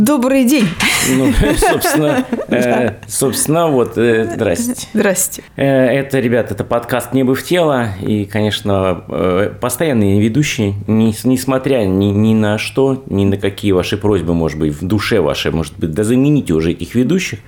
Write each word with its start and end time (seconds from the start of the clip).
Добрый 0.00 0.44
день. 0.44 0.68
Ну, 1.16 1.32
собственно, 1.56 2.24
э, 2.46 2.92
собственно, 3.08 3.66
вот, 3.66 3.98
э, 3.98 4.30
здрасте. 4.32 4.86
Здрасте. 4.94 5.42
Э, 5.56 5.64
это, 5.64 6.20
ребят, 6.20 6.52
это 6.52 6.62
подкаст 6.62 7.12
«Небо 7.12 7.34
в 7.34 7.42
тело», 7.42 7.88
и, 8.00 8.24
конечно, 8.24 9.02
э, 9.08 9.52
постоянные 9.60 10.20
ведущие, 10.20 10.74
не, 10.86 11.12
несмотря 11.24 11.78
ни, 11.78 12.12
ни 12.12 12.32
на 12.32 12.58
что, 12.58 13.02
ни 13.06 13.24
на 13.24 13.38
какие 13.38 13.72
ваши 13.72 13.96
просьбы, 13.96 14.34
может 14.34 14.60
быть, 14.60 14.80
в 14.80 14.86
душе 14.86 15.20
вашей, 15.20 15.50
может 15.50 15.76
быть, 15.76 15.90
да 15.90 16.04
замените 16.04 16.52
уже 16.52 16.70
этих 16.70 16.94
ведущих, 16.94 17.40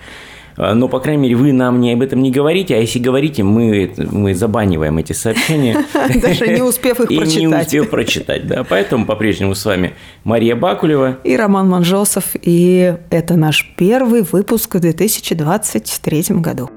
но, 0.75 0.89
по 0.89 1.01
крайней 1.01 1.23
мере, 1.23 1.37
вы 1.37 1.53
нам 1.53 1.81
не 1.81 1.93
об 1.93 2.03
этом 2.03 2.23
не 2.23 2.31
говорите, 2.31 2.75
а 2.75 2.79
если 2.79 2.99
говорите, 2.99 3.43
мы, 3.43 3.93
мы 3.97 4.35
забаниваем 4.35 4.99
эти 4.99 5.13
сообщения. 5.13 5.85
Даже 6.23 6.49
не 6.49 6.63
успев 6.63 7.01
их 7.01 7.09
прочитать. 7.09 7.37
И 7.37 7.41
не 7.41 7.49
успев 7.49 7.91
прочитать, 7.91 8.47
да. 8.47 8.65
Поэтому 8.65 9.07
по-прежнему 9.07 9.55
с 9.55 9.65
вами 9.65 9.95
Мария 10.25 10.57
Бакулева. 10.57 11.19
И 11.25 11.37
Роман 11.37 11.69
Манжосов. 11.69 12.25
И 12.43 12.95
это 13.11 13.37
наш 13.37 13.73
первый 13.77 14.23
выпуск 14.23 14.75
в 14.75 14.81
2023 14.81 16.25
году. 16.31 16.71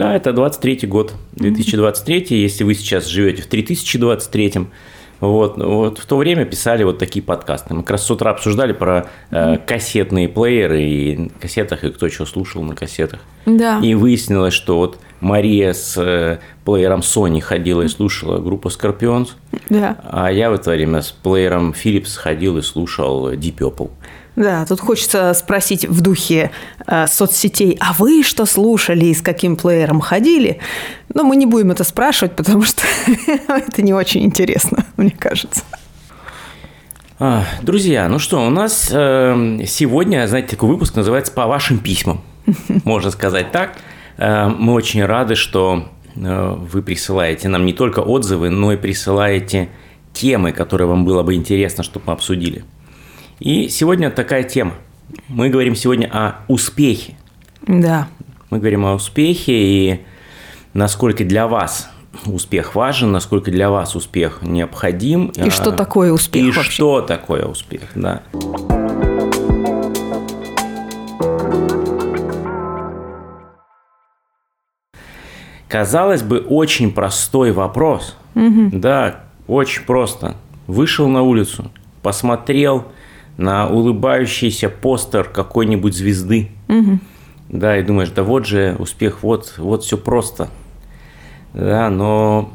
Да, 0.00 0.16
это 0.16 0.32
23 0.32 0.86
год, 0.86 1.12
2023. 1.32 2.20
Mm-hmm. 2.20 2.34
Если 2.34 2.64
вы 2.64 2.74
сейчас 2.74 3.04
живете 3.04 3.42
в 3.42 3.46
3023, 3.48 4.54
вот, 5.20 5.58
вот 5.58 5.98
в 5.98 6.06
то 6.06 6.16
время 6.16 6.46
писали 6.46 6.84
вот 6.84 6.98
такие 6.98 7.22
подкасты. 7.22 7.74
Мы 7.74 7.82
как 7.82 7.90
раз 7.90 8.06
с 8.06 8.10
утра 8.10 8.30
обсуждали 8.30 8.72
про 8.72 9.10
э, 9.30 9.58
кассетные 9.58 10.30
плееры 10.30 10.82
и 10.82 11.30
кассетах, 11.38 11.84
и 11.84 11.90
кто 11.90 12.08
что 12.08 12.24
слушал 12.24 12.62
на 12.62 12.74
кассетах. 12.74 13.20
Да. 13.44 13.78
И 13.82 13.92
выяснилось, 13.92 14.54
что 14.54 14.78
вот 14.78 14.98
Мария 15.20 15.74
с 15.74 15.98
э, 15.98 16.38
плеером 16.64 17.00
Sony 17.00 17.42
ходила 17.42 17.82
и 17.82 17.88
слушала 17.88 18.38
группу 18.38 18.70
Scorpions. 18.70 19.32
Да. 19.68 19.98
А 20.02 20.32
я 20.32 20.50
в 20.50 20.54
это 20.54 20.70
время 20.70 21.02
с 21.02 21.10
плеером 21.10 21.72
Philips 21.72 22.16
ходил 22.16 22.56
и 22.56 22.62
слушал 22.62 23.30
Deep 23.32 23.58
Purple. 23.58 23.90
Да, 24.36 24.64
тут 24.64 24.80
хочется 24.80 25.34
спросить 25.34 25.86
в 25.86 26.00
духе 26.00 26.50
э, 26.86 27.06
соцсетей, 27.06 27.76
а 27.80 27.92
вы 27.94 28.22
что 28.22 28.46
слушали 28.46 29.06
и 29.06 29.14
с 29.14 29.22
каким 29.22 29.56
плеером 29.56 30.00
ходили? 30.00 30.60
Но 31.12 31.24
мы 31.24 31.36
не 31.36 31.46
будем 31.46 31.72
это 31.72 31.84
спрашивать, 31.84 32.36
потому 32.36 32.62
что 32.62 32.82
это 33.48 33.82
не 33.82 33.92
очень 33.92 34.24
интересно, 34.24 34.84
мне 34.96 35.10
кажется. 35.10 35.62
А, 37.18 37.44
друзья, 37.60 38.08
ну 38.08 38.18
что, 38.18 38.46
у 38.46 38.50
нас 38.50 38.88
э, 38.90 39.58
сегодня, 39.66 40.26
знаете, 40.26 40.48
такой 40.48 40.70
выпуск 40.70 40.96
называется 40.96 41.32
«По 41.32 41.46
вашим 41.46 41.78
письмам», 41.78 42.22
можно 42.84 43.10
сказать 43.10 43.52
так. 43.52 43.76
Э, 44.16 44.48
мы 44.48 44.72
очень 44.72 45.04
рады, 45.04 45.34
что 45.34 45.88
э, 46.16 46.56
вы 46.56 46.80
присылаете 46.82 47.48
нам 47.48 47.66
не 47.66 47.74
только 47.74 48.00
отзывы, 48.00 48.48
но 48.48 48.72
и 48.72 48.76
присылаете 48.76 49.68
темы, 50.14 50.52
которые 50.52 50.88
вам 50.88 51.04
было 51.04 51.22
бы 51.22 51.34
интересно, 51.34 51.84
чтобы 51.84 52.06
мы 52.06 52.12
обсудили. 52.14 52.64
И 53.40 53.70
сегодня 53.70 54.10
такая 54.10 54.42
тема. 54.42 54.74
Мы 55.28 55.48
говорим 55.48 55.74
сегодня 55.74 56.10
о 56.12 56.44
успехе. 56.46 57.16
Да. 57.66 58.06
Мы 58.50 58.58
говорим 58.58 58.84
о 58.84 58.92
успехе 58.92 59.54
и 59.54 60.00
насколько 60.74 61.24
для 61.24 61.48
вас 61.48 61.90
успех 62.26 62.74
важен, 62.74 63.12
насколько 63.12 63.50
для 63.50 63.70
вас 63.70 63.96
успех 63.96 64.40
необходим. 64.42 65.28
И 65.28 65.40
а, 65.40 65.50
что 65.50 65.72
такое 65.72 66.12
успех 66.12 66.44
И 66.44 66.50
вообще? 66.50 66.70
что 66.70 67.00
такое 67.00 67.46
успех, 67.46 67.80
да. 67.94 68.22
Казалось 75.66 76.22
бы, 76.22 76.40
очень 76.40 76.92
простой 76.92 77.52
вопрос. 77.52 78.18
Угу. 78.34 78.68
Да, 78.72 79.24
очень 79.46 79.84
просто. 79.84 80.36
Вышел 80.66 81.08
на 81.08 81.22
улицу, 81.22 81.70
посмотрел– 82.02 82.84
на 83.40 83.68
улыбающийся 83.68 84.68
постер 84.68 85.24
какой-нибудь 85.24 85.94
звезды. 85.96 86.50
Угу. 86.68 86.98
Да, 87.48 87.78
и 87.78 87.82
думаешь, 87.82 88.10
да 88.10 88.22
вот 88.22 88.46
же 88.46 88.76
успех, 88.78 89.22
вот, 89.22 89.54
вот 89.56 89.82
все 89.82 89.96
просто. 89.96 90.50
Да, 91.54 91.88
но 91.88 92.52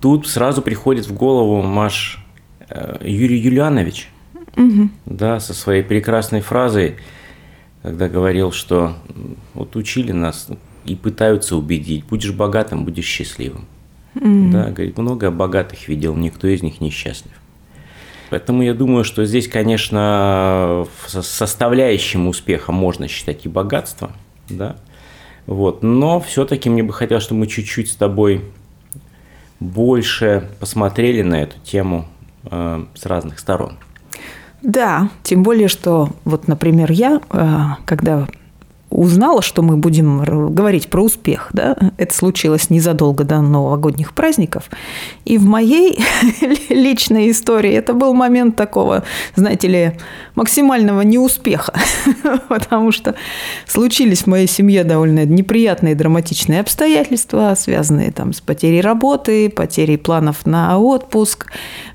тут 0.00 0.28
сразу 0.28 0.62
приходит 0.62 1.06
в 1.06 1.14
голову 1.14 1.62
Маш 1.62 2.24
э, 2.70 2.98
Юрий 3.02 3.38
Юлианович, 3.38 4.08
угу. 4.56 4.88
да, 5.04 5.40
со 5.40 5.52
своей 5.52 5.82
прекрасной 5.82 6.42
фразой, 6.42 6.96
когда 7.82 8.08
говорил, 8.08 8.52
что 8.52 8.94
вот 9.52 9.74
учили 9.74 10.12
нас 10.12 10.48
и 10.84 10.94
пытаются 10.94 11.56
убедить, 11.56 12.04
будешь 12.06 12.32
богатым, 12.32 12.84
будешь 12.84 13.04
счастливым. 13.04 13.66
Mm. 14.14 14.50
Да, 14.50 14.70
говорит, 14.70 14.96
много 14.96 15.30
богатых 15.30 15.86
видел, 15.88 16.14
никто 16.16 16.48
из 16.48 16.62
них 16.62 16.80
не 16.80 16.90
счастлив. 16.90 17.32
Поэтому 18.30 18.62
я 18.62 18.74
думаю, 18.74 19.04
что 19.04 19.24
здесь, 19.24 19.48
конечно, 19.48 20.86
составляющим 21.06 22.28
успеха 22.28 22.72
можно 22.72 23.08
считать 23.08 23.46
и 23.46 23.48
богатство, 23.48 24.12
да, 24.48 24.76
вот, 25.46 25.82
но 25.82 26.20
все-таки 26.20 26.68
мне 26.68 26.82
бы 26.82 26.92
хотелось, 26.92 27.24
чтобы 27.24 27.40
мы 27.40 27.46
чуть-чуть 27.46 27.90
с 27.90 27.96
тобой 27.96 28.44
больше 29.60 30.48
посмотрели 30.60 31.22
на 31.22 31.42
эту 31.42 31.58
тему 31.60 32.06
э, 32.44 32.84
с 32.94 33.06
разных 33.06 33.38
сторон. 33.38 33.78
Да, 34.60 35.08
тем 35.22 35.42
более, 35.42 35.68
что 35.68 36.10
вот, 36.24 36.48
например, 36.48 36.90
я, 36.92 37.20
э, 37.30 37.60
когда 37.86 38.26
узнала, 38.90 39.42
что 39.42 39.62
мы 39.62 39.76
будем 39.76 40.54
говорить 40.54 40.88
про 40.88 41.02
успех. 41.02 41.50
Да? 41.52 41.76
Это 41.98 42.14
случилось 42.14 42.70
незадолго 42.70 43.24
до 43.24 43.40
новогодних 43.40 44.14
праздников. 44.14 44.70
И 45.24 45.36
в 45.36 45.44
моей 45.44 45.98
личной 46.70 47.30
истории 47.30 47.72
это 47.72 47.92
был 47.92 48.14
момент 48.14 48.56
такого, 48.56 49.04
знаете 49.34 49.68
ли, 49.68 49.92
максимального 50.34 51.02
неуспеха. 51.02 51.74
Потому 52.48 52.92
что 52.92 53.14
случились 53.66 54.22
в 54.22 54.26
моей 54.26 54.46
семье 54.46 54.84
довольно 54.84 55.24
неприятные 55.26 55.94
драматичные 55.94 56.60
обстоятельства, 56.60 57.54
связанные 57.56 58.10
там, 58.10 58.32
с 58.32 58.40
потерей 58.40 58.80
работы, 58.80 59.50
потерей 59.50 59.98
планов 59.98 60.46
на 60.46 60.78
отпуск, 60.78 61.46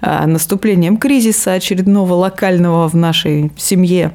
а, 0.02 0.28
наступлением 0.28 0.98
кризиса 0.98 1.54
очередного 1.54 2.14
локального 2.14 2.88
в 2.88 2.96
нашей 2.96 3.52
семье. 3.58 4.12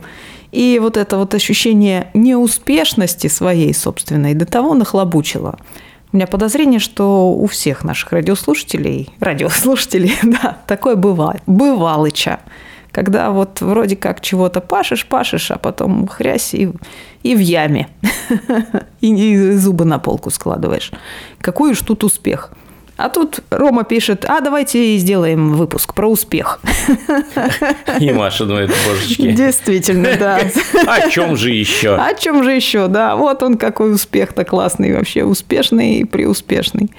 И 0.52 0.78
вот 0.80 0.96
это 0.96 1.18
вот 1.18 1.34
ощущение 1.34 2.10
неуспешности 2.14 3.26
своей 3.26 3.74
собственной 3.74 4.34
до 4.34 4.46
того 4.46 4.74
нахлобучило. 4.74 5.58
У 6.10 6.16
меня 6.16 6.26
подозрение, 6.26 6.80
что 6.80 7.30
у 7.32 7.46
всех 7.46 7.84
наших 7.84 8.12
радиослушателей, 8.12 9.10
радиослушателей, 9.20 10.14
да, 10.22 10.58
такое 10.66 10.96
бывает, 10.96 11.42
бывалыча. 11.46 12.40
Когда 12.92 13.30
вот 13.30 13.60
вроде 13.60 13.96
как 13.96 14.22
чего-то 14.22 14.62
пашешь, 14.62 15.06
пашешь, 15.06 15.50
а 15.50 15.58
потом 15.58 16.08
хрясь 16.08 16.54
и, 16.54 16.72
и 17.22 17.34
в 17.34 17.38
яме. 17.38 17.88
И, 19.00 19.14
и 19.14 19.52
зубы 19.52 19.84
на 19.84 20.00
полку 20.00 20.30
складываешь. 20.30 20.90
Какой 21.40 21.72
уж 21.72 21.80
тут 21.80 22.02
успех. 22.02 22.52
А 22.98 23.10
тут 23.10 23.38
Рома 23.50 23.84
пишет, 23.84 24.24
а 24.24 24.40
давайте 24.40 24.96
сделаем 24.96 25.52
выпуск 25.52 25.94
про 25.94 26.08
успех. 26.08 26.60
И 28.00 28.10
Маша 28.10 28.44
думает, 28.44 28.72
божечки. 28.88 29.30
Действительно, 29.30 30.16
да. 30.18 30.40
О 30.86 31.08
чем 31.08 31.36
же 31.36 31.50
еще? 31.50 31.94
О 31.94 32.12
чем 32.14 32.42
же 32.42 32.50
еще, 32.50 32.88
да. 32.88 33.14
Вот 33.14 33.44
он 33.44 33.56
какой 33.56 33.94
успех-то 33.94 34.44
классный 34.44 34.96
вообще, 34.96 35.22
успешный 35.22 36.00
и 36.00 36.04
преуспешный. 36.04 36.90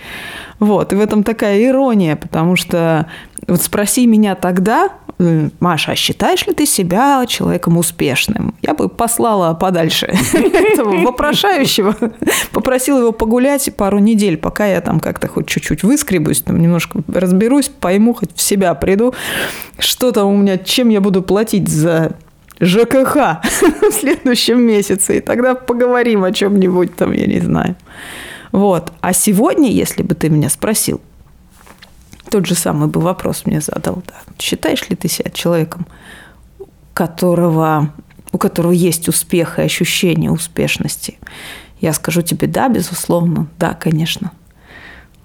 Вот, 0.60 0.94
и 0.94 0.96
в 0.96 1.02
этом 1.02 1.24
такая 1.24 1.62
ирония, 1.66 2.16
потому 2.16 2.56
что 2.56 3.06
вот 3.46 3.62
спроси 3.62 4.08
меня 4.08 4.36
тогда, 4.36 4.92
Маша, 5.60 5.92
а 5.92 5.96
считаешь 5.96 6.48
ли 6.48 6.54
ты 6.54 6.66
себя 6.66 7.26
человеком 7.28 7.78
успешным? 7.78 8.56
Я 8.62 8.74
бы 8.74 8.88
послала 8.88 9.54
подальше 9.54 10.06
этого 10.34 11.02
вопрошающего, 11.02 11.96
попросила 12.54 13.00
его 13.00 13.12
погулять 13.12 13.70
пару 13.76 14.00
недель, 14.00 14.38
пока 14.38 14.66
я 14.66 14.80
там 14.80 15.02
как-то 15.02 15.28
хоть 15.28 15.48
чуть-чуть 15.48 15.84
выскребусь, 15.84 16.42
там 16.42 16.62
немножко 16.62 17.02
разберусь, 17.08 17.68
пойму, 17.68 18.14
хоть 18.14 18.34
в 18.34 18.42
себя 18.42 18.74
приду, 18.76 19.14
что 19.78 20.14
там 20.14 20.28
у 20.28 20.38
меня, 20.38 20.58
чем 20.58 20.88
я 20.88 21.02
буду 21.02 21.22
платить 21.22 21.68
за 21.68 22.16
ЖКХ 22.62 23.16
в 23.82 23.92
следующем 23.92 24.62
месяце, 24.62 25.18
и 25.18 25.20
тогда 25.20 25.54
поговорим 25.54 26.24
о 26.24 26.32
чем-нибудь 26.32 26.96
там, 26.96 27.12
я 27.12 27.28
не 27.28 27.42
знаю. 27.42 27.76
Вот. 28.54 28.94
А 29.02 29.14
сегодня, 29.14 29.70
если 29.70 30.02
бы 30.02 30.16
ты 30.16 30.30
меня 30.30 30.50
спросил, 30.50 31.02
тот 32.30 32.46
же 32.46 32.56
самый 32.56 32.88
бы 32.88 33.02
вопрос 33.02 33.46
мне 33.46 33.62
задал. 33.62 34.04
Да. 34.08 34.14
Считаешь 34.38 34.88
ли 34.90 34.96
ты 34.96 35.08
себя 35.08 35.32
человеком, 35.32 35.88
которого, 36.94 37.94
у 38.32 38.38
которого 38.38 38.72
есть 38.72 39.08
успех 39.10 39.60
и 39.60 39.64
ощущение 39.64 40.32
успешности? 40.32 41.18
Я 41.82 41.94
скажу 41.94 42.22
тебе, 42.22 42.48
да, 42.48 42.70
безусловно, 42.70 43.48
да, 43.58 43.74
конечно. 43.74 44.32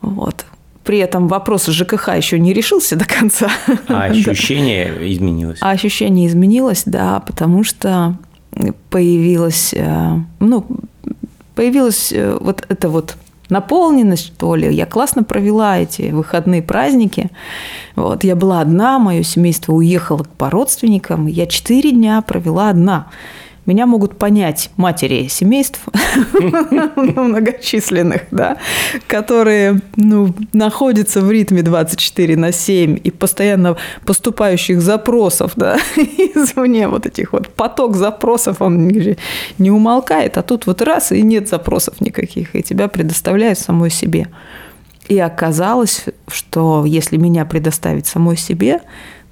Вот. 0.00 0.44
при 0.84 0.98
этом 0.98 1.28
вопрос 1.28 1.66
ЖКХ 1.66 2.08
еще 2.14 2.38
не 2.38 2.52
решился 2.52 2.94
до 2.94 3.06
конца. 3.06 3.50
А 3.88 4.04
ощущение 4.04 5.14
изменилось? 5.14 5.58
А 5.62 5.70
ощущение 5.70 6.26
изменилось, 6.26 6.82
да, 6.84 7.20
потому 7.20 7.64
что 7.64 8.18
появилась, 8.90 9.72
э, 9.74 10.18
ну, 10.40 10.66
появилась 11.54 12.12
э, 12.12 12.36
вот 12.38 12.64
эта 12.68 12.88
вот 12.88 13.16
наполненность, 13.48 14.26
что 14.26 14.54
ли. 14.54 14.72
Я 14.72 14.86
классно 14.86 15.24
провела 15.24 15.78
эти 15.78 16.10
выходные 16.10 16.62
праздники. 16.62 17.30
Вот, 17.96 18.24
я 18.24 18.36
была 18.36 18.60
одна, 18.60 18.98
мое 18.98 19.22
семейство 19.22 19.72
уехало 19.72 20.24
по 20.38 20.50
родственникам. 20.50 21.26
Я 21.26 21.46
четыре 21.46 21.92
дня 21.92 22.20
провела 22.22 22.70
одна. 22.70 23.06
Меня 23.66 23.86
могут 23.86 24.18
понять 24.18 24.70
матери 24.76 25.28
семейств 25.28 25.80
многочисленных, 26.96 28.22
да, 28.30 28.58
которые 29.06 29.80
ну, 29.96 30.34
находятся 30.52 31.20
в 31.22 31.30
ритме 31.30 31.62
24 31.62 32.36
на 32.36 32.52
7 32.52 32.98
и 33.02 33.10
постоянно 33.10 33.76
поступающих 34.04 34.82
запросов 34.82 35.52
да, 35.56 35.78
извне, 35.96 36.88
вот 36.88 37.06
этих 37.06 37.32
вот 37.32 37.48
поток 37.48 37.96
запросов, 37.96 38.60
он 38.60 38.88
не 39.58 39.70
умолкает, 39.70 40.36
а 40.36 40.42
тут 40.42 40.66
вот 40.66 40.82
раз 40.82 41.12
и 41.12 41.22
нет 41.22 41.48
запросов 41.48 42.00
никаких, 42.00 42.54
и 42.54 42.62
тебя 42.62 42.88
предоставляют 42.88 43.58
самой 43.58 43.90
себе. 43.90 44.28
И 45.08 45.18
оказалось, 45.18 46.04
что 46.28 46.84
если 46.86 47.16
меня 47.16 47.44
предоставить 47.44 48.06
самой 48.06 48.36
себе, 48.36 48.80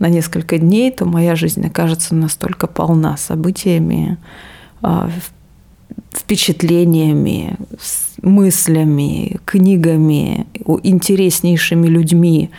на 0.03 0.09
несколько 0.09 0.59
дней, 0.59 0.91
то 0.91 1.05
моя 1.05 1.37
жизнь 1.37 1.65
окажется 1.65 2.17
настолько 2.17 2.67
полна 2.67 3.17
событиями, 3.17 4.19
а, 4.83 5.09
впечатлениями, 6.13 7.57
мыслями, 8.21 9.39
книгами, 9.45 10.49
интереснейшими 10.83 11.87
людьми. 11.87 12.51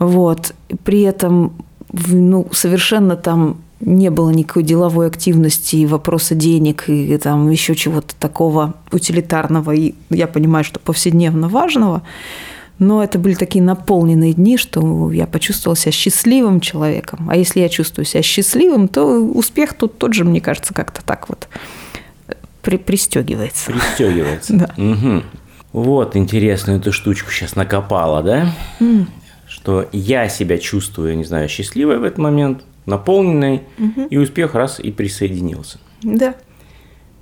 Вот. 0.00 0.52
При 0.82 1.02
этом 1.02 1.52
ну, 1.92 2.48
совершенно 2.50 3.14
там 3.14 3.58
не 3.78 4.10
было 4.10 4.30
никакой 4.30 4.64
деловой 4.64 5.06
активности 5.06 5.76
и 5.76 5.86
вопроса 5.86 6.34
денег 6.34 6.88
и 6.88 7.16
там 7.18 7.50
еще 7.50 7.76
чего-то 7.76 8.16
такого 8.18 8.74
утилитарного 8.90 9.70
и 9.70 9.94
я 10.10 10.26
понимаю, 10.26 10.64
что 10.64 10.80
повседневно 10.80 11.48
важного. 11.48 12.02
Но 12.78 13.04
это 13.04 13.18
были 13.18 13.34
такие 13.34 13.62
наполненные 13.62 14.32
дни, 14.32 14.56
что 14.56 15.12
я 15.12 15.26
почувствовала 15.26 15.76
себя 15.76 15.92
счастливым 15.92 16.60
человеком. 16.60 17.28
А 17.30 17.36
если 17.36 17.60
я 17.60 17.68
чувствую 17.68 18.04
себя 18.04 18.22
счастливым, 18.22 18.88
то 18.88 19.04
успех 19.06 19.74
тут 19.74 19.98
тот 19.98 20.14
же, 20.14 20.24
мне 20.24 20.40
кажется, 20.40 20.74
как-то 20.74 21.04
так 21.04 21.28
вот 21.28 21.48
при 22.62 22.78
пристегивается. 22.78 23.70
Пристегивается. 23.70 24.54
Да. 24.58 24.70
Угу. 24.76 25.22
Вот 25.72 26.16
интересную 26.16 26.78
эту 26.78 26.92
штучку 26.92 27.30
сейчас 27.30 27.56
накопала, 27.56 28.22
да? 28.22 28.54
Mm. 28.78 29.06
Что 29.48 29.88
я 29.92 30.28
себя 30.28 30.58
чувствую, 30.58 31.16
не 31.16 31.24
знаю, 31.24 31.48
счастливой 31.48 31.98
в 31.98 32.04
этот 32.04 32.18
момент, 32.18 32.64
наполненной, 32.86 33.62
и 34.08 34.16
успех 34.16 34.54
раз 34.54 34.78
и 34.78 34.92
присоединился. 34.92 35.78
Да. 36.02 36.36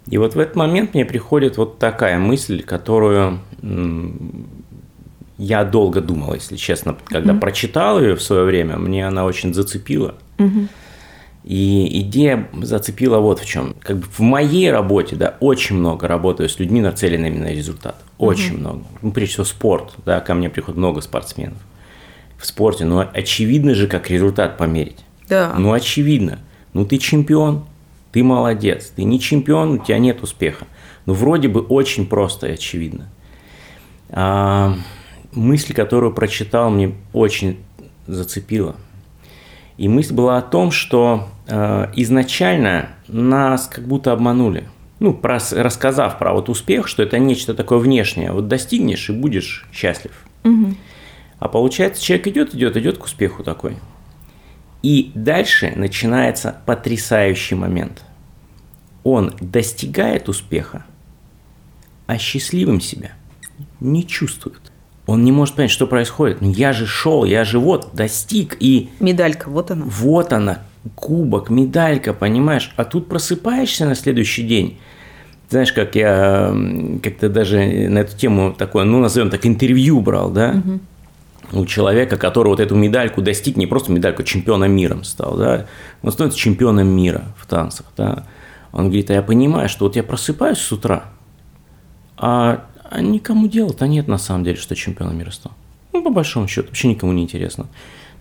И 0.06 0.18
вот 0.18 0.34
в 0.34 0.38
этот 0.38 0.54
момент 0.54 0.92
мне 0.92 1.06
приходит 1.06 1.56
вот 1.56 1.78
такая 1.78 2.18
мысль, 2.18 2.62
которую 2.62 3.40
я 5.42 5.64
долго 5.64 6.00
думал, 6.00 6.34
если 6.34 6.56
честно, 6.56 6.96
когда 7.06 7.32
mm-hmm. 7.32 7.40
прочитал 7.40 8.00
ее 8.00 8.14
в 8.14 8.22
свое 8.22 8.44
время, 8.44 8.76
мне 8.76 9.06
она 9.06 9.24
очень 9.24 9.52
зацепила. 9.52 10.14
Mm-hmm. 10.38 10.68
И 11.44 12.00
идея 12.02 12.48
зацепила 12.62 13.18
вот 13.18 13.40
в 13.40 13.44
чем. 13.44 13.74
Как 13.80 13.98
бы 13.98 14.06
в 14.06 14.20
моей 14.20 14.70
работе, 14.70 15.16
да, 15.16 15.34
очень 15.40 15.76
много 15.76 16.06
работаю 16.06 16.48
с 16.48 16.60
людьми, 16.60 16.80
нацеленными 16.80 17.38
на 17.38 17.52
результат. 17.52 17.96
Очень 18.18 18.54
mm-hmm. 18.54 18.58
много. 18.58 18.84
Ну, 19.02 19.10
прежде 19.10 19.32
всего, 19.32 19.44
спорт. 19.44 19.94
Да, 20.06 20.20
ко 20.20 20.34
мне 20.34 20.48
приходит 20.48 20.78
много 20.78 21.00
спортсменов 21.00 21.58
в 22.38 22.46
спорте. 22.46 22.84
Но 22.84 23.08
очевидно 23.12 23.74
же, 23.74 23.88
как 23.88 24.10
результат 24.10 24.56
померить. 24.56 25.04
Да. 25.28 25.54
Ну, 25.58 25.72
очевидно. 25.72 26.38
Ну, 26.72 26.86
ты 26.86 26.98
чемпион, 26.98 27.64
ты 28.12 28.22
молодец. 28.22 28.92
Ты 28.94 29.02
не 29.02 29.18
чемпион, 29.18 29.72
у 29.72 29.78
тебя 29.78 29.98
нет 29.98 30.22
успеха. 30.22 30.66
Ну, 31.06 31.14
вроде 31.14 31.48
бы 31.48 31.60
очень 31.62 32.06
просто 32.06 32.46
и 32.46 32.52
очевидно. 32.52 33.08
А, 34.10 34.76
мысль, 35.32 35.74
которую 35.74 36.12
прочитал, 36.12 36.70
мне 36.70 36.94
очень 37.12 37.58
зацепила. 38.06 38.76
И 39.76 39.88
мысль 39.88 40.14
была 40.14 40.38
о 40.38 40.42
том, 40.42 40.70
что 40.70 41.28
э, 41.46 41.92
изначально 41.96 42.90
нас 43.08 43.66
как 43.66 43.86
будто 43.86 44.12
обманули. 44.12 44.68
Ну, 45.00 45.14
про, 45.14 45.38
рассказав 45.52 46.18
про 46.18 46.32
вот 46.32 46.48
успех, 46.48 46.86
что 46.86 47.02
это 47.02 47.18
нечто 47.18 47.54
такое 47.54 47.78
внешнее. 47.78 48.32
Вот 48.32 48.48
достигнешь 48.48 49.08
и 49.10 49.12
будешь 49.12 49.66
счастлив. 49.72 50.12
Угу. 50.44 50.74
А 51.38 51.48
получается, 51.48 52.02
человек 52.02 52.28
идет, 52.28 52.54
идет, 52.54 52.76
идет 52.76 52.98
к 52.98 53.04
успеху 53.04 53.42
такой. 53.42 53.76
И 54.82 55.10
дальше 55.14 55.72
начинается 55.74 56.56
потрясающий 56.66 57.54
момент. 57.54 58.04
Он 59.04 59.34
достигает 59.40 60.28
успеха, 60.28 60.84
а 62.06 62.18
счастливым 62.18 62.80
себя 62.80 63.12
не 63.80 64.06
чувствует 64.06 64.71
он 65.06 65.24
не 65.24 65.32
может 65.32 65.56
понять, 65.56 65.70
что 65.70 65.86
происходит. 65.86 66.40
Ну, 66.40 66.50
я 66.50 66.72
же 66.72 66.86
шел, 66.86 67.24
я 67.24 67.44
же 67.44 67.58
вот 67.58 67.90
достиг 67.92 68.56
и... 68.60 68.90
Медалька, 69.00 69.50
вот 69.50 69.70
она. 69.70 69.84
Вот 69.84 70.32
она, 70.32 70.60
кубок, 70.94 71.50
медалька, 71.50 72.12
понимаешь? 72.12 72.72
А 72.76 72.84
тут 72.84 73.08
просыпаешься 73.08 73.84
на 73.86 73.94
следующий 73.94 74.44
день. 74.44 74.78
Знаешь, 75.50 75.72
как 75.72 75.96
я 75.96 76.54
как-то 77.02 77.28
даже 77.28 77.88
на 77.88 77.98
эту 77.98 78.16
тему 78.16 78.54
такое, 78.56 78.84
ну, 78.84 79.00
назовем 79.00 79.28
так, 79.28 79.44
интервью 79.44 80.00
брал, 80.00 80.30
да? 80.30 80.62
Угу. 80.64 81.60
У 81.60 81.66
человека, 81.66 82.16
который 82.16 82.48
вот 82.48 82.60
эту 82.60 82.74
медальку 82.74 83.20
достиг, 83.20 83.56
не 83.56 83.66
просто 83.66 83.92
медальку, 83.92 84.22
а 84.22 84.24
чемпионом 84.24 84.72
мира 84.72 85.02
стал, 85.02 85.36
да? 85.36 85.66
Он 86.02 86.12
становится 86.12 86.38
чемпионом 86.38 86.88
мира 86.88 87.24
в 87.36 87.46
танцах, 87.46 87.86
да? 87.96 88.24
Он 88.72 88.84
говорит, 88.84 89.10
а 89.10 89.14
я 89.14 89.22
понимаю, 89.22 89.68
что 89.68 89.84
вот 89.84 89.96
я 89.96 90.02
просыпаюсь 90.02 90.58
с 90.58 90.72
утра, 90.72 91.04
а 92.16 92.64
а 92.92 93.00
никому 93.00 93.48
дела-то 93.48 93.86
нет 93.86 94.06
на 94.06 94.18
самом 94.18 94.44
деле, 94.44 94.56
что 94.56 94.76
чемпионом 94.76 95.16
мира 95.16 95.30
стал. 95.30 95.52
Ну, 95.92 96.02
по 96.02 96.10
большому 96.10 96.46
счету, 96.46 96.68
вообще 96.68 96.88
никому 96.88 97.12
не 97.12 97.22
интересно. 97.22 97.66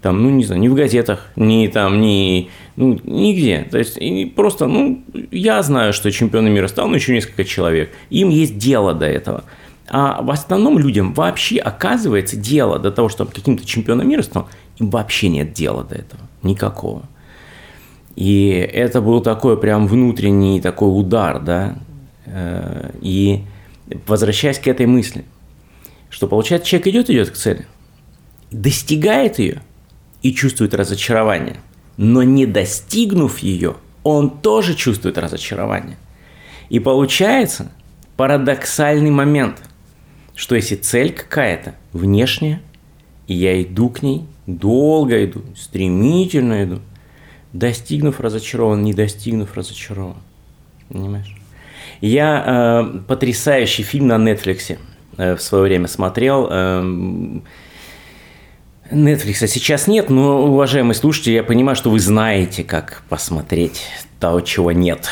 Там, 0.01 0.23
ну, 0.23 0.29
не 0.29 0.45
знаю, 0.45 0.61
ни 0.61 0.69
в 0.69 0.73
газетах, 0.73 1.29
ни 1.35 1.67
там, 1.67 1.99
ни, 2.01 2.49
ну, 2.77 2.99
нигде. 3.03 3.67
То 3.69 3.77
есть, 3.77 3.99
просто, 4.33 4.67
ну, 4.67 5.03
я 5.29 5.61
знаю, 5.61 5.91
что 5.91 6.09
чемпионом 6.09 6.53
мира 6.53 6.67
стал, 6.67 6.87
но 6.87 6.95
еще 6.95 7.13
несколько 7.13 7.43
человек. 7.43 7.91
Им 8.09 8.29
есть 8.29 8.57
дело 8.57 8.93
до 8.93 9.05
этого. 9.05 9.43
А 9.89 10.21
в 10.21 10.31
основном 10.31 10.79
людям 10.79 11.13
вообще 11.13 11.57
оказывается 11.57 12.37
дело 12.37 12.79
до 12.79 12.91
того, 12.91 13.09
чтобы 13.09 13.31
каким-то 13.31 13.65
чемпионом 13.65 14.07
мира 14.07 14.21
стал, 14.21 14.47
им 14.77 14.89
вообще 14.89 15.27
нет 15.27 15.51
дела 15.51 15.83
до 15.83 15.95
этого. 15.95 16.21
Никакого. 16.43 17.03
И 18.15 18.47
это 18.73 19.01
был 19.01 19.19
такой 19.19 19.57
прям 19.57 19.87
внутренний 19.87 20.61
такой 20.61 20.87
удар, 20.97 21.41
да. 21.41 21.75
Э, 22.25 22.91
и 23.01 23.43
возвращаясь 24.05 24.59
к 24.59 24.67
этой 24.67 24.85
мысли, 24.85 25.25
что 26.09 26.27
получается 26.27 26.67
человек 26.67 26.87
идет, 26.87 27.09
идет 27.09 27.31
к 27.31 27.35
цели, 27.35 27.65
достигает 28.51 29.39
ее 29.39 29.61
и 30.21 30.33
чувствует 30.33 30.73
разочарование, 30.73 31.57
но 31.97 32.23
не 32.23 32.45
достигнув 32.45 33.39
ее, 33.39 33.75
он 34.03 34.29
тоже 34.39 34.75
чувствует 34.75 35.17
разочарование. 35.17 35.97
И 36.69 36.79
получается 36.79 37.71
парадоксальный 38.17 39.11
момент, 39.11 39.61
что 40.35 40.55
если 40.55 40.75
цель 40.75 41.11
какая-то 41.13 41.75
внешняя, 41.93 42.61
и 43.27 43.33
я 43.33 43.61
иду 43.61 43.89
к 43.89 44.01
ней, 44.01 44.25
долго 44.47 45.23
иду, 45.23 45.43
стремительно 45.55 46.63
иду, 46.63 46.79
достигнув 47.53 48.19
разочарован, 48.19 48.83
не 48.83 48.93
достигнув 48.93 49.55
разочарован. 49.55 50.17
Понимаешь? 50.89 51.40
Я 52.01 52.83
э, 52.83 52.99
потрясающий 53.07 53.83
фильм 53.83 54.07
на 54.07 54.15
Netflix 54.15 54.77
э, 55.17 55.35
в 55.35 55.41
свое 55.41 55.65
время 55.65 55.87
смотрел. 55.87 56.47
Э, 56.49 56.83
Netflix 58.91 59.47
сейчас 59.47 59.87
нет, 59.87 60.09
но, 60.09 60.43
уважаемые 60.43 60.95
слушатели, 60.95 61.35
я 61.35 61.43
понимаю, 61.43 61.75
что 61.75 61.89
вы 61.89 61.99
знаете, 61.99 62.63
как 62.63 63.03
посмотреть 63.07 63.83
того, 64.19 64.41
чего 64.41 64.71
нет. 64.71 65.07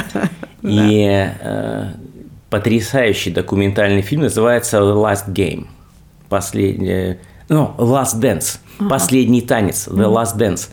И 0.62 1.04
э, 1.08 1.92
потрясающий 2.48 3.30
документальный 3.30 4.02
фильм 4.02 4.22
называется 4.22 4.78
Last 4.78 5.28
Game. 5.28 5.66
Последний, 6.28 7.18
ну, 7.48 7.74
Last 7.76 8.20
Dance. 8.20 8.58
Последний 8.88 9.42
танец. 9.42 9.88
The 9.88 10.06
Last 10.06 10.36
Dance. 10.36 10.68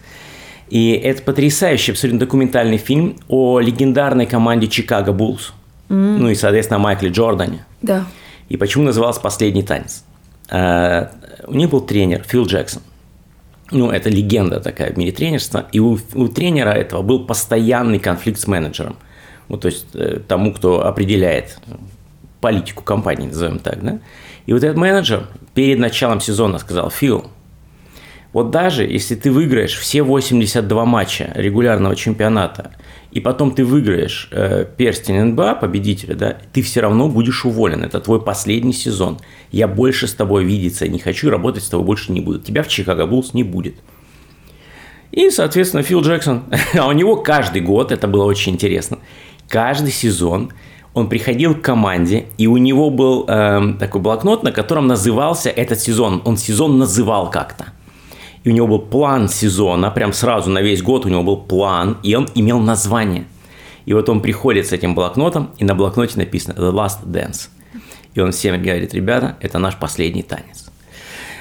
И 0.70 0.92
это 0.92 1.22
потрясающий 1.22 1.92
абсолютно 1.92 2.20
документальный 2.20 2.78
фильм 2.78 3.16
о 3.28 3.60
легендарной 3.60 4.26
команде 4.26 4.68
Чикаго 4.68 5.14
Буллс. 5.14 5.54
Mm. 5.90 6.18
Ну 6.18 6.30
и, 6.30 6.36
соответственно, 6.36 6.78
о 6.78 6.80
Майкле 6.80 7.10
Джордане. 7.10 7.66
Да. 7.82 8.06
И 8.50 8.58
почему 8.58 8.84
назывался 8.84 9.22
«Последний 9.22 9.64
танец»? 9.64 10.04
Uh, 10.50 11.10
у 11.46 11.56
них 11.56 11.70
был 11.70 11.82
тренер 11.82 12.24
Фил 12.28 12.46
Джексон. 12.46 12.82
Ну, 13.72 13.92
это 13.92 14.10
легенда 14.10 14.60
такая 14.60 14.94
в 14.94 14.98
мире 14.98 15.12
тренерства. 15.12 15.68
И 15.72 15.80
у, 15.80 16.00
у 16.14 16.28
тренера 16.30 16.70
этого 16.70 17.02
был 17.02 17.26
постоянный 17.26 18.00
конфликт 18.00 18.40
с 18.40 18.48
менеджером. 18.48 18.96
Ну, 19.50 19.58
то 19.58 19.68
есть 19.68 19.88
э, 19.94 20.20
тому, 20.26 20.54
кто 20.54 20.86
определяет 20.86 21.60
политику 22.40 22.84
компании, 22.84 23.28
назовем 23.28 23.60
так, 23.60 23.84
да. 23.84 24.00
И 24.46 24.54
вот 24.54 24.64
этот 24.64 24.78
менеджер 24.78 25.28
перед 25.54 25.80
началом 25.80 26.22
сезона 26.22 26.60
сказал, 26.60 26.90
Фил, 26.90 27.30
вот 28.38 28.52
даже 28.52 28.84
если 28.84 29.16
ты 29.16 29.32
выиграешь 29.32 29.76
все 29.76 30.04
82 30.04 30.86
матча 30.86 31.32
регулярного 31.34 31.96
чемпионата, 31.96 32.70
и 33.10 33.20
потом 33.20 33.50
ты 33.50 33.66
выиграешь 33.66 34.30
э, 34.32 34.64
перстень 34.78 35.20
НБА, 35.20 35.56
победителя, 35.56 36.14
да, 36.14 36.38
ты 36.54 36.62
все 36.62 36.82
равно 36.82 37.10
будешь 37.10 37.46
уволен. 37.46 37.84
Это 37.84 38.00
твой 38.00 38.22
последний 38.22 38.74
сезон. 38.74 39.18
Я 39.52 39.68
больше 39.68 40.06
с 40.06 40.14
тобой 40.14 40.44
видеться 40.46 40.88
не 40.88 41.00
хочу, 41.00 41.32
работать 41.32 41.64
с 41.64 41.70
тобой 41.70 41.88
больше 41.88 42.12
не 42.12 42.22
буду. 42.22 42.38
Тебя 42.38 42.62
в 42.62 42.68
Чикаго 42.68 43.08
Буллс 43.08 43.34
не 43.34 43.42
будет. 43.42 43.74
И, 45.12 45.32
соответственно, 45.32 45.82
Фил 45.82 46.02
Джексон, 46.02 46.44
а 46.76 46.88
у 46.88 46.92
него 46.92 47.16
каждый 47.16 47.64
год, 47.64 47.92
это 47.92 48.08
было 48.08 48.26
очень 48.26 48.54
интересно, 48.54 49.00
каждый 49.50 49.92
сезон 49.92 50.54
он 50.94 51.10
приходил 51.10 51.56
к 51.56 51.64
команде, 51.64 52.28
и 52.38 52.46
у 52.46 52.58
него 52.58 52.92
был 52.92 53.26
э, 53.28 53.74
такой 53.80 54.00
блокнот, 54.00 54.44
на 54.44 54.52
котором 54.52 54.86
назывался 54.86 55.50
этот 55.50 55.80
сезон. 55.80 56.22
Он 56.24 56.38
сезон 56.38 56.78
называл 56.78 57.32
как-то. 57.32 57.74
И 58.44 58.50
у 58.50 58.54
него 58.54 58.68
был 58.68 58.80
план 58.80 59.30
сезона, 59.30 59.92
прям 59.92 60.14
сразу 60.14 60.50
на 60.50 60.62
весь 60.62 60.82
год 60.82 61.06
у 61.06 61.10
него 61.10 61.24
был 61.24 61.38
план, 61.38 61.98
и 62.04 62.16
он 62.16 62.30
имел 62.36 62.60
название. 62.60 63.26
И 63.86 63.94
вот 63.94 64.10
он 64.10 64.22
приходит 64.22 64.68
с 64.68 64.72
этим 64.72 64.96
блокнотом, 64.96 65.52
и 65.58 65.66
на 65.66 65.76
блокноте 65.76 66.18
написано 66.18 66.54
«The 66.54 66.72
Last 66.72 67.06
Dance». 67.06 67.50
И 68.14 68.20
он 68.20 68.32
всем 68.32 68.62
говорит, 68.62 68.94
ребята, 68.94 69.38
это 69.42 69.60
наш 69.60 69.76
последний 69.78 70.24
танец 70.24 70.68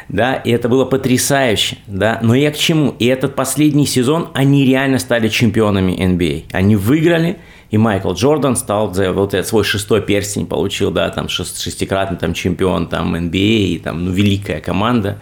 да, 0.09 0.35
и 0.35 0.51
это 0.51 0.69
было 0.69 0.85
потрясающе, 0.85 1.79
да, 1.87 2.21
но 2.23 2.35
я 2.35 2.51
к 2.51 2.57
чему? 2.57 2.95
И 2.99 3.07
этот 3.07 3.35
последний 3.35 3.87
сезон 3.87 4.29
они 4.35 4.65
реально 4.65 4.99
стали 4.99 5.29
чемпионами 5.29 5.93
NBA. 5.93 6.45
А. 6.53 6.59
Они 6.59 6.77
выиграли, 6.77 7.39
и 7.71 7.79
Майкл 7.79 8.13
Джордан 8.13 8.57
стал 8.57 8.95
за 8.95 9.13
вот 9.13 9.35
этот 9.35 9.49
свой 9.49 9.65
шестой 9.65 10.01
перстень 10.01 10.47
получил, 10.47 10.93
да, 10.93 11.11
там 11.11 11.29
шестикратный 11.29 12.19
там 12.19 12.35
чемпион 12.35 12.87
там 12.87 13.15
NBA, 13.15 13.33
а 13.33 13.69
и 13.75 13.79
там, 13.79 14.05
ну, 14.05 14.13
великая 14.13 14.61
команда. 14.61 15.21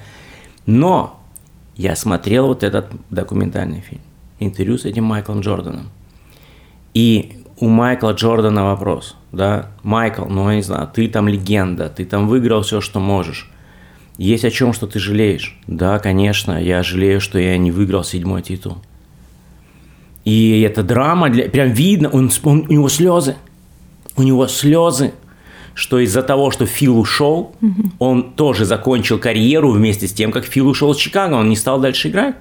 Но 0.67 1.21
я 1.77 1.97
смотрел 1.97 2.47
вот 2.47 2.63
этот 2.63 2.87
документальный 3.11 3.81
фильм, 3.81 4.03
интервью 4.39 4.79
с 4.79 4.85
этим 4.85 5.05
Майклом 5.05 5.41
Джорданом. 5.41 5.91
И 6.93 7.39
у 7.59 7.69
Майкла 7.69 8.13
Джордана 8.13 8.65
вопрос, 8.65 9.17
да, 9.33 9.71
Майкл, 9.83 10.25
ну 10.27 10.49
я 10.51 10.57
не 10.57 10.63
знаю, 10.63 10.89
ты 10.93 11.09
там 11.09 11.29
легенда, 11.29 11.89
ты 11.89 12.05
там 12.05 12.29
выиграл 12.29 12.63
все, 12.63 12.81
что 12.81 13.01
можешь. 13.01 13.51
Есть 14.17 14.45
о 14.45 14.51
чем, 14.51 14.73
что 14.73 14.87
ты 14.87 15.01
жалеешь? 15.01 15.59
Да, 15.67 15.99
конечно, 15.99 16.63
я 16.63 16.83
жалею, 16.85 17.21
что 17.21 17.39
я 17.39 17.59
не 17.59 17.73
выиграл 17.73 18.05
седьмой 18.05 18.43
титул. 18.43 18.79
И 20.25 20.61
это 20.61 20.83
драма, 20.83 21.31
для... 21.31 21.49
прям 21.49 21.71
видно, 21.71 22.09
он, 22.11 22.31
он, 22.45 22.67
у 22.69 22.73
него 22.73 22.89
слезы. 22.89 23.37
У 24.17 24.23
него 24.23 24.47
слезы, 24.47 25.13
что 25.75 25.99
из-за 25.99 26.23
того, 26.23 26.51
что 26.51 26.67
Фил 26.67 26.99
ушел, 26.99 27.55
угу. 27.61 27.91
он 27.99 28.33
тоже 28.33 28.65
закончил 28.65 29.19
карьеру 29.19 29.73
вместе 29.73 30.07
с 30.07 30.13
тем, 30.13 30.31
как 30.31 30.45
Фил 30.45 30.69
ушел 30.69 30.93
из 30.93 30.99
Чикаго, 30.99 31.35
он 31.35 31.49
не 31.49 31.57
стал 31.57 31.81
дальше 31.81 32.09
играть. 32.09 32.37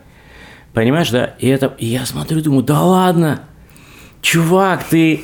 Понимаешь, 0.74 1.10
да? 1.10 1.36
И 1.40 1.48
это, 1.48 1.74
и 1.78 1.88
я 1.88 2.06
смотрю, 2.06 2.42
думаю, 2.42 2.64
да 2.64 2.82
ладно, 2.82 3.42
чувак, 4.22 4.84
ты... 4.84 5.22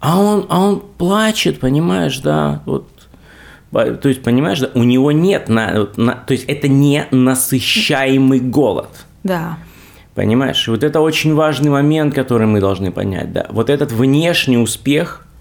А 0.00 0.18
он, 0.18 0.46
а 0.48 0.60
он 0.60 0.82
плачет, 0.98 1.60
понимаешь, 1.60 2.18
да? 2.18 2.62
Вот 2.66 2.88
то 3.70 4.08
есть, 4.08 4.22
понимаешь, 4.22 4.60
да, 4.60 4.68
у 4.74 4.82
него 4.82 5.12
нет, 5.12 5.48
на, 5.48 5.88
на, 5.96 6.14
то 6.14 6.32
есть 6.32 6.44
это 6.44 6.68
не 6.68 7.06
насыщаемый 7.10 8.38
голод. 8.38 8.90
Да. 9.24 9.56
Понимаешь? 10.14 10.68
Вот 10.68 10.84
это 10.84 11.00
очень 11.00 11.34
важный 11.34 11.70
момент, 11.70 12.14
который 12.14 12.46
мы 12.46 12.60
должны 12.60 12.92
понять. 12.92 13.32
Да. 13.32 13.46
Вот 13.48 13.70
этот 13.70 13.90
внешний 13.90 14.58
успех– 14.58 15.26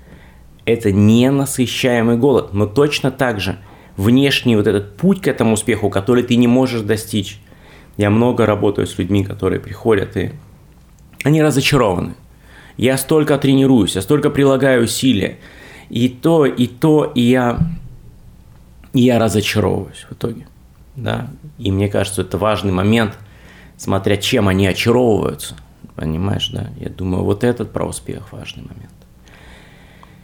это 0.65 0.91
не 0.91 1.29
насыщаемый 1.31 2.17
голод. 2.17 2.53
Но 2.53 2.65
точно 2.65 3.11
так 3.11 3.39
же 3.39 3.57
внешний 3.97 4.55
вот 4.55 4.67
этот 4.67 4.97
путь 4.97 5.21
к 5.21 5.27
этому 5.27 5.53
успеху, 5.53 5.89
который 5.89 6.23
ты 6.23 6.35
не 6.35 6.47
можешь 6.47 6.81
достичь. 6.81 7.39
Я 7.97 8.09
много 8.09 8.45
работаю 8.45 8.87
с 8.87 8.97
людьми, 8.97 9.23
которые 9.23 9.59
приходят 9.59 10.17
и 10.17 10.31
они 11.23 11.41
разочарованы. 11.41 12.15
Я 12.77 12.97
столько 12.97 13.37
тренируюсь, 13.37 13.95
я 13.95 14.01
столько 14.01 14.29
прилагаю 14.29 14.83
усилия. 14.83 15.37
И 15.89 16.09
то, 16.09 16.45
и 16.45 16.67
то, 16.67 17.11
и 17.13 17.21
я 17.21 17.59
и 18.93 19.01
я 19.01 19.19
разочаровываюсь 19.19 20.05
в 20.09 20.13
итоге. 20.13 20.47
Да? 20.95 21.29
И 21.57 21.71
мне 21.71 21.87
кажется, 21.87 22.21
это 22.21 22.37
важный 22.37 22.71
момент, 22.71 23.17
смотря 23.77 24.17
чем 24.17 24.47
они 24.47 24.67
очаровываются. 24.67 25.55
Понимаешь, 25.95 26.49
да? 26.49 26.69
Я 26.79 26.89
думаю, 26.89 27.23
вот 27.23 27.43
этот 27.43 27.71
про 27.71 27.85
успех 27.85 28.31
важный 28.31 28.63
момент. 28.63 28.91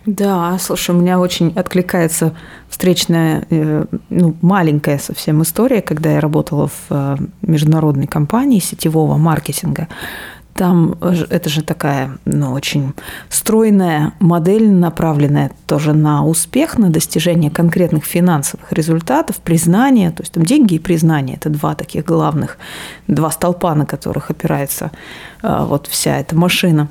Да, 0.06 0.58
слушай, 0.60 0.96
у 0.96 1.00
меня 1.00 1.20
очень 1.20 1.52
откликается 1.54 2.34
встречная, 2.70 3.46
э, 3.50 3.86
ну, 4.10 4.36
маленькая 4.42 5.00
совсем 5.00 5.42
история, 5.42 5.82
когда 5.82 6.12
я 6.12 6.22
работала 6.22 6.68
в 6.68 6.88
э, 6.90 7.18
международной 7.42 8.08
компании 8.08 8.60
сетевого 8.60 9.18
маркетинга. 9.18 9.90
Там 10.58 10.96
это 11.02 11.50
же 11.50 11.62
такая, 11.62 12.18
ну, 12.26 12.52
очень 12.54 12.94
стройная 13.30 14.14
модель, 14.20 14.72
направленная 14.72 15.52
тоже 15.68 15.94
на 15.94 16.26
успех, 16.26 16.80
на 16.80 16.90
достижение 16.90 17.52
конкретных 17.52 18.06
финансовых 18.06 18.74
результатов, 18.74 19.36
признание, 19.36 20.10
то 20.10 20.24
есть 20.24 20.34
там 20.34 20.44
деньги 20.44 20.74
и 20.74 20.80
признание– 20.80 21.36
это 21.38 21.50
два 21.50 21.76
таких 21.76 22.06
главных, 22.06 22.58
два 23.06 23.30
столпа, 23.30 23.76
на 23.76 23.86
которых 23.86 24.32
опирается 24.32 24.90
а, 25.44 25.64
вот 25.66 25.86
вся 25.86 26.18
эта 26.18 26.36
машина. 26.36 26.88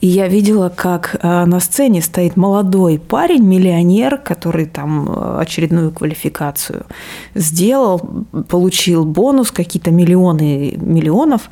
И 0.00 0.06
я 0.06 0.28
видела, 0.28 0.68
как 0.68 1.16
а, 1.20 1.44
на 1.44 1.60
сцене 1.60 2.00
стоит 2.00 2.36
молодой 2.36 2.98
парень, 2.98 3.42
миллионер, 3.42 4.16
который 4.16 4.66
там 4.66 5.08
а, 5.10 5.40
очередную 5.40 5.90
квалификацию 5.90 6.86
сделал, 7.34 8.00
получил 8.48 9.04
бонус, 9.04 9.50
какие-то 9.50 9.90
миллионы 9.90 10.74
миллионов, 10.76 11.50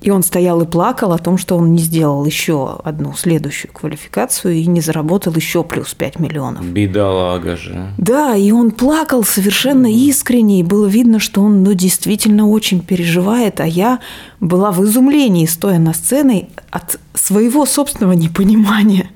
и 0.00 0.10
он 0.10 0.22
стоял 0.22 0.60
и 0.60 0.66
плакал 0.66 1.12
о 1.12 1.18
том, 1.18 1.38
что 1.38 1.56
он 1.56 1.72
не 1.72 1.78
сделал 1.78 2.24
еще 2.24 2.78
одну 2.84 3.14
следующую 3.14 3.72
квалификацию 3.72 4.54
и 4.54 4.66
не 4.66 4.80
заработал 4.80 5.34
еще 5.34 5.64
плюс 5.64 5.94
5 5.94 6.20
миллионов. 6.20 6.64
Бедолага 6.64 7.56
же. 7.56 7.92
Да, 7.98 8.36
и 8.36 8.52
он 8.52 8.70
плакал 8.70 9.24
совершенно 9.24 9.92
искренне, 9.92 10.60
и 10.60 10.62
было 10.62 10.86
видно, 10.86 11.18
что 11.18 11.42
он 11.42 11.64
ну, 11.64 11.74
действительно 11.74 12.48
очень 12.48 12.80
переживает, 12.80 13.60
а 13.60 13.66
я 13.66 14.00
была 14.40 14.70
в 14.70 14.84
изумлении, 14.84 15.46
стоя 15.46 15.78
на 15.78 15.92
сцене 15.94 16.48
от 16.70 16.98
своего 17.14 17.66
собственного 17.66 18.12
непонимания, 18.12 19.10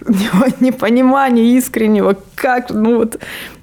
непонимания 0.60 1.56
искреннего, 1.56 2.16
как, 2.34 2.70
ну 2.70 2.96
вот, 2.96 3.18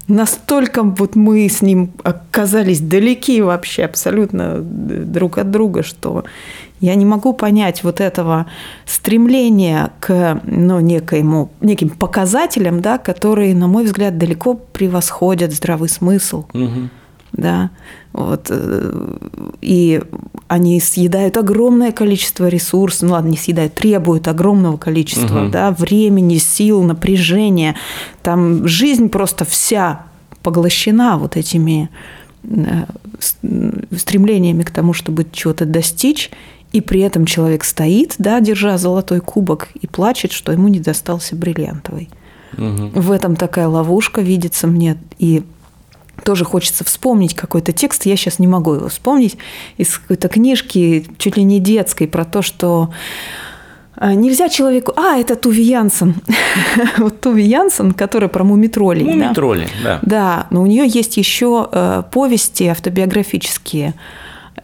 настолько 0.08 0.82
вот 0.82 1.16
мы 1.16 1.48
с 1.48 1.62
ним 1.62 1.92
оказались 2.02 2.80
далеки 2.80 3.40
вообще 3.40 3.84
абсолютно 3.84 4.60
друг 4.60 5.38
от 5.38 5.50
друга, 5.50 5.82
что 5.82 6.24
я 6.80 6.94
не 6.96 7.04
могу 7.04 7.32
понять 7.32 7.82
вот 7.82 8.00
этого 8.00 8.46
стремления 8.84 9.90
к 10.00 10.40
ну, 10.44 10.80
некоему, 10.80 11.50
неким 11.60 11.88
показателям, 11.88 12.80
да, 12.80 12.98
которые, 12.98 13.54
на 13.54 13.68
мой 13.68 13.84
взгляд, 13.84 14.18
далеко 14.18 14.54
превосходят 14.54 15.52
здравый 15.52 15.88
смысл. 15.88 16.44
Угу. 16.52 16.88
Да, 17.32 17.70
вот, 18.14 18.46
э, 18.48 19.16
и 19.60 20.00
они 20.46 20.78
съедают 20.78 21.36
огромное 21.36 21.90
количество 21.90 22.46
ресурсов, 22.46 23.08
ну 23.08 23.14
ладно, 23.14 23.30
не 23.30 23.36
съедают, 23.36 23.74
требуют 23.74 24.28
огромного 24.28 24.76
количества 24.76 25.42
угу. 25.42 25.50
да, 25.50 25.72
времени, 25.72 26.38
сил, 26.38 26.84
напряжения. 26.84 27.74
Там 28.22 28.68
жизнь 28.68 29.08
просто 29.08 29.44
вся 29.44 30.06
поглощена 30.44 31.18
вот 31.18 31.36
этими 31.36 31.90
э, 32.44 32.84
стремлениями 33.96 34.62
к 34.62 34.70
тому, 34.70 34.92
чтобы 34.92 35.26
чего-то 35.32 35.64
достичь, 35.64 36.30
и 36.72 36.80
при 36.80 37.00
этом 37.00 37.26
человек 37.26 37.64
стоит, 37.64 38.14
да, 38.18 38.38
держа 38.38 38.78
золотой 38.78 39.18
кубок, 39.18 39.70
и 39.80 39.88
плачет, 39.88 40.30
что 40.30 40.52
ему 40.52 40.68
не 40.68 40.78
достался 40.78 41.34
бриллиантовый. 41.34 42.10
Угу. 42.56 43.00
В 43.00 43.10
этом 43.10 43.34
такая 43.34 43.66
ловушка 43.66 44.20
видится 44.20 44.68
мне. 44.68 44.98
И 45.18 45.42
тоже 46.22 46.44
хочется 46.44 46.84
вспомнить 46.84 47.34
какой-то 47.34 47.72
текст, 47.72 48.06
я 48.06 48.16
сейчас 48.16 48.38
не 48.38 48.46
могу 48.46 48.74
его 48.74 48.88
вспомнить, 48.88 49.36
из 49.76 49.98
какой-то 49.98 50.28
книжки, 50.28 51.06
чуть 51.18 51.36
ли 51.36 51.42
не 51.42 51.60
детской, 51.60 52.06
про 52.06 52.24
то, 52.24 52.42
что 52.42 52.90
а, 53.96 54.14
Нельзя 54.14 54.48
человеку... 54.48 54.92
А, 54.96 55.16
это 55.16 55.36
Туви 55.36 55.62
Янсен. 55.62 56.16
вот 56.98 57.20
Туви 57.20 57.44
Янсен, 57.44 57.92
которая 57.92 58.28
про 58.28 58.44
мумитролей. 58.44 59.04
Мумитроли, 59.04 59.68
да. 59.82 60.00
да. 60.02 60.14
Да, 60.14 60.46
но 60.50 60.62
у 60.62 60.66
нее 60.66 60.86
есть 60.86 61.16
еще 61.16 61.68
э, 61.70 62.02
повести 62.10 62.64
автобиографические. 62.64 63.94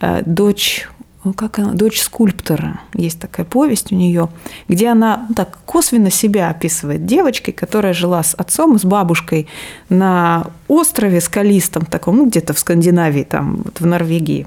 Э, 0.01 0.23
дочь 0.27 0.89
как 1.37 1.59
она, 1.59 1.73
дочь 1.75 2.01
скульптора, 2.01 2.81
есть 2.95 3.21
такая 3.21 3.45
повесть 3.45 3.93
у 3.93 3.95
нее, 3.95 4.31
где 4.69 4.89
она 4.89 5.27
так 5.37 5.59
косвенно 5.67 6.11
себя 6.11 6.49
описывает 6.49 7.05
девочкой, 7.05 7.53
которая 7.53 7.93
жила 7.93 8.23
с 8.23 8.35
отцом 8.35 8.77
и 8.77 8.79
с 8.79 8.85
бабушкой 8.85 9.47
на 9.91 10.47
острове 10.67 11.21
скалистом 11.21 11.85
таком, 11.85 12.17
ну 12.17 12.27
где-то 12.27 12.55
в 12.55 12.59
Скандинавии, 12.59 13.25
там 13.25 13.61
вот 13.65 13.81
в 13.81 13.87
Норвегии. 13.87 14.47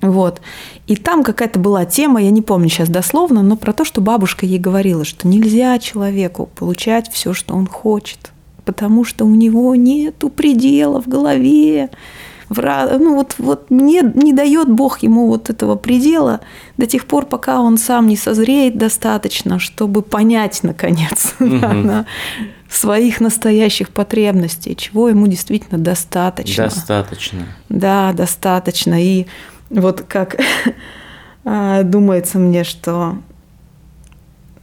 Вот. 0.00 0.40
И 0.86 0.96
там 0.96 1.22
какая-то 1.22 1.60
была 1.60 1.84
тема, 1.84 2.22
я 2.22 2.30
не 2.30 2.42
помню 2.42 2.68
сейчас 2.68 2.88
дословно, 2.88 3.42
но 3.42 3.56
про 3.56 3.72
то, 3.72 3.84
что 3.84 4.00
бабушка 4.00 4.46
ей 4.46 4.58
говорила, 4.58 5.04
что 5.04 5.28
нельзя 5.28 5.78
человеку 5.78 6.48
получать 6.56 7.12
все, 7.12 7.32
что 7.32 7.54
он 7.54 7.66
хочет. 7.66 8.32
потому 8.64 9.04
что 9.04 9.24
у 9.24 9.34
него 9.34 9.74
нету 9.74 10.28
предела 10.28 11.02
в 11.02 11.08
голове. 11.08 11.90
Ну 12.50 13.14
вот, 13.14 13.36
вот 13.38 13.70
не, 13.70 14.02
не 14.02 14.32
дает 14.32 14.68
Бог 14.68 14.98
ему 15.02 15.28
вот 15.28 15.50
этого 15.50 15.76
предела 15.76 16.40
до 16.76 16.86
тех 16.86 17.06
пор, 17.06 17.26
пока 17.26 17.60
он 17.60 17.78
сам 17.78 18.08
не 18.08 18.16
созреет 18.16 18.76
достаточно, 18.76 19.60
чтобы 19.60 20.02
понять, 20.02 20.60
наконец, 20.64 21.34
угу. 21.40 22.04
своих 22.68 23.20
настоящих 23.20 23.90
потребностей, 23.90 24.74
чего 24.74 25.08
ему 25.08 25.28
действительно 25.28 25.78
достаточно. 25.78 26.64
Достаточно. 26.64 27.46
Да, 27.68 28.12
достаточно. 28.12 29.00
И 29.00 29.26
вот 29.70 30.02
как 30.08 30.36
а, 31.44 31.84
думается 31.84 32.38
мне, 32.38 32.64
что 32.64 33.16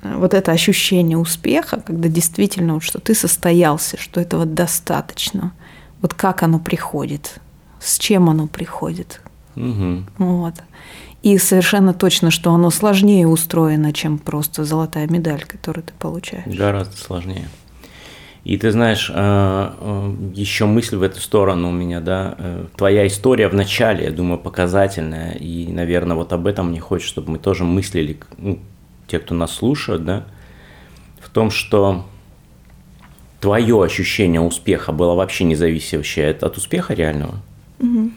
вот 0.03 0.33
это 0.33 0.51
ощущение 0.51 1.17
успеха, 1.17 1.79
когда 1.79 2.09
действительно, 2.09 2.75
вот, 2.75 2.83
что 2.83 2.99
ты 2.99 3.15
состоялся, 3.15 3.97
что 3.97 4.19
этого 4.19 4.45
достаточно, 4.45 5.53
вот 6.01 6.13
как 6.13 6.43
оно 6.43 6.59
приходит, 6.59 7.39
с 7.79 7.97
чем 7.97 8.29
оно 8.29 8.47
приходит. 8.47 9.21
Угу. 9.55 10.03
Вот. 10.17 10.53
И 11.23 11.37
совершенно 11.37 11.93
точно, 11.93 12.31
что 12.31 12.53
оно 12.53 12.69
сложнее 12.69 13.27
устроено, 13.27 13.91
чем 13.91 14.17
просто 14.17 14.63
золотая 14.63 15.07
медаль, 15.07 15.43
которую 15.45 15.83
ты 15.83 15.93
получаешь. 15.97 16.55
Гораздо 16.55 16.95
сложнее. 16.95 17.47
И 18.47 18.57
ты 18.57 18.71
знаешь, 18.71 19.11
э, 19.13 19.13
э, 19.13 20.15
еще 20.33 20.67
мысль 20.67 20.95
в 20.95 21.01
эту 21.01 21.19
сторону 21.19 21.67
у 21.67 21.71
меня, 21.73 21.99
да, 21.99 22.35
э, 22.37 22.65
твоя 22.77 23.05
история 23.05 23.49
в 23.49 23.53
начале, 23.53 24.05
я 24.05 24.11
думаю, 24.11 24.39
показательная, 24.39 25.33
и, 25.33 25.67
наверное, 25.67 26.15
вот 26.15 26.31
об 26.31 26.47
этом 26.47 26.69
мне 26.69 26.79
хочется, 26.79 27.11
чтобы 27.11 27.31
мы 27.31 27.39
тоже 27.39 27.65
мыслили, 27.65 28.17
ну, 28.37 28.59
те, 29.07 29.19
кто 29.19 29.35
нас 29.35 29.51
слушают, 29.51 30.05
да, 30.05 30.23
в 31.19 31.29
том, 31.29 31.51
что 31.51 32.05
твое 33.41 33.83
ощущение 33.83 34.39
успеха 34.39 34.93
было 34.93 35.13
вообще 35.13 35.43
не 35.43 35.55
зависящее 35.55 36.29
от 36.31 36.55
успеха 36.55 36.93
реального. 36.93 37.41
Угу. 37.79 38.11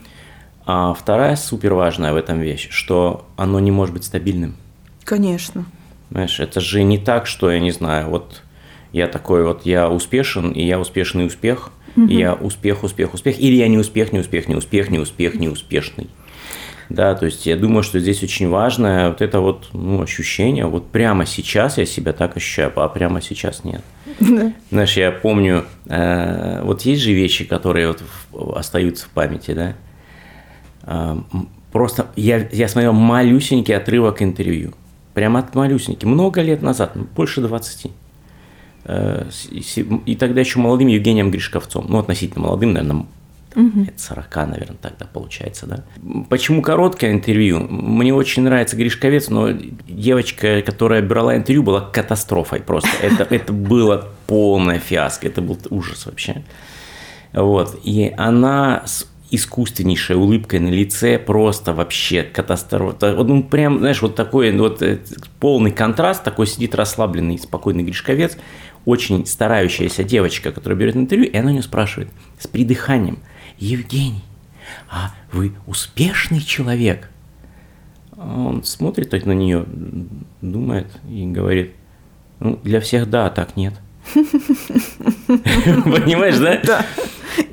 А 0.65 0.93
вторая 0.93 1.35
супер 1.35 1.73
важная 1.73 2.13
в 2.13 2.15
этом 2.15 2.39
вещь, 2.39 2.69
что 2.71 3.25
оно 3.35 3.59
не 3.59 3.71
может 3.71 3.93
быть 3.93 4.03
стабильным. 4.03 4.55
Конечно. 5.03 5.65
Знаешь, 6.11 6.39
это 6.39 6.59
же 6.59 6.83
не 6.83 6.97
так, 6.97 7.25
что 7.25 7.51
я 7.51 7.59
не 7.59 7.71
знаю, 7.71 8.09
вот 8.09 8.43
я 8.91 9.07
такой 9.07 9.43
вот, 9.43 9.65
я 9.65 9.89
успешен, 9.89 10.51
и 10.51 10.63
я 10.63 10.79
успешный 10.79 11.25
успех, 11.25 11.71
угу. 11.95 12.07
и 12.07 12.15
я 12.15 12.33
успех, 12.33 12.83
успех, 12.83 13.13
успех, 13.13 13.39
или 13.39 13.55
я 13.55 13.67
не 13.67 13.77
успех, 13.77 14.11
не 14.11 14.19
успех, 14.19 14.47
не 14.47 14.55
успех, 14.55 14.89
не 14.89 14.99
успех, 14.99 15.35
не 15.35 15.47
успешный. 15.47 16.09
Да, 16.93 17.15
то 17.15 17.25
есть 17.25 17.45
я 17.45 17.55
думаю, 17.55 17.83
что 17.83 17.99
здесь 17.99 18.21
очень 18.21 18.49
важно 18.49 19.09
вот 19.09 19.21
это 19.21 19.39
вот 19.39 19.69
ну, 19.71 20.01
ощущение, 20.01 20.65
вот 20.65 20.87
прямо 20.89 21.25
сейчас 21.25 21.77
я 21.77 21.85
себя 21.85 22.11
так 22.11 22.35
ощущаю, 22.35 22.71
а 22.75 22.87
прямо 22.89 23.21
сейчас 23.21 23.63
нет. 23.63 23.81
Да. 24.19 24.51
Знаешь, 24.71 24.97
я 24.97 25.11
помню, 25.11 25.63
э, 25.87 26.61
вот 26.63 26.81
есть 26.81 27.01
же 27.01 27.13
вещи, 27.13 27.45
которые 27.45 27.87
вот 27.87 28.03
в, 28.31 28.57
остаются 28.57 29.05
в 29.05 29.09
памяти, 29.09 29.53
да. 29.53 29.73
Э, 30.83 31.15
просто 31.71 32.07
я, 32.17 32.45
я 32.51 32.67
смотрел 32.67 32.93
малюсенький 32.93 33.75
отрывок 33.75 34.21
интервью, 34.21 34.73
прямо 35.13 35.39
от 35.39 35.55
малюсенький, 35.55 36.07
много 36.07 36.41
лет 36.41 36.61
назад, 36.61 36.91
ну, 36.95 37.07
больше 37.15 37.39
20. 37.39 37.91
Э, 38.83 39.29
и 40.05 40.15
тогда 40.15 40.41
еще 40.41 40.59
молодым 40.59 40.87
Евгением 40.87 41.31
Гришковцом, 41.31 41.85
ну, 41.87 41.99
относительно 41.99 42.47
молодым, 42.47 42.73
наверное, 42.73 43.05
Угу. 43.55 43.83
Это 43.83 44.01
40, 44.01 44.35
наверное, 44.35 44.77
тогда 44.81 45.05
получается, 45.05 45.65
да. 45.65 45.83
Почему 46.29 46.61
короткое 46.61 47.11
интервью? 47.11 47.59
Мне 47.59 48.13
очень 48.13 48.43
нравится 48.43 48.75
Гришковец, 48.77 49.29
но 49.29 49.49
девочка, 49.51 50.61
которая 50.61 51.01
брала 51.01 51.35
интервью, 51.35 51.63
была 51.63 51.81
катастрофой 51.81 52.61
просто. 52.61 52.89
Это, 53.01 53.23
это 53.29 53.51
было 53.51 54.09
полная 54.27 54.79
фиаско, 54.79 55.27
это 55.27 55.41
был 55.41 55.57
ужас 55.69 56.05
вообще. 56.05 56.43
Вот. 57.33 57.79
И 57.83 58.13
она 58.17 58.83
с 58.85 59.07
искусственнейшей 59.31 60.17
улыбкой 60.17 60.59
на 60.59 60.69
лице, 60.69 61.17
просто 61.17 61.73
вообще 61.73 62.23
катастрофа. 62.23 63.11
Ну, 63.23 63.43
прям, 63.43 63.79
знаешь, 63.79 64.01
вот 64.01 64.15
такой 64.15 64.51
вот 64.57 64.81
э, 64.81 64.99
полный 65.39 65.71
контраст, 65.71 66.21
такой 66.21 66.47
сидит 66.47 66.75
расслабленный, 66.75 67.39
спокойный 67.39 67.83
Гришковец, 67.83 68.37
очень 68.83 69.25
старающаяся 69.25 70.03
девочка, 70.03 70.51
которая 70.51 70.77
берет 70.77 70.97
интервью, 70.97 71.29
и 71.29 71.37
она 71.37 71.49
у 71.49 71.51
нее 71.51 71.63
спрашивает 71.63 72.09
с 72.39 72.47
придыханием– 72.47 73.19
Евгений, 73.61 74.23
а 74.89 75.13
вы 75.31 75.53
успешный 75.67 76.41
человек? 76.41 77.09
Он 78.17 78.63
смотрит 78.63 79.13
на 79.25 79.33
нее, 79.33 79.67
думает 80.41 80.87
и 81.07 81.27
говорит, 81.27 81.73
ну, 82.39 82.59
для 82.63 82.81
всех 82.81 83.07
да, 83.09 83.27
а 83.27 83.29
так 83.29 83.55
нет. 83.55 83.75
Понимаешь, 84.15 86.39
да? 86.39 86.59
Да. 86.63 86.83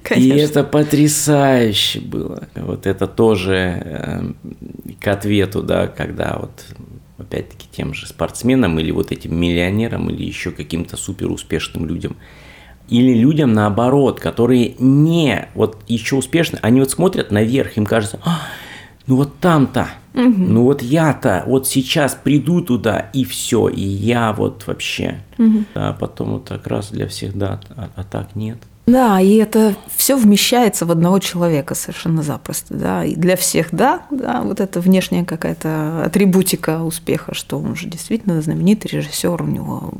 Конечно. 0.02 0.34
И 0.34 0.38
это 0.38 0.64
потрясающе 0.64 2.00
было. 2.00 2.48
Вот 2.54 2.86
это 2.86 3.06
тоже 3.06 3.82
э, 3.84 4.32
к 5.00 5.08
ответу, 5.08 5.62
да, 5.62 5.88
когда 5.88 6.38
вот 6.40 6.64
опять-таки 7.18 7.68
тем 7.70 7.92
же 7.92 8.06
спортсменам 8.06 8.78
или 8.78 8.90
вот 8.90 9.12
этим 9.12 9.38
миллионерам 9.38 10.08
или 10.08 10.24
еще 10.24 10.52
каким-то 10.52 10.96
супер 10.96 11.30
успешным 11.30 11.86
людям– 11.86 12.16
или 12.88 13.14
людям 13.14 13.53
наоборот, 13.53 14.20
которые 14.20 14.74
не 14.79 15.48
вот 15.55 15.79
еще 15.88 16.16
успешны, 16.16 16.59
они 16.62 16.81
вот 16.81 16.90
смотрят 16.90 17.31
наверх, 17.31 17.77
им 17.77 17.87
кажется, 17.87 18.18
а, 18.24 18.40
ну 19.07 19.16
вот 19.16 19.38
там-то, 19.38 19.88
угу. 20.14 20.22
ну 20.22 20.62
вот 20.64 20.83
я-то 20.83 21.44
вот 21.46 21.66
сейчас 21.66 22.18
приду 22.22 22.61
туда 22.61 23.11
и 23.12 23.24
все, 23.24 23.68
и 23.68 23.83
я 23.83 24.33
вот 24.33 24.66
вообще. 24.66 25.22
Угу. 25.38 25.64
А 25.74 25.92
потом 25.92 26.35
вот 26.35 26.46
так 26.46 26.66
раз 26.66 26.90
для 26.90 27.07
всех 27.09 27.37
да, 27.37 27.61
а, 27.77 27.88
а 27.94 28.05
так 28.05 28.35
нет. 28.35 28.59
Да, 28.88 29.20
и 29.20 29.35
это 29.37 29.77
все 29.94 30.16
вмещается 30.16 30.87
в 30.87 30.90
одного 30.90 31.18
человека 31.18 31.74
совершенно 31.74 32.22
запросто, 32.22 32.72
да. 32.72 33.05
И 33.05 33.14
для 33.16 33.37
всех, 33.37 33.68
да, 33.70 34.01
да, 34.11 34.40
вот 34.40 34.61
это 34.61 34.81
внешняя 34.81 35.27
какая-то 35.27 36.05
атрибутика 36.05 36.83
успеха, 36.83 37.35
что 37.35 37.59
он 37.59 37.77
же 37.77 37.87
действительно 37.87 38.40
знаменитый 38.40 38.90
режиссер, 38.90 39.42
у 39.42 39.46
него 39.46 39.92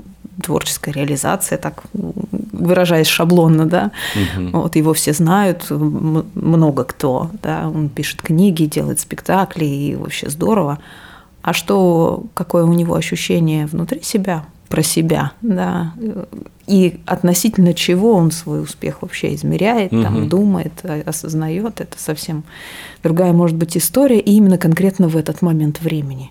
творческая 0.43 0.93
реализация, 0.93 1.59
так 1.59 1.83
выражаясь 1.93 3.07
шаблонно, 3.07 3.67
да, 3.67 3.91
угу. 4.15 4.63
вот 4.63 4.77
его 4.77 4.95
все 4.95 5.13
знают, 5.13 5.71
много 5.71 6.85
кто, 6.85 7.31
да, 7.43 7.69
он 7.69 7.89
пишет 7.89 8.23
книги, 8.23 8.65
делает 8.65 9.01
спектакли, 9.01 9.65
и 9.65 9.97
вообще 9.97 10.29
здорово. 10.31 10.79
А 11.43 11.53
что, 11.53 12.25
какое 12.35 12.65
у 12.65 12.73
него 12.73 12.95
ощущение 12.95 13.67
внутри 13.67 14.03
себя, 14.03 14.45
про 14.69 14.83
себя, 14.83 15.33
да, 15.41 15.95
и 16.67 17.01
относительно 17.07 17.73
чего 17.73 18.13
он 18.15 18.31
свой 18.31 18.63
успех 18.63 19.01
вообще 19.01 19.35
измеряет, 19.35 19.93
угу. 19.93 20.03
там, 20.03 20.29
думает, 20.29 20.73
осознает, 21.07 21.81
это 21.81 21.99
совсем 21.99 22.45
другая 23.03 23.33
может 23.33 23.57
быть 23.57 23.77
история, 23.77 24.21
и 24.21 24.33
именно 24.33 24.59
конкретно 24.59 25.09
в 25.09 25.17
этот 25.17 25.41
момент 25.43 25.81
времени. 25.81 26.31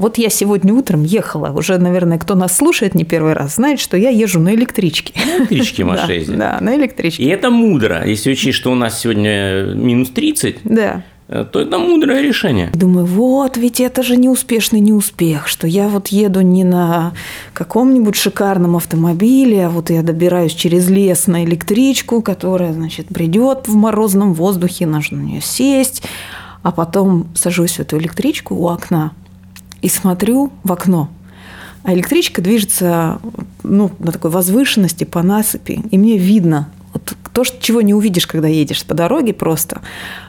Вот 0.00 0.16
я 0.16 0.30
сегодня 0.30 0.72
утром 0.72 1.04
ехала, 1.04 1.50
уже, 1.50 1.76
наверное, 1.76 2.16
кто 2.16 2.34
нас 2.34 2.56
слушает 2.56 2.94
не 2.94 3.04
первый 3.04 3.34
раз, 3.34 3.56
знает, 3.56 3.78
что 3.78 3.98
я 3.98 4.08
езжу 4.08 4.40
на 4.40 4.54
электричке. 4.54 5.12
На 5.14 5.40
электричке 5.40 5.84
Маша 5.84 6.24
Да, 6.26 6.56
на 6.62 6.74
электричке. 6.74 7.22
И 7.22 7.26
это 7.26 7.50
мудро, 7.50 8.06
если 8.06 8.32
учесть, 8.32 8.56
что 8.56 8.72
у 8.72 8.74
нас 8.74 8.98
сегодня 8.98 9.74
минус 9.74 10.08
30. 10.08 10.60
Да 10.64 11.04
то 11.52 11.60
это 11.60 11.78
мудрое 11.78 12.22
решение. 12.22 12.72
Думаю, 12.74 13.06
вот, 13.06 13.56
ведь 13.56 13.78
это 13.78 14.02
же 14.02 14.16
неуспешный 14.16 14.80
неуспех, 14.80 15.46
что 15.46 15.68
я 15.68 15.88
вот 15.88 16.08
еду 16.08 16.40
не 16.40 16.64
на 16.64 17.12
каком-нибудь 17.54 18.16
шикарном 18.16 18.74
автомобиле, 18.74 19.66
а 19.66 19.70
вот 19.70 19.90
я 19.90 20.02
добираюсь 20.02 20.52
через 20.52 20.90
лес 20.90 21.28
на 21.28 21.44
электричку, 21.44 22.20
которая, 22.20 22.72
значит, 22.72 23.06
придет 23.06 23.68
в 23.68 23.76
морозном 23.76 24.34
воздухе, 24.34 24.86
нужно 24.86 25.18
на 25.18 25.22
нее 25.22 25.40
сесть, 25.40 26.02
а 26.64 26.72
потом 26.72 27.28
сажусь 27.34 27.74
в 27.74 27.80
эту 27.80 27.98
электричку 27.98 28.56
у 28.56 28.66
окна, 28.66 29.12
и 29.82 29.88
смотрю 29.88 30.52
в 30.64 30.72
окно. 30.72 31.10
А 31.82 31.94
электричка 31.94 32.42
движется 32.42 33.20
ну, 33.62 33.90
на 33.98 34.12
такой 34.12 34.30
возвышенности 34.30 35.04
по 35.04 35.22
насыпи, 35.22 35.82
и 35.90 35.98
мне 35.98 36.18
видно 36.18 36.68
вот 36.92 37.16
то, 37.44 37.56
чего 37.60 37.80
не 37.80 37.94
увидишь, 37.94 38.26
когда 38.26 38.48
едешь 38.48 38.84
по 38.84 38.94
дороге 38.94 39.32
просто. 39.32 39.80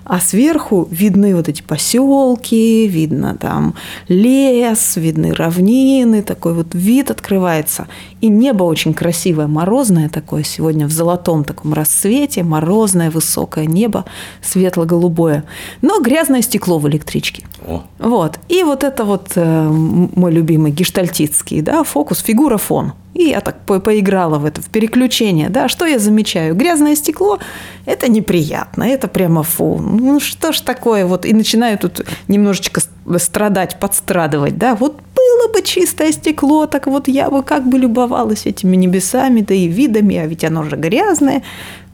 А 0.03 0.19
сверху 0.19 0.87
видны 0.91 1.35
вот 1.35 1.47
эти 1.47 1.61
поселки, 1.61 2.87
видно 2.87 3.35
там 3.39 3.75
лес, 4.07 4.95
видны 4.95 5.33
равнины, 5.33 6.21
такой 6.21 6.53
вот 6.53 6.73
вид 6.73 7.11
открывается. 7.11 7.87
И 8.19 8.27
небо 8.27 8.63
очень 8.63 8.93
красивое, 8.93 9.47
морозное 9.47 10.09
такое 10.09 10.43
сегодня 10.43 10.87
в 10.87 10.91
золотом 10.91 11.43
таком 11.43 11.73
рассвете, 11.73 12.43
морозное, 12.43 13.11
высокое 13.11 13.65
небо, 13.65 14.05
светло-голубое, 14.41 15.43
но 15.81 16.01
грязное 16.01 16.41
стекло 16.41 16.79
в 16.79 16.87
электричке. 16.87 17.43
О. 17.65 17.83
Вот. 17.99 18.39
И 18.49 18.63
вот 18.63 18.83
это 18.83 19.03
вот 19.05 19.31
э, 19.35 19.69
мой 19.69 20.31
любимый 20.31 20.71
гештальтицкий, 20.71 21.61
да, 21.61 21.83
фокус, 21.83 22.19
фигура, 22.19 22.57
фон. 22.57 22.93
И 23.13 23.23
я 23.23 23.41
так 23.41 23.65
по 23.65 23.79
поиграла 23.79 24.37
в 24.39 24.45
это, 24.45 24.61
в 24.61 24.69
переключение. 24.69 25.49
Да, 25.49 25.67
что 25.67 25.85
я 25.85 25.99
замечаю? 25.99 26.55
Грязное 26.55 26.95
стекло– 26.95 27.39
это 27.85 28.09
неприятно, 28.09 28.83
это 28.83 29.07
прямо 29.07 29.43
фу. 29.43 29.79
Ну 29.79 30.19
что 30.19 30.53
ж 30.53 30.61
такое 30.61 31.05
вот? 31.05 31.25
И 31.25 31.33
начинаю 31.33 31.77
тут 31.77 32.05
немножечко 32.27 32.81
страдать, 33.17 33.79
подстрадывать. 33.79 34.57
Да, 34.57 34.75
вот 34.75 34.95
было 35.15 35.51
бы 35.53 35.61
чистое 35.61 36.11
стекло, 36.11 36.67
так 36.67 36.87
вот 36.87 37.07
я 37.07 37.29
бы 37.29 37.43
как 37.43 37.67
бы 37.67 37.77
любовалась 37.77 38.45
этими 38.45 38.75
небесами, 38.75 39.41
да 39.41 39.53
и 39.53 39.67
видами, 39.67 40.17
а 40.17 40.27
ведь 40.27 40.43
оно 40.43 40.63
же 40.63 40.75
грязное. 40.75 41.43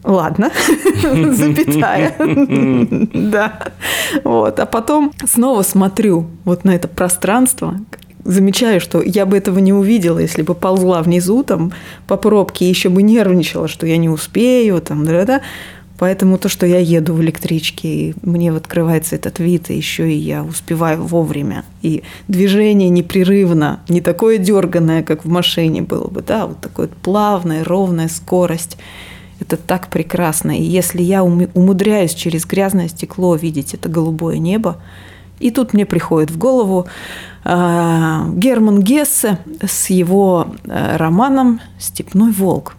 Ладно, 0.04 0.50
запятая. 1.32 2.14
Да. 3.12 3.52
Вот. 4.24 4.60
А 4.60 4.66
потом 4.66 5.12
снова 5.26 5.62
смотрю 5.62 6.26
вот 6.44 6.64
на 6.64 6.74
это 6.74 6.88
пространство, 6.88 7.74
замечаю, 8.28 8.80
что 8.80 9.02
я 9.02 9.26
бы 9.26 9.36
этого 9.36 9.58
не 9.58 9.72
увидела, 9.72 10.18
если 10.18 10.42
бы 10.42 10.54
ползла 10.54 11.02
внизу 11.02 11.42
там 11.42 11.72
по 12.06 12.16
пробке, 12.16 12.68
еще 12.68 12.90
бы 12.90 13.02
нервничала, 13.02 13.68
что 13.68 13.86
я 13.86 13.96
не 13.96 14.08
успею, 14.08 14.80
там, 14.80 15.04
да, 15.04 15.24
да. 15.24 15.40
Поэтому 15.98 16.38
то, 16.38 16.48
что 16.48 16.64
я 16.64 16.78
еду 16.78 17.14
в 17.14 17.20
электричке, 17.22 17.88
и 17.88 18.14
мне 18.22 18.52
открывается 18.52 19.16
этот 19.16 19.40
вид, 19.40 19.68
и 19.70 19.74
еще 19.74 20.12
и 20.12 20.16
я 20.16 20.44
успеваю 20.44 21.02
вовремя. 21.02 21.64
И 21.82 22.04
движение 22.28 22.88
непрерывно, 22.88 23.80
не 23.88 24.00
такое 24.00 24.38
дерганное, 24.38 25.02
как 25.02 25.24
в 25.24 25.28
машине 25.28 25.82
было 25.82 26.06
бы, 26.06 26.22
да, 26.22 26.46
вот 26.46 26.60
такое 26.60 26.88
плавная, 27.02 27.64
ровная 27.64 28.08
скорость. 28.08 28.76
Это 29.40 29.56
так 29.56 29.88
прекрасно. 29.88 30.56
И 30.56 30.62
если 30.62 31.02
я 31.02 31.24
умудряюсь 31.24 32.14
через 32.14 32.44
грязное 32.44 32.88
стекло 32.88 33.34
видеть 33.34 33.74
это 33.74 33.88
голубое 33.88 34.38
небо, 34.38 34.80
и 35.40 35.50
тут 35.50 35.72
мне 35.72 35.86
приходит 35.86 36.30
в 36.30 36.38
голову 36.38 36.86
Герман 37.48 38.82
Гессе 38.82 39.38
с 39.62 39.88
его 39.88 40.48
э, 40.64 40.96
романом 40.96 41.60
«Степной 41.78 42.30
волк». 42.30 42.76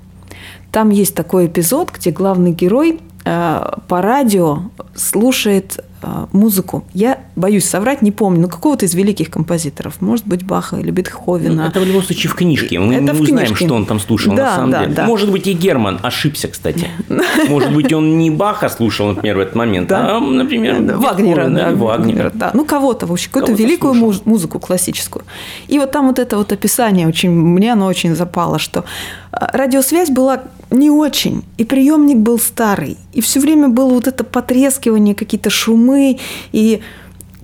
Там 0.71 0.91
есть 0.91 1.15
такой 1.15 1.47
эпизод, 1.47 1.91
где 1.91 2.11
главный 2.11 2.51
герой 2.51 2.99
э, 3.25 3.71
по 3.87 4.01
радио 4.01 4.59
слушает 4.93 5.83
музыку. 6.31 6.83
Я 6.93 7.19
боюсь 7.35 7.65
соврать, 7.65 8.01
не 8.01 8.11
помню, 8.11 8.41
но 8.41 8.47
какого-то 8.47 8.85
из 8.85 8.93
великих 8.93 9.29
композиторов, 9.29 10.01
может 10.01 10.25
быть, 10.27 10.43
Баха 10.43 10.77
или 10.77 10.91
Бетховена. 10.91 11.63
Ну, 11.63 11.69
это 11.69 11.79
в 11.79 11.85
любом 11.85 12.03
случае 12.03 12.31
в 12.31 12.35
книжке. 12.35 12.79
Мы 12.79 12.95
это 12.95 13.13
не 13.13 13.21
узнаем, 13.21 13.47
книжке. 13.47 13.65
что 13.65 13.75
он 13.75 13.85
там 13.85 13.99
слушал 13.99 14.33
да, 14.33 14.43
на 14.43 14.55
самом 14.55 14.71
да, 14.71 14.79
деле. 14.81 14.93
Да. 14.95 15.05
Может 15.05 15.31
быть, 15.31 15.47
и 15.47 15.53
Герман 15.53 15.99
ошибся, 16.01 16.47
кстати. 16.47 16.87
Может 17.49 17.73
быть, 17.73 17.91
он 17.93 18.17
не 18.17 18.29
Баха 18.29 18.69
слушал, 18.69 19.07
например, 19.07 19.37
в 19.37 19.39
этот 19.39 19.55
момент, 19.55 19.87
да. 19.87 20.17
а, 20.17 20.19
например, 20.19 20.81
Вагнера. 20.97 21.49
Да, 21.49 21.71
Вагнера. 21.71 22.31
Да. 22.33 22.51
Ну, 22.53 22.65
кого-то, 22.65 23.05
в 23.05 23.11
общем, 23.11 23.31
какую-то 23.31 23.61
великую 23.61 23.93
слушал. 23.95 24.21
музыку 24.25 24.59
классическую. 24.59 25.25
И 25.67 25.79
вот 25.79 25.91
там 25.91 26.07
вот 26.07 26.19
это 26.19 26.37
вот 26.37 26.51
описание, 26.51 27.07
очень, 27.07 27.31
мне 27.31 27.73
оно 27.73 27.87
очень 27.87 28.15
запало, 28.15 28.59
что 28.59 28.85
а, 29.31 29.49
радиосвязь 29.55 30.09
была 30.09 30.43
не 30.71 30.89
очень, 30.89 31.43
и 31.57 31.65
приемник 31.65 32.17
был 32.17 32.39
старый, 32.39 32.97
и 33.13 33.21
все 33.21 33.39
время 33.39 33.69
было 33.69 33.93
вот 33.93 34.07
это 34.07 34.23
потрескивание, 34.23 35.15
какие-то 35.15 35.49
шумы, 35.49 35.88
и 35.97 36.81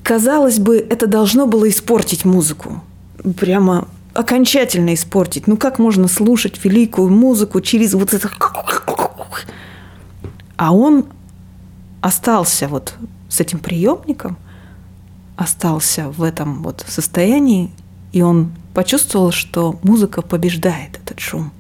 казалось 0.04 0.60
бы, 0.60 0.78
это 0.78 1.08
должно 1.08 1.48
было 1.48 1.70
испортить 1.70 2.26
музыку, 2.26 2.82
прямо 3.38 3.88
окончательно 4.14 4.94
испортить. 4.94 5.48
Ну 5.48 5.58
как 5.58 5.80
можно 5.80 6.08
слушать 6.08 6.64
великую 6.64 7.10
музыку 7.10 7.62
через 7.62 7.94
вот 7.94 8.14
это... 8.14 8.30
А 10.58 10.74
он 10.74 11.06
остался 12.02 12.68
вот 12.68 12.94
с 13.30 13.42
этим 13.42 13.60
приемником, 13.60 14.38
остался 15.36 16.10
в 16.10 16.24
этом 16.24 16.64
вот 16.64 16.86
состоянии, 16.88 17.72
и 18.14 18.22
он 18.22 18.52
почувствовал, 18.74 19.32
что 19.32 19.78
музыка 19.84 20.22
побеждает 20.22 21.00
этот 21.04 21.20
шум 21.20 21.52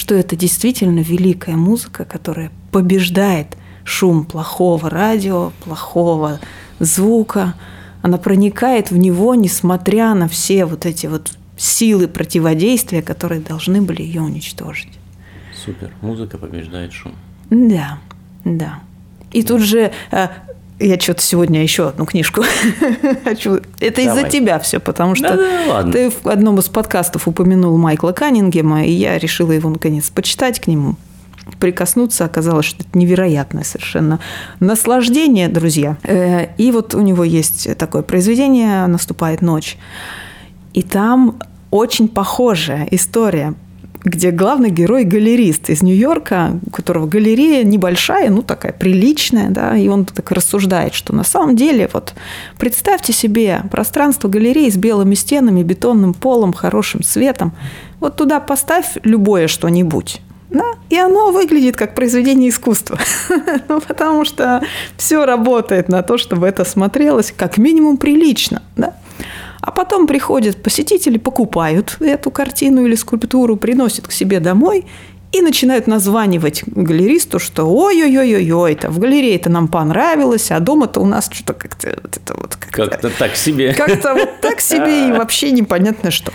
что 0.00 0.14
это 0.14 0.34
действительно 0.34 1.00
великая 1.00 1.56
музыка, 1.56 2.06
которая 2.06 2.50
побеждает 2.72 3.56
шум 3.84 4.24
плохого 4.24 4.88
радио, 4.90 5.52
плохого 5.64 6.40
звука. 6.78 7.54
Она 8.02 8.18
проникает 8.18 8.90
в 8.90 8.96
него, 8.96 9.34
несмотря 9.34 10.14
на 10.14 10.28
все 10.28 10.64
вот 10.64 10.86
эти 10.86 11.06
вот 11.06 11.32
силы 11.56 12.08
противодействия, 12.08 13.02
которые 13.02 13.40
должны 13.40 13.82
были 13.82 14.02
ее 14.02 14.22
уничтожить. 14.22 14.98
Супер. 15.54 15.90
Музыка 16.00 16.38
побеждает 16.38 16.92
шум. 16.92 17.12
Да, 17.50 17.98
да. 18.44 18.80
И 19.30 19.42
тут 19.42 19.60
же 19.60 19.92
э, 20.10 20.28
я 20.78 20.98
что-то 20.98 21.20
сегодня 21.20 21.62
еще 21.62 21.88
одну 21.88 22.06
книжку 22.06 22.42
хочу. 23.24 23.60
Это 23.78 24.00
из-за 24.00 24.28
тебя 24.28 24.58
все, 24.58 24.80
потому 24.80 25.14
что 25.14 25.36
ты 25.92 26.10
в 26.10 26.26
одном 26.26 26.58
из 26.58 26.68
подкастов 26.68 27.28
упомянул 27.28 27.76
Майкла 27.76 28.12
Каннингема, 28.12 28.84
и 28.84 28.90
я 28.90 29.18
решила 29.18 29.52
его 29.52 29.68
наконец 29.68 30.08
почитать 30.08 30.60
к 30.60 30.66
нему 30.66 30.96
прикоснуться, 31.58 32.24
оказалось, 32.24 32.66
что 32.66 32.84
это 32.84 32.98
невероятное 32.98 33.64
совершенно 33.64 34.20
наслаждение, 34.60 35.48
друзья. 35.48 35.96
Э, 36.04 36.54
и 36.56 36.70
вот 36.72 36.94
у 36.94 37.00
него 37.00 37.24
есть 37.24 37.76
такое 37.76 38.02
произведение 38.02 38.86
«Наступает 38.86 39.42
ночь». 39.42 39.76
И 40.72 40.82
там 40.82 41.40
очень 41.70 42.08
похожая 42.08 42.86
история 42.90 43.54
где 44.02 44.30
главный 44.30 44.70
герой 44.70 45.04
галерист 45.04 45.68
из 45.68 45.82
Нью-Йорка, 45.82 46.58
у 46.66 46.70
которого 46.70 47.06
галерея 47.06 47.64
небольшая, 47.64 48.30
ну 48.30 48.42
такая 48.42 48.72
приличная, 48.72 49.50
да, 49.50 49.76
и 49.76 49.88
он 49.88 50.06
так 50.06 50.30
рассуждает, 50.30 50.94
что 50.94 51.14
на 51.14 51.24
самом 51.24 51.56
деле 51.56 51.88
вот 51.92 52.14
представьте 52.58 53.12
себе 53.12 53.62
пространство 53.70 54.28
галереи 54.28 54.70
с 54.70 54.76
белыми 54.76 55.14
стенами, 55.14 55.62
бетонным 55.62 56.14
полом, 56.14 56.52
хорошим 56.52 57.02
светом, 57.02 57.52
вот 57.98 58.16
туда 58.16 58.40
поставь 58.40 58.96
любое 59.02 59.48
что-нибудь, 59.48 60.22
да, 60.50 60.64
и 60.88 60.96
оно 60.96 61.30
выглядит 61.30 61.76
как 61.76 61.94
произведение 61.94 62.50
искусства, 62.50 62.98
ну, 63.68 63.80
потому 63.80 64.24
что 64.24 64.62
все 64.96 65.24
работает 65.24 65.88
на 65.88 66.02
то, 66.02 66.18
чтобы 66.18 66.46
это 66.46 66.64
смотрелось 66.64 67.32
как 67.36 67.56
минимум 67.56 67.96
прилично, 67.96 68.62
да. 68.76 68.94
А 69.60 69.72
потом 69.72 70.06
приходят 70.06 70.62
посетители, 70.62 71.18
покупают 71.18 71.98
эту 72.00 72.30
картину 72.30 72.86
или 72.86 72.94
скульптуру, 72.94 73.56
приносят 73.56 74.08
к 74.08 74.12
себе 74.12 74.40
домой 74.40 74.86
и 75.32 75.42
начинают 75.42 75.86
названивать 75.86 76.64
галеристу, 76.66 77.38
что 77.38 77.66
ой-ой-ой-ой, 77.66 78.72
это 78.72 78.90
в 78.90 78.98
галерее-то 78.98 79.50
нам 79.50 79.68
понравилось, 79.68 80.50
а 80.50 80.58
дома-то 80.60 81.00
у 81.00 81.06
нас 81.06 81.28
что-то 81.30 81.52
как-то 81.52 81.98
вот 82.02 82.16
это 82.16 82.34
вот 82.36 82.56
как-то, 82.56 82.88
как-то 82.88 83.10
так 83.10 83.36
себе. 83.36 83.74
Как-то 83.74 84.14
вот 84.14 84.40
так 84.40 84.60
себе 84.60 85.08
и 85.08 85.12
вообще 85.12 85.52
непонятно 85.52 86.10
что. 86.10 86.32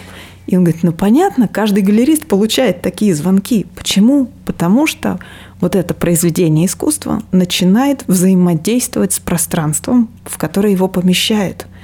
И 0.47 0.55
он 0.55 0.63
говорит, 0.63 0.83
ну 0.83 0.91
понятно, 0.91 1.47
каждый 1.47 1.83
галерист 1.83 2.27
получает 2.27 2.81
такие 2.81 3.15
звонки. 3.15 3.65
Почему? 3.75 4.29
Потому 4.45 4.87
что 4.87 5.19
вот 5.59 5.75
это 5.75 5.93
произведение 5.93 6.67
искусства 6.67 7.23
начинает 7.31 8.03
взаимодействовать 8.07 9.13
с 9.13 9.19
пространством, 9.19 10.09
в 10.23 10.37
которое 10.37 10.71
его 10.71 10.87
помещают– 10.87 11.67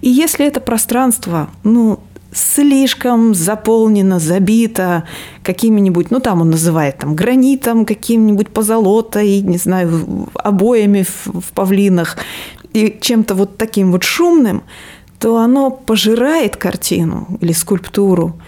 и 0.00 0.08
если 0.08 0.46
это 0.46 0.60
пространство, 0.60 1.48
ну, 1.64 2.00
слишком 2.32 3.34
заполнено, 3.34 4.18
забито 4.18 5.04
какими-нибудь, 5.42 6.10
ну 6.10 6.20
там 6.20 6.42
он 6.42 6.50
называет 6.50 6.98
там 6.98 7.14
гранитом, 7.14 7.86
каким-нибудь 7.86 8.50
позолотой, 8.50 9.40
не 9.40 9.56
знаю, 9.56 10.28
обоями 10.34 11.04
в, 11.04 11.40
в 11.40 11.52
павлинах 11.52 12.18
и 12.74 12.98
чем-то 13.00 13.34
вот 13.34 13.56
таким 13.56 13.90
вот 13.90 14.02
шумным, 14.02 14.64
то 15.18 15.38
оно 15.38 15.70
пожирает 15.70 16.56
картину 16.56 17.38
или 17.40 17.52
скульптуру, 17.52 18.38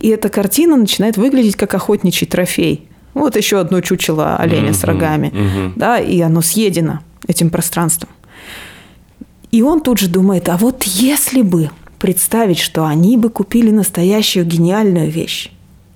и 0.00 0.08
эта 0.08 0.28
картина 0.28 0.76
начинает 0.76 1.16
выглядеть 1.16 1.56
как 1.56 1.74
охотничий 1.74 2.26
трофей. 2.26 2.88
Вот 3.14 3.36
еще 3.36 3.58
одно 3.58 3.80
чучело 3.80 4.36
оленя 4.36 4.70
mm-hmm, 4.70 4.74
с 4.74 4.84
рогами, 4.84 5.32
mm-hmm. 5.34 5.72
да, 5.76 5.98
и 5.98 6.20
оно 6.20 6.40
съедено 6.40 7.00
этим 7.26 7.50
пространством. 7.50 8.10
И 9.50 9.62
он 9.62 9.80
тут 9.80 9.98
же 9.98 10.08
думает, 10.08 10.48
а 10.48 10.56
вот 10.56 10.84
если 10.84 11.42
бы 11.42 11.70
представить, 11.98 12.58
что 12.58 12.86
они 12.86 13.16
бы 13.16 13.30
купили 13.30 13.70
настоящую 13.70 14.44
гениальную 14.44 15.10
вещь, 15.10 15.50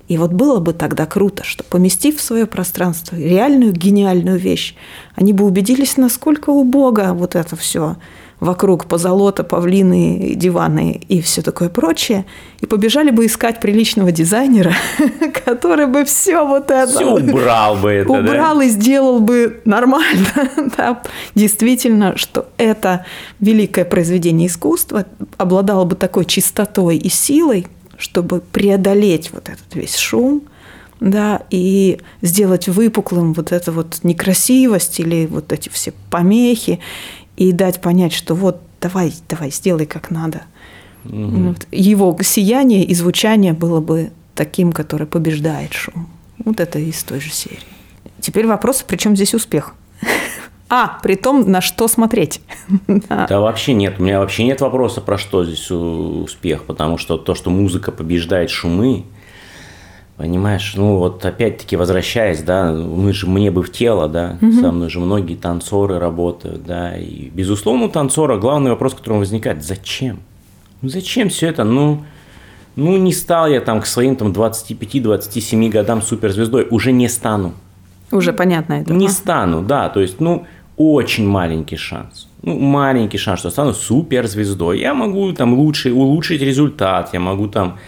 и 0.08 0.18
вот 0.18 0.32
было 0.32 0.58
бы 0.58 0.72
тогда 0.72 1.06
круто, 1.06 1.44
что 1.44 1.62
поместив 1.64 2.18
в 2.18 2.22
свое 2.22 2.46
пространство 2.46 3.16
реальную 3.16 3.72
гениальную 3.72 4.38
вещь, 4.38 4.74
они 5.14 5.32
бы 5.32 5.44
убедились, 5.44 5.96
насколько 5.96 6.50
убого 6.50 7.12
вот 7.12 7.34
это 7.34 7.56
все 7.56 7.96
вокруг 8.42 8.86
позолота, 8.86 9.44
павлины, 9.44 10.32
диваны 10.34 11.00
и 11.08 11.20
все 11.20 11.42
такое 11.42 11.68
прочее, 11.68 12.26
и 12.60 12.66
побежали 12.66 13.12
бы 13.12 13.26
искать 13.26 13.60
приличного 13.60 14.10
дизайнера, 14.10 14.74
который 15.44 15.86
бы 15.86 16.04
все 16.04 16.44
вот 16.44 16.72
это 16.72 16.88
все 16.88 17.14
убрал 17.14 17.76
бы 17.76 17.92
это, 17.92 18.10
убрал 18.10 18.58
да? 18.58 18.64
и 18.64 18.68
сделал 18.68 19.20
бы 19.20 19.60
нормально, 19.64 20.50
да, 20.76 21.02
действительно, 21.36 22.16
что 22.16 22.48
это 22.56 23.06
великое 23.38 23.84
произведение 23.84 24.48
искусства 24.48 25.06
обладало 25.38 25.84
бы 25.84 25.94
такой 25.94 26.24
чистотой 26.24 26.96
и 26.96 27.08
силой, 27.08 27.68
чтобы 27.96 28.40
преодолеть 28.40 29.30
вот 29.32 29.50
этот 29.50 29.72
весь 29.74 29.96
шум, 29.96 30.42
да, 30.98 31.42
и 31.50 32.00
сделать 32.22 32.68
выпуклым 32.68 33.34
вот 33.34 33.52
эту 33.52 33.70
вот 33.70 34.00
некрасивость 34.02 34.98
или 34.98 35.26
вот 35.26 35.52
эти 35.52 35.68
все 35.68 35.92
помехи, 36.10 36.80
и 37.48 37.52
дать 37.52 37.80
понять, 37.80 38.12
что 38.12 38.34
вот 38.34 38.60
давай, 38.80 39.12
давай, 39.28 39.50
сделай 39.50 39.86
как 39.86 40.10
надо. 40.10 40.42
Угу. 41.04 41.14
Вот. 41.14 41.66
Его 41.70 42.16
сияние 42.22 42.84
и 42.84 42.94
звучание 42.94 43.52
было 43.52 43.80
бы 43.80 44.10
таким, 44.34 44.72
который 44.72 45.06
побеждает 45.06 45.72
шум. 45.72 46.08
Вот 46.44 46.60
это 46.60 46.78
из 46.78 47.02
той 47.02 47.20
же 47.20 47.30
серии. 47.30 47.58
Теперь 48.20 48.46
вопрос, 48.46 48.82
при 48.82 48.96
чем 48.96 49.16
здесь 49.16 49.34
успех? 49.34 49.74
А, 50.68 50.98
при 51.02 51.16
том, 51.16 51.50
на 51.50 51.60
что 51.60 51.86
смотреть. 51.86 52.40
да. 52.86 53.26
да 53.26 53.40
вообще 53.40 53.74
нет. 53.74 53.96
У 53.98 54.04
меня 54.04 54.20
вообще 54.20 54.44
нет 54.44 54.60
вопроса, 54.60 55.00
про 55.00 55.18
что 55.18 55.44
здесь 55.44 55.70
успех. 55.70 56.64
Потому 56.64 56.96
что 56.96 57.18
то, 57.18 57.34
что 57.34 57.50
музыка 57.50 57.92
побеждает 57.92 58.48
шумы, 58.48 59.04
Понимаешь, 60.16 60.74
ну 60.76 60.98
вот 60.98 61.24
опять-таки 61.24 61.76
возвращаясь, 61.76 62.42
да, 62.42 62.70
мы 62.70 63.12
же 63.12 63.26
мне 63.26 63.50
бы 63.50 63.62
в 63.62 63.72
тело, 63.72 64.08
да, 64.08 64.36
угу. 64.40 64.52
со 64.52 64.70
мной 64.70 64.90
же 64.90 65.00
многие 65.00 65.34
танцоры 65.34 65.98
работают, 65.98 66.64
да, 66.64 66.96
и 66.96 67.30
безусловно 67.30 67.86
у 67.86 67.88
танцора 67.88 68.36
главный 68.36 68.70
вопрос, 68.70 68.94
который 68.94 69.18
возникает, 69.18 69.64
зачем? 69.64 70.20
Ну 70.82 70.90
зачем 70.90 71.28
все 71.28 71.48
это? 71.48 71.64
Ну, 71.64 72.02
ну 72.76 72.96
не 72.98 73.12
стал 73.12 73.48
я 73.48 73.60
там 73.60 73.80
к 73.80 73.86
своим 73.86 74.16
там 74.16 74.32
25-27 74.32 75.70
годам 75.70 76.02
суперзвездой, 76.02 76.66
уже 76.70 76.92
не 76.92 77.08
стану. 77.08 77.54
Уже 78.10 78.34
понятно 78.34 78.74
это. 78.74 78.92
Не 78.92 79.08
стану, 79.08 79.62
да, 79.62 79.88
то 79.88 80.00
есть, 80.00 80.20
ну, 80.20 80.46
очень 80.76 81.26
маленький 81.26 81.76
шанс. 81.76 82.28
Ну, 82.42 82.58
маленький 82.58 83.18
шанс, 83.18 83.40
что 83.40 83.50
стану 83.50 83.72
суперзвездой. 83.72 84.80
Я 84.80 84.94
могу 84.94 85.32
там 85.32 85.54
лучше 85.54 85.92
улучшить 85.92 86.42
результат, 86.42 87.10
я 87.12 87.20
могу 87.20 87.48
там 87.48 87.78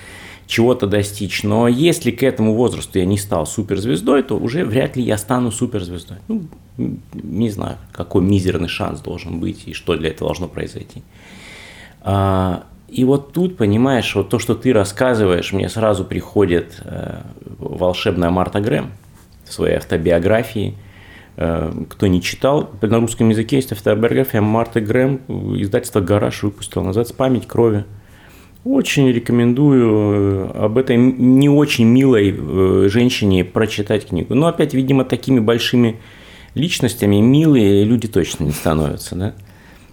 чего-то 0.47 0.87
достичь. 0.87 1.43
Но 1.43 1.69
если 1.69 2.11
к 2.11 2.23
этому 2.23 2.55
возрасту 2.55 2.99
я 2.99 3.07
не 3.07 3.19
стал 3.19 3.47
суперзвездой, 3.47 4.23
то 4.23 4.37
уже 4.37 4.65
вряд 4.65 4.97
ли 4.97 5.03
я 5.03 5.19
стану 5.19 5.51
суперзвездой. 5.51 6.19
Ну, 6.29 6.45
не 6.77 7.51
знаю, 7.51 7.79
какой 7.93 8.23
мизерный 8.23 8.69
шанс 8.69 9.01
должен 9.01 9.41
быть 9.41 9.67
и 9.67 9.73
что 9.73 9.97
для 9.97 10.11
этого 10.11 10.29
должно 10.29 10.49
произойти. 10.49 11.03
А, 12.03 12.65
и 12.89 13.05
вот 13.05 13.33
тут, 13.33 13.57
понимаешь, 13.57 14.15
вот 14.15 14.29
то, 14.29 14.39
что 14.39 14.55
ты 14.55 14.73
рассказываешь, 14.73 15.53
мне 15.53 15.69
сразу 15.69 16.05
приходит 16.05 16.81
э, 16.85 17.23
волшебная 17.59 18.31
Марта 18.31 18.61
Грэм 18.61 18.93
в 19.45 19.53
своей 19.53 19.77
автобиографии. 19.77 20.77
Э, 21.37 21.73
кто 21.89 22.07
не 22.07 22.21
читал, 22.23 22.71
на 22.83 23.01
русском 23.01 23.31
языке 23.31 23.57
есть 23.57 23.73
автобиография 23.73 24.43
Марты 24.43 24.81
Грэм, 24.81 25.23
издательство 25.57 26.01
«Гараж» 26.01 26.43
выпустило, 26.43 26.83
называется 26.83 27.15
«Память 27.15 27.49
крови». 27.49 27.85
Очень 28.65 29.13
рекомендую 29.13 30.51
э, 30.55 30.65
об 30.65 30.79
этой 30.79 30.97
не 30.97 31.51
очень 31.51 31.85
милой 31.85 32.35
э, 32.35 32.89
женщине 32.91 33.45
прочитать 33.45 34.07
книгу. 34.07 34.35
Но 34.35 34.47
опять, 34.47 34.73
видимо, 34.73 35.05
такими 35.05 35.39
большими 35.39 36.01
личностями 36.55 37.17
милые 37.17 37.85
люди 37.85 38.09
точно 38.09 38.45
не 38.45 38.53
становятся, 38.53 39.17
да? 39.17 39.35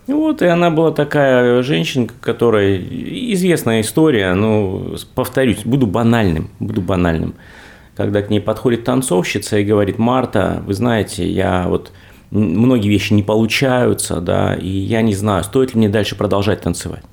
Вот, 0.07 0.41
и 0.41 0.45
она 0.45 0.69
была 0.69 0.91
такая 0.91 1.61
женщина, 1.63 2.07
которая 2.21 2.77
известная 2.77 3.81
история, 3.81 4.33
ну, 4.33 4.95
повторюсь, 5.15 5.63
буду 5.63 5.85
банальным, 5.85 6.49
буду 6.59 6.81
банальным. 6.81 7.35
Когда 7.95 8.21
к 8.21 8.29
ней 8.29 8.39
подходит 8.39 8.83
танцовщица 8.83 9.59
и 9.59 9.63
говорит, 9.63 9.99
Марта, 9.99 10.63
вы 10.65 10.73
знаете, 10.73 11.29
я 11.29 11.67
вот 11.67 11.91
многие 12.31 12.89
вещи 12.89 13.13
не 13.13 13.23
получаются, 13.23 14.21
да, 14.21 14.55
и 14.55 14.67
я 14.67 15.01
не 15.01 15.13
знаю, 15.13 15.43
стоит 15.43 15.73
ли 15.73 15.77
мне 15.77 15.89
дальше 15.89 16.15
продолжать 16.15 16.61
танцевать. 16.61 17.03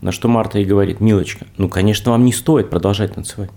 На 0.00 0.12
что 0.12 0.28
Марта 0.28 0.58
и 0.58 0.64
говорит, 0.64 1.00
милочка, 1.00 1.46
ну, 1.56 1.68
конечно, 1.68 2.12
вам 2.12 2.24
не 2.24 2.32
стоит 2.32 2.70
продолжать 2.70 3.14
танцевать. 3.14 3.50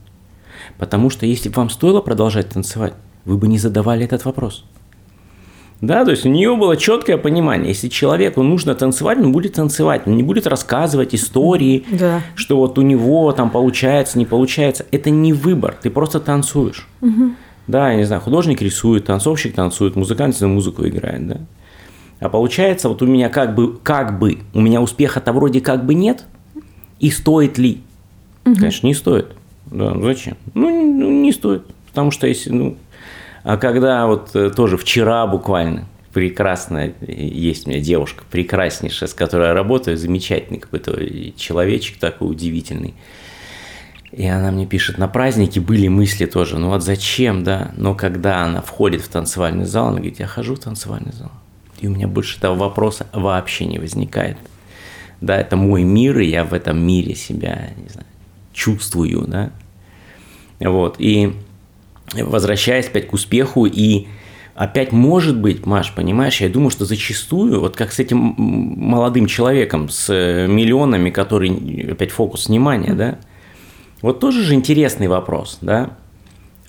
Потому 0.77 1.09
что 1.09 1.25
если 1.25 1.49
бы 1.49 1.55
вам 1.55 1.69
стоило 1.69 2.01
продолжать 2.01 2.49
танцевать, 2.49 2.93
вы 3.25 3.37
бы 3.37 3.47
не 3.47 3.59
задавали 3.59 4.05
этот 4.05 4.25
вопрос. 4.25 4.65
Да, 5.81 6.05
то 6.05 6.11
есть 6.11 6.25
у 6.27 6.29
нее 6.29 6.55
было 6.55 6.77
четкое 6.77 7.17
понимание, 7.17 7.69
если 7.69 7.87
человеку 7.87 8.43
нужно 8.43 8.75
танцевать, 8.75 9.17
он 9.17 9.31
будет 9.31 9.53
танцевать, 9.53 10.03
он 10.05 10.15
не 10.15 10.21
будет 10.21 10.45
рассказывать 10.45 11.15
истории, 11.15 11.85
да. 11.89 12.21
что 12.35 12.57
вот 12.57 12.77
у 12.77 12.83
него 12.83 13.31
там 13.31 13.49
получается, 13.49 14.19
не 14.19 14.27
получается. 14.27 14.85
Это 14.91 15.09
не 15.09 15.33
выбор, 15.33 15.75
ты 15.81 15.89
просто 15.89 16.19
танцуешь. 16.19 16.87
Угу. 17.01 17.31
Да, 17.65 17.91
я 17.91 17.97
не 17.97 18.03
знаю, 18.03 18.21
художник 18.21 18.61
рисует, 18.61 19.05
танцовщик 19.05 19.55
танцует, 19.55 19.95
музыкант 19.95 20.39
на 20.39 20.47
музыку 20.47 20.87
играет, 20.87 21.27
да. 21.27 21.37
А 22.21 22.29
получается, 22.29 22.87
вот 22.87 23.01
у 23.01 23.07
меня 23.07 23.29
как 23.29 23.55
бы, 23.55 23.77
как 23.77 24.19
бы, 24.19 24.37
у 24.53 24.61
меня 24.61 24.79
успеха-то 24.79 25.33
вроде 25.33 25.59
как 25.59 25.85
бы 25.85 25.95
нет, 25.95 26.25
и 26.99 27.09
стоит 27.09 27.57
ли? 27.57 27.81
Угу. 28.45 28.55
Конечно, 28.55 28.85
не 28.85 28.93
стоит. 28.93 29.33
Да, 29.65 29.99
зачем? 29.99 30.37
Ну, 30.53 30.69
ну, 30.69 31.09
не 31.09 31.31
стоит. 31.31 31.63
Потому 31.87 32.11
что 32.11 32.27
если, 32.27 32.51
ну, 32.51 32.77
а 33.43 33.57
когда 33.57 34.05
вот 34.05 34.35
э, 34.35 34.51
тоже 34.51 34.77
вчера 34.77 35.25
буквально 35.25 35.85
прекрасная, 36.13 36.93
есть 37.01 37.65
у 37.65 37.71
меня 37.71 37.79
девушка 37.79 38.23
прекраснейшая, 38.29 39.09
с 39.09 39.15
которой 39.15 39.47
я 39.47 39.53
работаю, 39.55 39.97
замечательный 39.97 40.59
какой-то 40.59 40.93
человечек 41.35 41.97
такой 41.97 42.29
удивительный. 42.29 42.93
И 44.11 44.27
она 44.27 44.51
мне 44.51 44.67
пишет, 44.67 44.99
на 44.99 45.07
празднике 45.07 45.59
были 45.59 45.87
мысли 45.87 46.27
тоже, 46.27 46.59
ну 46.59 46.69
вот 46.69 46.83
зачем, 46.83 47.43
да? 47.43 47.71
Но 47.77 47.95
когда 47.95 48.43
она 48.43 48.61
входит 48.61 49.01
в 49.01 49.07
танцевальный 49.07 49.65
зал, 49.65 49.87
она 49.87 49.97
говорит, 49.97 50.19
я 50.19 50.27
хожу 50.27 50.53
в 50.53 50.59
танцевальный 50.59 51.13
зал. 51.13 51.31
И 51.81 51.87
у 51.87 51.91
меня 51.91 52.07
больше 52.07 52.37
этого 52.37 52.55
вопроса 52.55 53.07
вообще 53.11 53.65
не 53.65 53.79
возникает. 53.79 54.37
Да, 55.19 55.37
это 55.37 55.57
мой 55.57 55.83
мир, 55.83 56.19
и 56.19 56.27
я 56.27 56.43
в 56.43 56.53
этом 56.53 56.79
мире 56.79 57.15
себя, 57.15 57.71
не 57.75 57.89
знаю, 57.89 58.07
чувствую, 58.53 59.25
да. 59.27 59.51
Вот, 60.59 60.95
и 60.99 61.33
возвращаясь 62.13 62.87
опять 62.87 63.07
к 63.07 63.13
успеху, 63.13 63.65
и 63.65 64.07
опять 64.53 64.91
может 64.91 65.39
быть, 65.39 65.65
Маш, 65.65 65.93
понимаешь, 65.93 66.39
я 66.41 66.49
думаю, 66.49 66.69
что 66.69 66.85
зачастую, 66.85 67.59
вот 67.59 67.75
как 67.75 67.91
с 67.91 67.99
этим 67.99 68.35
молодым 68.37 69.25
человеком, 69.25 69.89
с 69.89 70.09
миллионами, 70.47 71.09
который, 71.09 71.91
опять 71.91 72.11
фокус 72.11 72.47
внимания, 72.47 72.93
да, 72.93 73.17
вот 74.01 74.19
тоже 74.19 74.43
же 74.43 74.53
интересный 74.53 75.07
вопрос, 75.07 75.57
да, 75.61 75.97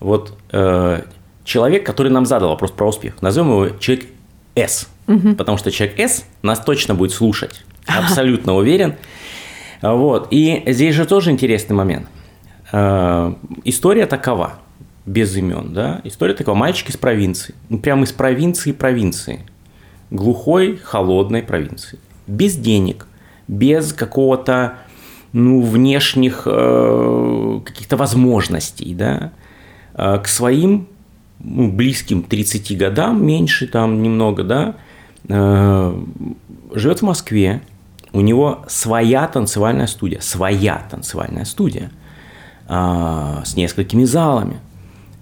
вот 0.00 0.38
э, 0.52 1.02
человек, 1.44 1.84
который 1.84 2.10
нам 2.10 2.24
задал 2.24 2.50
вопрос 2.50 2.70
про 2.70 2.88
успех, 2.88 3.20
назовем 3.20 3.50
его 3.50 3.68
человек 3.78 4.06
S, 4.54 4.88
угу. 5.06 5.34
потому 5.34 5.58
что 5.58 5.70
человек 5.70 5.98
S 5.98 6.24
нас 6.42 6.60
точно 6.60 6.94
будет 6.94 7.12
слушать, 7.12 7.64
абсолютно 7.86 8.54
уверен. 8.54 8.94
Вот. 9.80 10.28
И 10.30 10.62
здесь 10.66 10.94
же 10.94 11.06
тоже 11.06 11.30
интересный 11.30 11.74
момент. 11.74 12.06
Э, 12.72 13.34
история 13.64 14.06
такова, 14.06 14.54
без 15.06 15.36
имен, 15.36 15.72
да? 15.72 16.00
История 16.04 16.34
такова, 16.34 16.54
мальчик 16.54 16.90
из 16.90 16.96
провинции, 16.96 17.54
ну, 17.68 17.78
прямо 17.78 18.04
из 18.04 18.12
провинции 18.12 18.72
провинции, 18.72 19.40
глухой, 20.10 20.76
холодной 20.76 21.42
провинции, 21.42 21.98
без 22.26 22.54
денег, 22.56 23.06
без 23.48 23.92
какого-то 23.92 24.78
ну, 25.32 25.62
внешних 25.62 26.42
э, 26.46 27.60
каких-то 27.64 27.96
возможностей, 27.96 28.94
да, 28.94 29.32
э, 29.94 30.18
к 30.22 30.28
своим 30.28 30.88
ну, 31.42 31.70
близким 31.70 32.22
30 32.22 32.76
годам, 32.78 33.24
меньше 33.24 33.66
там 33.66 34.02
немного, 34.02 34.44
да, 34.44 34.74
э, 35.28 36.02
живет 36.74 37.00
в 37.00 37.02
Москве, 37.02 37.62
у 38.12 38.20
него 38.20 38.64
своя 38.68 39.26
танцевальная 39.26 39.86
студия, 39.86 40.20
своя 40.20 40.86
танцевальная 40.90 41.44
студия 41.44 41.90
э, 42.68 43.40
с 43.44 43.56
несколькими 43.56 44.04
залами, 44.04 44.58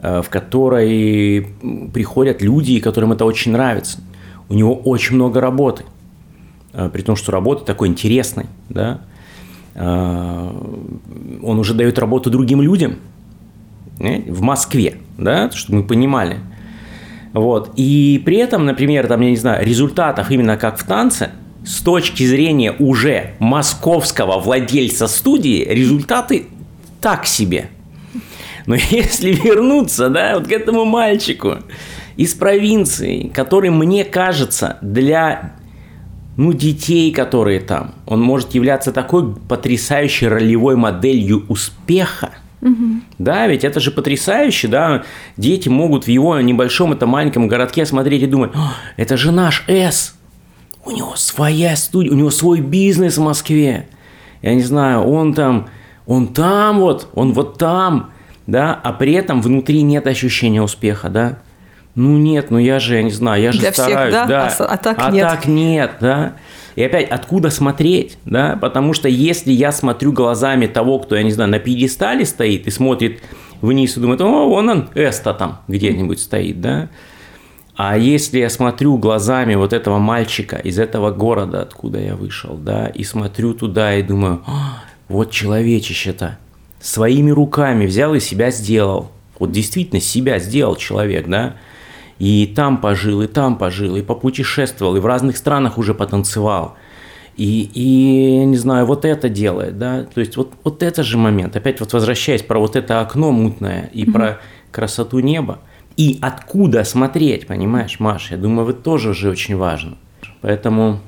э, 0.01 0.23
в 0.23 0.29
которой 0.29 1.47
приходят 1.93 2.43
люди, 2.43 2.81
которым 2.81 3.13
это 3.13 3.25
очень 3.25 3.53
нравится. 3.53 4.01
У 4.49 4.55
него 4.55 4.75
очень 4.75 5.15
много 5.15 5.41
работы, 5.41 5.85
э, 6.73 6.91
при 6.93 7.03
том, 7.03 7.17
что 7.17 7.33
работа 7.33 7.65
такой 7.65 7.89
интересной, 7.89 8.47
да, 8.69 9.01
э, 9.75 10.51
он 11.43 11.59
уже 11.59 11.75
дает 11.75 11.99
работу 11.99 12.31
другим 12.31 12.61
людям 12.61 12.97
э, 14.01 14.31
в 14.31 14.43
Москве, 14.43 14.99
да, 15.21 15.51
чтобы 15.51 15.79
мы 15.79 15.85
понимали. 15.85 16.39
Вот. 17.33 17.73
И 17.77 18.21
при 18.25 18.39
этом, 18.39 18.67
например, 18.67 19.07
там, 19.07 19.21
я 19.21 19.31
не 19.31 19.37
знаю, 19.37 19.65
результатов 19.65 20.31
именно 20.31 20.57
как 20.57 20.79
в 20.79 20.85
танце, 20.85 21.31
с 21.65 21.81
точки 21.83 22.25
зрения 22.25 22.73
уже 22.79 23.35
московского 23.39 24.41
владельца 24.41 25.07
студии, 25.07 25.65
результаты 25.65 26.47
так 27.01 27.27
себе. 27.27 27.69
Но 28.67 28.75
если 28.91 29.33
вернуться, 29.33 30.09
да, 30.09 30.39
вот 30.39 30.49
к 30.49 30.53
этому 30.53 30.85
мальчику 30.85 31.59
из 32.17 32.35
провинции, 32.35 33.31
который, 33.33 33.71
мне 33.71 34.05
кажется, 34.05 34.79
для 34.83 35.53
ну, 36.37 36.53
детей, 36.53 37.13
которые 37.13 37.61
там, 37.61 37.95
он 38.07 38.21
может 38.21 38.55
являться 38.55 38.93
такой 38.93 39.35
потрясающей 39.35 40.27
ролевой 40.27 40.77
моделью 40.77 41.45
успеха– 41.49 42.31
Угу. 42.63 43.01
Да, 43.19 43.47
ведь 43.47 43.65
это 43.65 43.81
же 43.81 43.91
потрясающе, 43.91 44.69
да. 44.69 45.05
Дети 45.37 45.69
могут 45.69 46.05
в 46.05 46.09
его 46.09 46.39
небольшом, 46.41 46.93
это 46.93 47.07
маленьком 47.07 47.49
городке 47.49 47.87
смотреть 47.87 48.23
и 48.23 48.27
думать, 48.27 48.53
это 48.97 49.17
же 49.17 49.33
наш 49.33 49.65
С. 49.67 50.15
У 50.85 50.91
него 50.93 51.15
своя 51.17 51.77
студия, 51.77 52.13
у 52.13 52.15
него 52.15 52.31
свой 52.31 52.61
бизнес 52.61 53.19
в 53.19 53.23
Москве. 53.23 53.89
Я 54.43 54.55
не 54.55 54.63
знаю, 54.63 55.03
он 55.03 55.35
там, 55.35 55.69
он 56.07 56.29
там 56.29 56.79
вот, 56.81 57.09
он 57.15 57.33
вот 57.35 57.59
там, 57.59 58.11
да, 58.47 58.79
а 58.83 58.93
при 58.93 59.13
этом 59.13 59.43
внутри 59.43 59.83
нет 59.83 60.07
ощущения 60.07 60.63
успеха, 60.63 61.11
да. 61.11 61.39
ну 61.95 62.17
нет, 62.17 62.51
ну 62.51 62.59
я 62.59 62.79
же, 62.81 62.97
я 62.97 63.03
не 63.03 63.11
знаю, 63.11 63.43
я 63.43 63.53
же 63.53 63.59
Для 63.59 63.73
стараюсь, 63.73 64.15
всех, 64.15 64.27
да? 64.27 64.27
да. 64.27 64.57
А, 64.59 64.65
а 64.65 64.77
так 64.79 64.97
а 64.99 65.11
нет. 65.11 65.29
так 65.29 65.47
нет, 65.47 65.93
да. 66.01 66.33
И 66.77 66.83
опять, 66.83 67.09
откуда 67.09 67.51
смотреть, 67.51 68.19
да? 68.25 68.59
Потому 68.61 68.93
что 68.93 69.09
если 69.09 69.53
я 69.53 69.73
смотрю 69.73 70.13
глазами 70.13 70.67
того, 70.67 70.99
кто, 70.99 71.17
я 71.17 71.23
не 71.23 71.33
знаю, 71.33 71.51
на 71.51 71.59
пьедестале 71.59 72.25
стоит 72.25 72.67
и 72.67 72.71
смотрит 72.71 73.21
вниз 73.61 73.97
и 73.97 74.01
думает, 74.01 74.21
о, 74.21 74.49
вон 74.49 74.69
он, 74.69 74.89
Эста 74.95 75.35
там 75.35 75.61
где-нибудь 75.69 76.21
стоит, 76.21 76.61
да? 76.61 76.89
А 77.77 77.97
если 77.97 78.39
я 78.39 78.51
смотрю 78.51 78.99
глазами 78.99 79.55
вот 79.55 79.73
этого 79.73 79.99
мальчика 79.99 80.57
из 80.57 80.79
этого 80.79 81.11
города, 81.13 81.63
откуда 81.63 81.99
я 81.99 82.15
вышел, 82.15 82.57
да, 82.57 82.89
и 82.89 83.05
смотрю 83.05 83.55
туда 83.55 83.95
и 83.95 84.03
думаю, 84.03 84.43
«А, 84.47 84.85
вот 85.09 85.31
человечище-то, 85.31 86.39
своими 86.81 87.31
руками 87.31 87.87
взял 87.87 88.15
и 88.15 88.21
себя 88.21 88.51
сделал. 88.51 89.11
Вот 89.39 89.53
действительно 89.53 90.01
себя 90.01 90.39
сделал 90.39 90.77
человек, 90.77 91.27
да, 91.27 91.57
и 92.21 92.47
там 92.47 92.77
пожил, 92.77 93.23
и 93.23 93.27
там 93.27 93.57
пожил, 93.57 93.97
и 93.97 94.03
попутешествовал, 94.03 94.95
и 94.95 95.01
в 95.01 95.07
разных 95.07 95.39
странах 95.39 95.79
уже 95.79 95.95
потанцевал. 95.95 96.77
И, 97.37 97.71
и 97.73 98.45
не 98.45 98.59
знаю, 98.59 98.85
вот 98.85 99.07
это 99.07 99.31
делает, 99.31 99.79
да, 99.79 100.05
то 100.05 100.21
есть 100.21 100.37
вот, 100.37 100.53
вот 100.63 100.83
это 100.83 101.03
же 101.03 101.17
момент, 101.17 101.57
опять 101.57 101.81
вот 101.81 101.95
возвращаясь 101.95 102.43
про 102.43 102.59
вот 102.59 102.77
это 102.77 103.01
окно 103.01 103.33
мутное 103.33 103.89
и 103.95 104.05
mm-hmm. 104.05 104.13
про 104.13 104.41
красоту 104.71 105.21
неба, 105.21 105.61
и 105.97 106.19
откуда 106.21 106.85
смотреть, 106.85 107.47
понимаешь, 107.47 107.99
Маша, 107.99 108.35
я 108.35 108.41
думаю, 108.41 108.69
это 108.69 108.83
тоже 108.83 109.11
уже 109.11 109.31
очень 109.31 109.57
важно. 109.57 109.97
Поэтому, 110.43 111.01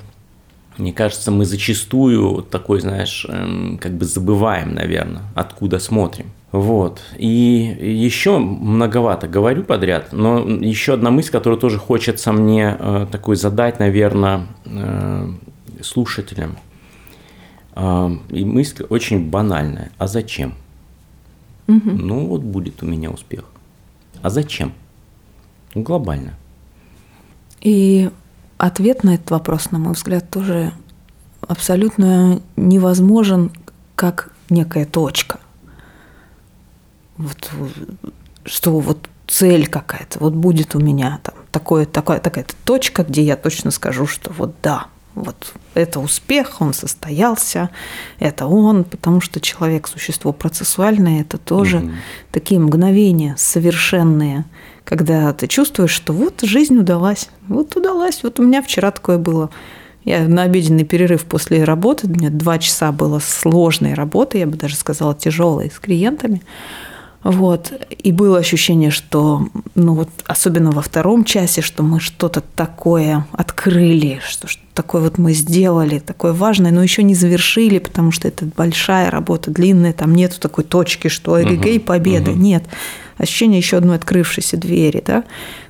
мне 0.78 0.94
кажется, 0.94 1.30
мы 1.30 1.44
зачастую 1.44 2.42
такой, 2.42 2.80
знаешь, 2.80 3.26
эм, 3.28 3.78
как 3.78 3.92
бы 3.92 4.06
забываем, 4.06 4.74
наверное, 4.74 5.22
откуда 5.34 5.78
смотрим. 5.78 6.32
Вот. 6.52 7.00
И 7.16 7.76
еще 7.80 8.38
многовато 8.38 9.26
говорю 9.26 9.64
подряд, 9.64 10.12
но 10.12 10.40
еще 10.40 10.92
одна 10.92 11.10
мысль, 11.10 11.30
которую 11.30 11.58
тоже 11.58 11.78
хочется 11.78 12.30
мне 12.30 12.76
э, 12.78 13.06
такой 13.10 13.36
задать, 13.36 13.78
наверное, 13.78 14.46
э, 14.66 15.28
слушателям. 15.80 16.58
Э, 17.74 18.10
и 18.28 18.44
мысль 18.44 18.84
очень 18.90 19.30
банальная. 19.30 19.90
А 19.96 20.06
зачем? 20.06 20.54
Угу. 21.68 21.90
Ну 21.90 22.26
вот 22.26 22.42
будет 22.42 22.82
у 22.82 22.86
меня 22.86 23.10
успех. 23.10 23.44
А 24.20 24.28
зачем? 24.28 24.74
Ну, 25.74 25.82
глобально. 25.82 26.34
И 27.62 28.10
ответ 28.58 29.04
на 29.04 29.14
этот 29.14 29.30
вопрос, 29.30 29.70
на 29.70 29.78
мой 29.78 29.94
взгляд, 29.94 30.28
тоже 30.28 30.72
абсолютно 31.40 32.42
невозможен 32.56 33.50
как 33.94 34.34
некая 34.50 34.84
точка. 34.84 35.38
Вот, 37.16 37.50
что 38.44 38.78
вот 38.78 39.08
цель 39.26 39.66
какая-то, 39.66 40.18
вот 40.18 40.34
будет 40.34 40.74
у 40.74 40.80
меня 40.80 41.20
там 41.22 41.34
такое, 41.50 41.86
такая, 41.86 42.20
такая-то 42.20 42.54
точка, 42.64 43.04
где 43.04 43.22
я 43.22 43.36
точно 43.36 43.70
скажу, 43.70 44.06
что 44.06 44.32
вот 44.32 44.54
да, 44.62 44.86
вот 45.14 45.52
это 45.74 46.00
успех, 46.00 46.60
он 46.60 46.72
состоялся, 46.72 47.70
это 48.18 48.46
он, 48.46 48.84
потому 48.84 49.20
что 49.20 49.40
человек 49.40 49.86
существо 49.86 50.32
процессуальное, 50.32 51.20
это 51.20 51.38
тоже 51.38 51.78
угу. 51.78 51.90
такие 52.30 52.60
мгновения 52.60 53.34
совершенные, 53.38 54.44
когда 54.84 55.32
ты 55.32 55.46
чувствуешь, 55.46 55.92
что 55.92 56.12
вот 56.12 56.40
жизнь 56.42 56.76
удалась, 56.76 57.28
вот 57.48 57.76
удалась, 57.76 58.22
вот 58.22 58.40
у 58.40 58.42
меня 58.42 58.62
вчера 58.62 58.90
такое 58.90 59.18
было. 59.18 59.50
Я 60.04 60.26
на 60.26 60.42
обеденный 60.42 60.84
перерыв 60.84 61.24
после 61.26 61.62
работы, 61.62 62.08
у 62.08 62.10
меня 62.10 62.28
два 62.28 62.58
часа 62.58 62.90
было 62.90 63.20
сложной 63.20 63.94
работы, 63.94 64.38
я 64.38 64.46
бы 64.46 64.56
даже 64.56 64.74
сказала 64.74 65.14
тяжелой 65.14 65.70
с 65.70 65.78
клиентами. 65.78 66.42
Вот. 67.24 67.72
И 67.98 68.10
было 68.10 68.38
ощущение, 68.38 68.90
что, 68.90 69.48
ну 69.74 69.94
вот, 69.94 70.08
особенно 70.26 70.72
во 70.72 70.82
втором 70.82 71.24
часе, 71.24 71.60
что 71.60 71.82
мы 71.82 72.00
что-то 72.00 72.40
такое 72.40 73.26
открыли, 73.32 74.20
что 74.26 74.48
что 74.48 74.62
такое 74.74 75.02
вот 75.02 75.18
мы 75.18 75.32
сделали, 75.32 75.98
такое 75.98 76.32
важное, 76.32 76.72
но 76.72 76.82
еще 76.82 77.02
не 77.02 77.14
завершили, 77.14 77.78
потому 77.78 78.10
что 78.10 78.26
это 78.26 78.46
большая 78.56 79.10
работа, 79.10 79.50
длинная, 79.50 79.92
там 79.92 80.14
нету 80.14 80.40
такой 80.40 80.64
точки, 80.64 81.08
что 81.08 81.40
эгегей, 81.40 81.78
победа, 81.78 82.32
uh-huh. 82.32 82.36
нет. 82.36 82.64
Ощущение 83.18 83.58
еще 83.58 83.76
одной 83.76 83.96
открывшейся 83.96 84.56
двери, 84.56 85.02
да. 85.06 85.24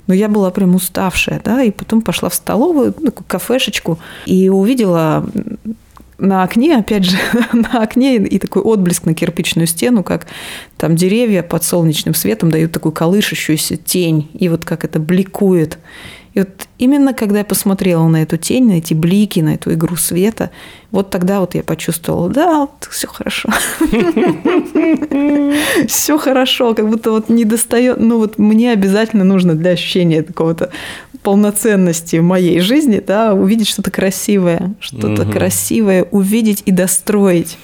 Но 0.06 0.14
я 0.14 0.28
была 0.28 0.50
прям 0.50 0.74
уставшая, 0.74 1.40
да, 1.44 1.62
и 1.62 1.70
потом 1.70 2.00
пошла 2.02 2.28
в 2.28 2.34
столовую, 2.34 2.94
ну, 2.98 3.06
такую 3.06 3.26
кафешечку, 3.28 3.98
и 4.24 4.48
увидела 4.48 5.28
на 6.22 6.44
окне, 6.44 6.76
опять 6.76 7.04
же, 7.04 7.18
на 7.52 7.82
окне 7.82 8.16
и 8.16 8.38
такой 8.38 8.62
отблеск 8.62 9.04
на 9.04 9.14
кирпичную 9.14 9.66
стену, 9.66 10.02
как 10.02 10.26
там 10.78 10.96
деревья 10.96 11.42
под 11.42 11.64
солнечным 11.64 12.14
светом 12.14 12.50
дают 12.50 12.72
такую 12.72 12.92
колышущуюся 12.92 13.76
тень, 13.76 14.30
и 14.32 14.48
вот 14.48 14.64
как 14.64 14.84
это 14.84 14.98
бликует. 14.98 15.78
И 16.34 16.38
вот 16.38 16.48
именно 16.78 17.12
когда 17.12 17.40
я 17.40 17.44
посмотрела 17.44 18.08
на 18.08 18.22
эту 18.22 18.38
тень, 18.38 18.66
на 18.66 18.78
эти 18.78 18.94
блики, 18.94 19.40
на 19.40 19.54
эту 19.54 19.74
игру 19.74 19.96
света, 19.96 20.50
вот 20.90 21.10
тогда 21.10 21.40
вот 21.40 21.54
я 21.54 21.62
почувствовала, 21.62 22.30
да, 22.30 22.60
вот 22.60 22.88
все 22.90 23.08
хорошо. 23.08 23.50
Все 25.86 26.18
хорошо, 26.18 26.74
как 26.74 26.88
будто 26.88 27.10
вот 27.10 27.28
не 27.28 27.44
достает, 27.44 28.00
ну 28.00 28.18
вот 28.18 28.38
мне 28.38 28.72
обязательно 28.72 29.24
нужно 29.24 29.54
для 29.54 29.72
ощущения 29.72 30.22
какого-то 30.22 30.70
полноценности 31.22 32.16
моей 32.16 32.60
жизни, 32.60 33.02
да, 33.04 33.32
увидеть 33.32 33.68
что-то 33.68 33.90
красивое, 33.90 34.74
что-то 34.80 35.22
угу. 35.22 35.32
красивое, 35.32 36.04
увидеть 36.10 36.62
и 36.66 36.72
достроить. 36.72 37.58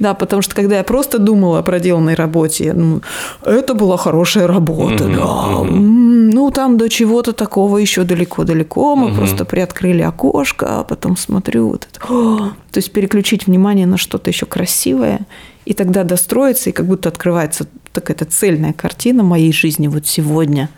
Да, 0.00 0.14
потому 0.14 0.42
что 0.42 0.56
когда 0.56 0.78
я 0.78 0.82
просто 0.82 1.18
думала 1.20 1.60
о 1.60 1.62
проделанной 1.62 2.14
работе, 2.14 2.72
ну, 2.72 3.00
это 3.44 3.74
была 3.74 3.96
хорошая 3.96 4.48
работа, 4.48 5.04
угу, 5.04 5.14
да. 5.14 5.58
Угу. 5.58 5.66
Ну, 5.74 6.50
там 6.50 6.76
до 6.76 6.88
чего-то 6.88 7.32
такого 7.32 7.78
еще 7.78 8.02
далеко-далеко. 8.02 8.96
Мы 8.96 9.08
угу. 9.08 9.16
просто 9.16 9.44
приоткрыли 9.44 10.02
окошко, 10.02 10.80
а 10.80 10.84
потом 10.84 11.16
смотрю 11.16 11.68
вот 11.68 11.86
это. 11.90 12.12
О! 12.12 12.50
То 12.72 12.78
есть 12.78 12.92
переключить 12.92 13.46
внимание 13.46 13.86
на 13.86 13.96
что-то 13.96 14.30
еще 14.30 14.46
красивое, 14.46 15.20
и 15.64 15.74
тогда 15.74 16.02
достроиться, 16.02 16.70
и 16.70 16.72
как 16.72 16.86
будто 16.86 17.08
открывается 17.08 17.68
такая-то 17.92 18.24
цельная 18.24 18.72
картина 18.72 19.22
моей 19.22 19.52
жизни 19.52 19.86
вот 19.86 20.06
сегодня. 20.08 20.68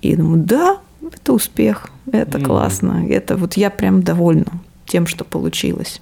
И 0.00 0.14
думаю, 0.14 0.42
да, 0.44 0.78
это 1.10 1.32
успех, 1.32 1.88
это 2.10 2.38
mm 2.38 2.44
классно, 2.44 3.06
это 3.08 3.36
вот 3.36 3.54
я 3.54 3.70
прям 3.70 4.02
довольна 4.02 4.60
тем, 4.86 5.06
что 5.06 5.24
получилось. 5.24 6.00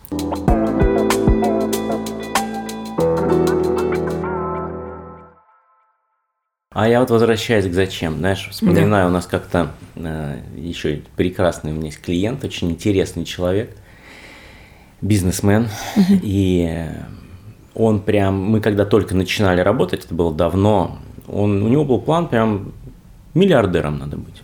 А 6.73 6.89
я 6.89 7.01
вот 7.01 7.11
возвращаюсь 7.11 7.67
к 7.67 7.73
зачем, 7.73 8.19
знаешь, 8.19 8.49
вспоминаю, 8.51 9.07
да. 9.07 9.09
у 9.09 9.11
нас 9.11 9.27
как-то 9.27 9.73
э, 9.97 10.39
еще 10.57 11.03
прекрасный 11.17 11.73
у 11.73 11.75
меня 11.75 11.87
есть 11.87 12.01
клиент, 12.01 12.45
очень 12.45 12.71
интересный 12.71 13.25
человек, 13.25 13.77
бизнесмен, 15.01 15.69
угу. 15.97 16.21
и 16.23 16.87
он 17.75 18.01
прям, 18.01 18.43
мы 18.43 18.61
когда 18.61 18.85
только 18.85 19.17
начинали 19.17 19.61
работать, 19.61 20.05
это 20.05 20.15
было 20.15 20.33
давно, 20.33 20.99
он, 21.27 21.63
у 21.63 21.69
него 21.69 21.85
был 21.85 22.01
план 22.01 22.29
прям 22.29 22.73
миллиардером 23.35 23.99
надо 23.99 24.17
быть. 24.17 24.43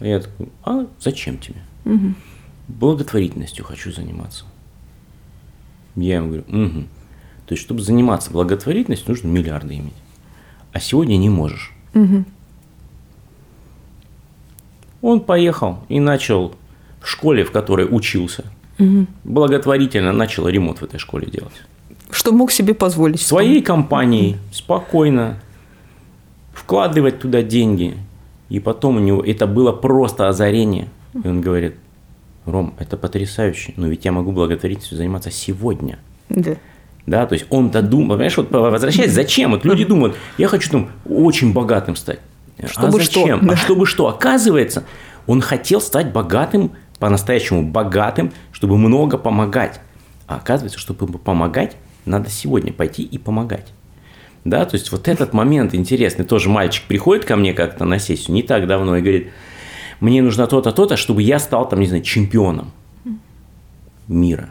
И 0.00 0.08
я 0.08 0.20
такой, 0.20 0.48
а 0.64 0.86
зачем 0.98 1.38
тебе? 1.38 1.60
Угу. 1.84 2.14
Благотворительностью 2.68 3.64
хочу 3.64 3.92
заниматься. 3.92 4.44
Я 5.94 6.16
ему 6.16 6.28
говорю, 6.28 6.44
угу. 6.48 6.84
То 7.46 7.52
есть, 7.54 7.62
чтобы 7.62 7.80
заниматься 7.80 8.30
благотворительностью, 8.30 9.10
нужно 9.10 9.28
миллиарды 9.28 9.76
иметь. 9.76 9.94
А 10.72 10.80
сегодня 10.80 11.16
не 11.16 11.30
можешь. 11.30 11.72
Угу. 11.94 12.24
Он 15.02 15.20
поехал 15.20 15.78
и 15.88 16.00
начал 16.00 16.54
в 17.00 17.06
школе, 17.06 17.44
в 17.44 17.52
которой 17.52 17.86
учился, 17.88 18.44
угу. 18.78 19.06
благотворительно 19.24 20.12
начал 20.12 20.48
ремонт 20.48 20.80
в 20.80 20.84
этой 20.84 20.98
школе 20.98 21.30
делать. 21.30 21.62
Что 22.10 22.32
мог 22.32 22.50
себе 22.50 22.74
позволить? 22.74 23.20
Своей 23.20 23.62
компанией 23.62 24.36
спокойно 24.52 25.40
вкладывать 26.52 27.20
туда 27.20 27.42
деньги, 27.42 27.96
и 28.48 28.60
потом 28.60 28.96
у 28.96 29.00
него 29.00 29.22
это 29.22 29.46
было 29.46 29.72
просто 29.72 30.28
озарение. 30.28 30.88
И 31.22 31.26
он 31.26 31.40
говорит, 31.40 31.76
Ром, 32.44 32.74
это 32.78 32.96
потрясающе, 32.96 33.74
но 33.76 33.88
ведь 33.88 34.04
я 34.04 34.12
могу 34.12 34.32
благотворительностью 34.32 34.96
заниматься 34.96 35.30
сегодня. 35.30 35.98
Да. 36.28 36.56
Да, 37.06 37.26
то 37.26 37.34
есть 37.34 37.46
он-то 37.50 37.82
думал, 37.82 38.10
понимаешь, 38.10 38.36
вот 38.36 38.50
возвращаясь, 38.50 39.12
зачем? 39.12 39.52
Вот 39.52 39.64
люди 39.64 39.84
думают, 39.84 40.16
я 40.38 40.48
хочу 40.48 40.70
там 40.70 40.90
очень 41.08 41.52
богатым 41.52 41.94
стать. 41.94 42.18
А 42.58 42.66
чтобы 42.66 42.88
а 42.88 42.90
зачем? 43.04 43.42
Что? 43.42 43.52
А 43.52 43.56
чтобы 43.56 43.86
что? 43.86 44.08
Оказывается, 44.08 44.84
он 45.26 45.40
хотел 45.40 45.80
стать 45.80 46.12
богатым, 46.12 46.72
по-настоящему 46.98 47.62
богатым, 47.62 48.32
чтобы 48.52 48.76
много 48.76 49.18
помогать. 49.18 49.80
А 50.26 50.36
оказывается, 50.36 50.78
чтобы 50.78 51.06
помогать, 51.18 51.76
надо 52.04 52.30
сегодня 52.30 52.72
пойти 52.72 53.02
и 53.02 53.18
помогать. 53.18 53.72
Да, 54.46 54.64
то 54.64 54.76
есть 54.76 54.92
вот 54.92 55.08
этот 55.08 55.32
момент 55.32 55.74
интересный. 55.74 56.24
Тоже 56.24 56.48
мальчик 56.48 56.84
приходит 56.84 57.24
ко 57.24 57.34
мне 57.34 57.52
как-то 57.52 57.84
на 57.84 57.98
сессию 57.98 58.32
не 58.32 58.44
так 58.44 58.68
давно 58.68 58.96
и 58.96 59.00
говорит, 59.00 59.32
мне 59.98 60.22
нужно 60.22 60.46
то-то, 60.46 60.70
то-то, 60.70 60.96
чтобы 60.96 61.20
я 61.22 61.40
стал 61.40 61.68
там, 61.68 61.80
не 61.80 61.88
знаю, 61.88 62.04
чемпионом 62.04 62.70
мира. 64.06 64.50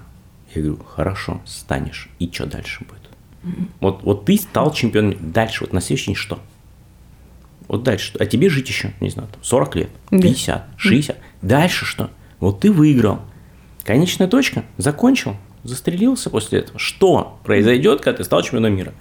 Я 0.53 0.63
говорю, 0.63 0.83
хорошо, 0.83 1.41
станешь. 1.45 2.09
И 2.19 2.29
что 2.29 2.45
дальше 2.45 2.83
будет? 2.83 3.63
Вот, 3.79 4.03
вот 4.03 4.25
ты 4.25 4.35
стал 4.35 4.73
чемпионом. 4.73 5.15
Дальше, 5.31 5.63
вот 5.63 5.71
на 5.71 5.79
следующий 5.79 6.07
день 6.07 6.15
что? 6.15 6.39
Вот 7.69 7.83
дальше 7.83 8.07
что? 8.07 8.21
А 8.21 8.25
тебе 8.25 8.49
жить 8.49 8.67
еще, 8.67 8.91
не 8.99 9.09
знаю, 9.09 9.29
там, 9.31 9.41
40 9.41 9.75
лет, 9.77 9.89
50, 10.09 10.67
60. 10.75 11.17
Дальше 11.41 11.85
что? 11.85 12.09
Вот 12.41 12.59
ты 12.59 12.69
выиграл. 12.69 13.21
Конечная 13.85 14.27
точка. 14.27 14.65
Закончил. 14.77 15.37
Застрелился 15.63 16.29
после 16.29 16.59
этого. 16.59 16.79
Что 16.79 17.39
произойдет, 17.45 18.01
когда 18.01 18.17
ты 18.17 18.23
стал 18.25 18.41
чемпионом 18.41 18.75
мира? 18.75 18.93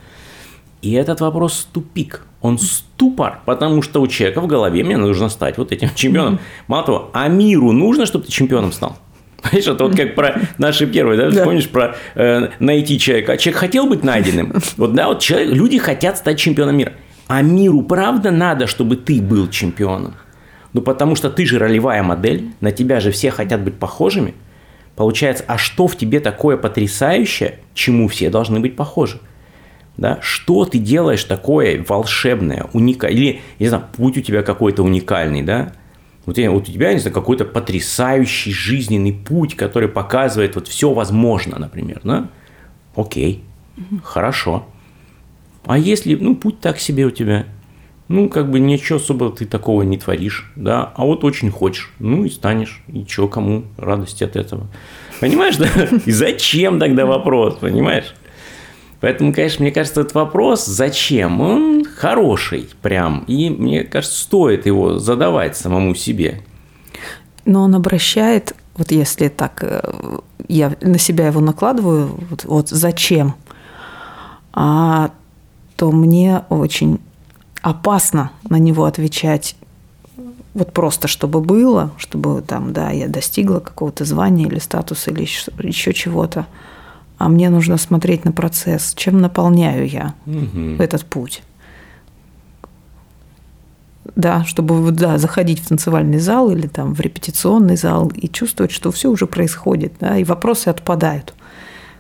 И 0.85 0.93
этот 0.93 1.22
вопрос 1.22 1.66
тупик. 1.72 2.26
Он 2.43 2.59
ступор, 2.59 3.41
потому 3.47 3.80
что 3.80 4.03
у 4.03 4.07
человека 4.07 4.43
в 4.43 4.47
голове 4.47 4.85
мне 4.85 4.99
нужно 4.99 5.30
стать 5.30 5.57
вот 5.57 5.72
этим 5.72 5.89
чемпионом. 5.95 6.41
Мало 6.68 6.85
того, 6.85 7.11
а 7.14 7.26
миру 7.28 7.72
нужно, 7.72 8.05
чтобы 8.05 8.26
ты 8.26 8.30
чемпионом 8.32 8.70
стал. 8.70 8.99
Понимаешь, 9.43 9.66
это 9.66 9.85
вот 9.85 9.97
как 9.97 10.14
про 10.14 10.43
наши 10.59 10.87
первые, 10.87 11.18
да, 11.18 11.30
да. 11.30 11.43
помнишь 11.43 11.70
про 11.70 11.97
э, 12.14 12.51
найти 12.59 12.99
человека. 12.99 13.32
А 13.32 13.37
человек 13.39 13.61
хотел 13.61 13.87
быть 13.87 14.05
найденным. 14.05 14.53
Вот, 14.76 14.93
да, 14.93 15.09
вот 15.09 15.20
человек, 15.20 15.55
люди 15.55 15.78
хотят 15.78 16.18
стать 16.18 16.39
чемпионом 16.39 16.76
мира. 16.76 16.93
А 17.28 17.41
миру 17.41 17.80
правда 17.80 18.30
надо, 18.30 18.66
чтобы 18.66 18.97
ты 18.97 19.22
был 19.22 19.49
чемпионом? 19.49 20.14
Ну, 20.74 20.82
потому 20.82 21.16
что 21.16 21.30
ты 21.30 21.47
же 21.47 21.59
ролевая 21.59 22.03
модель, 22.03 22.51
на 22.61 22.72
тебя 22.72 23.01
же 23.01 23.11
все 23.11 23.30
хотят 23.30 23.62
быть 23.62 23.78
похожими. 23.78 24.35
Получается, 24.97 25.45
а 25.47 25.57
что 25.57 25.87
в 25.87 25.97
тебе 25.97 26.20
такое 26.20 26.59
потрясающее, 26.59 27.61
чему 27.72 28.07
все 28.09 28.28
должны 28.28 28.61
быть 28.61 28.76
похожи? 28.76 29.18
Да? 29.97 30.18
Что 30.20 30.64
ты 30.64 30.78
делаешь 30.78 31.24
такое 31.24 31.84
волшебное, 31.86 32.66
уникальное? 32.72 33.16
Или, 33.16 33.40
не 33.59 33.68
знаю, 33.68 33.84
путь 33.97 34.18
у 34.18 34.20
тебя 34.20 34.42
какой-то 34.42 34.82
уникальный, 34.82 35.42
да? 35.42 35.72
Вот, 36.26 36.38
вот 36.38 36.68
у 36.68 36.72
тебя, 36.72 36.92
не 36.92 37.01
знаю, 37.01 37.14
какой-то 37.14 37.45
потрясающий 37.45 38.53
жизненный 38.53 39.12
путь, 39.12 39.57
который 39.57 39.88
показывает 39.88 40.55
вот 40.55 40.68
все 40.68 40.92
возможно, 40.92 41.59
например, 41.59 42.01
да? 42.03 42.28
Окей, 42.97 43.45
хорошо. 44.03 44.66
А 45.66 45.78
если, 45.78 46.14
ну, 46.14 46.34
путь 46.34 46.61
так 46.61 46.78
себе 46.78 47.07
у 47.07 47.11
тебя, 47.11 47.47
ну, 48.09 48.28
как 48.28 48.51
бы 48.51 48.61
ничего 48.61 48.99
особо 48.99 49.30
ты 49.30 49.47
такого 49.47 49.82
не 49.82 49.99
творишь, 49.99 50.51
да, 50.57 50.92
а 50.95 51.05
вот 51.05 51.24
очень 51.24 51.51
хочешь, 51.51 51.90
ну 51.99 52.24
и 52.24 52.30
станешь, 52.30 52.82
и 52.88 53.05
чего, 53.07 53.28
кому 53.28 53.64
радости 53.76 54.24
от 54.24 54.36
этого. 54.36 54.66
Понимаешь, 55.20 55.57
да? 55.57 55.68
И 56.05 56.11
зачем 56.11 56.78
тогда 56.78 57.07
вопрос, 57.07 57.57
понимаешь? 57.57 58.14
Поэтому, 59.05 59.34
конечно, 59.34 59.62
мне 59.62 59.70
кажется, 59.70 60.00
этот 60.00 60.14
вопрос, 60.14 60.64
зачем, 60.64 61.42
он 61.42 61.84
хороший 61.84 62.70
прям. 62.80 63.24
И 63.26 63.50
мне 63.50 63.84
кажется, 63.84 64.18
стоит 64.18 64.64
его 64.64 64.98
задавать 64.98 65.59
самому 65.59 65.94
себе. 65.94 66.40
Но 67.44 67.64
он 67.64 67.74
обращает, 67.74 68.55
вот 68.78 68.90
если 68.90 69.28
так, 69.28 69.62
э, 69.62 69.82
я 70.48 70.74
на 70.80 70.98
себя 70.98 71.26
его 71.26 71.42
накладываю, 71.42 72.18
вот, 72.30 72.44
вот 72.44 72.70
зачем, 72.70 73.34
а, 74.55 75.11
то 75.76 75.92
мне 75.92 76.44
очень 76.48 76.98
опасно 77.61 78.30
на 78.48 78.57
него 78.57 78.86
отвечать 78.86 79.55
вот 80.55 80.72
просто 80.72 81.09
чтобы 81.09 81.42
было, 81.42 81.90
чтобы 81.98 82.40
там, 82.40 82.72
да, 82.72 82.90
я 82.90 83.09
достигла 83.09 83.61
какого-то 83.61 84.07
звания 84.07 84.46
или 84.46 84.59
статуса 84.59 85.11
или 85.11 85.28
еще 85.66 85.92
чего-то 85.92 86.46
а 87.19 87.29
мне 87.29 87.51
нужно 87.51 87.77
смотреть 87.77 88.25
на 88.25 88.33
процесс, 88.33 88.95
чем 88.97 89.21
наполняю 89.21 89.89
я 89.89 90.15
угу. 90.27 90.83
этот 90.83 91.05
путь. 91.05 91.43
Да, 94.17 94.45
чтобы 94.45 94.91
да, 94.93 95.19
заходить 95.19 95.61
в 95.61 95.69
танцевальный 95.69 96.19
зал 96.19 96.51
или 96.51 96.67
там 96.67 96.95
в 96.95 97.01
репетиционный 97.01 97.77
зал 97.77 98.12
и 98.15 98.29
чувствовать, 98.29 98.71
что 98.71 98.93
все 98.93 99.11
уже 99.11 99.27
происходит, 99.27 99.95
да, 99.99 100.17
и 100.19 100.25
вопросы 100.25 100.69
отпадают. 100.69 101.35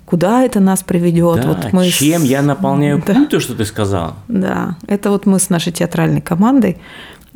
Куда 0.04 0.42
это 0.42 0.60
нас 0.60 0.82
приведет? 0.82 1.40
Да, 1.42 1.48
вот 1.48 1.72
мы 1.72 1.88
чем 1.88 2.22
с... 2.22 2.24
я 2.24 2.42
наполняю 2.42 3.02
да. 3.04 3.14
путь, 3.14 3.30
то, 3.30 3.40
что 3.40 3.54
ты 3.54 3.64
сказал? 3.64 4.14
Да, 4.28 4.76
это 4.86 5.10
вот 5.10 5.24
мы 5.24 5.38
с 5.38 5.48
нашей 5.48 5.72
театральной 5.72 6.20
командой, 6.20 6.76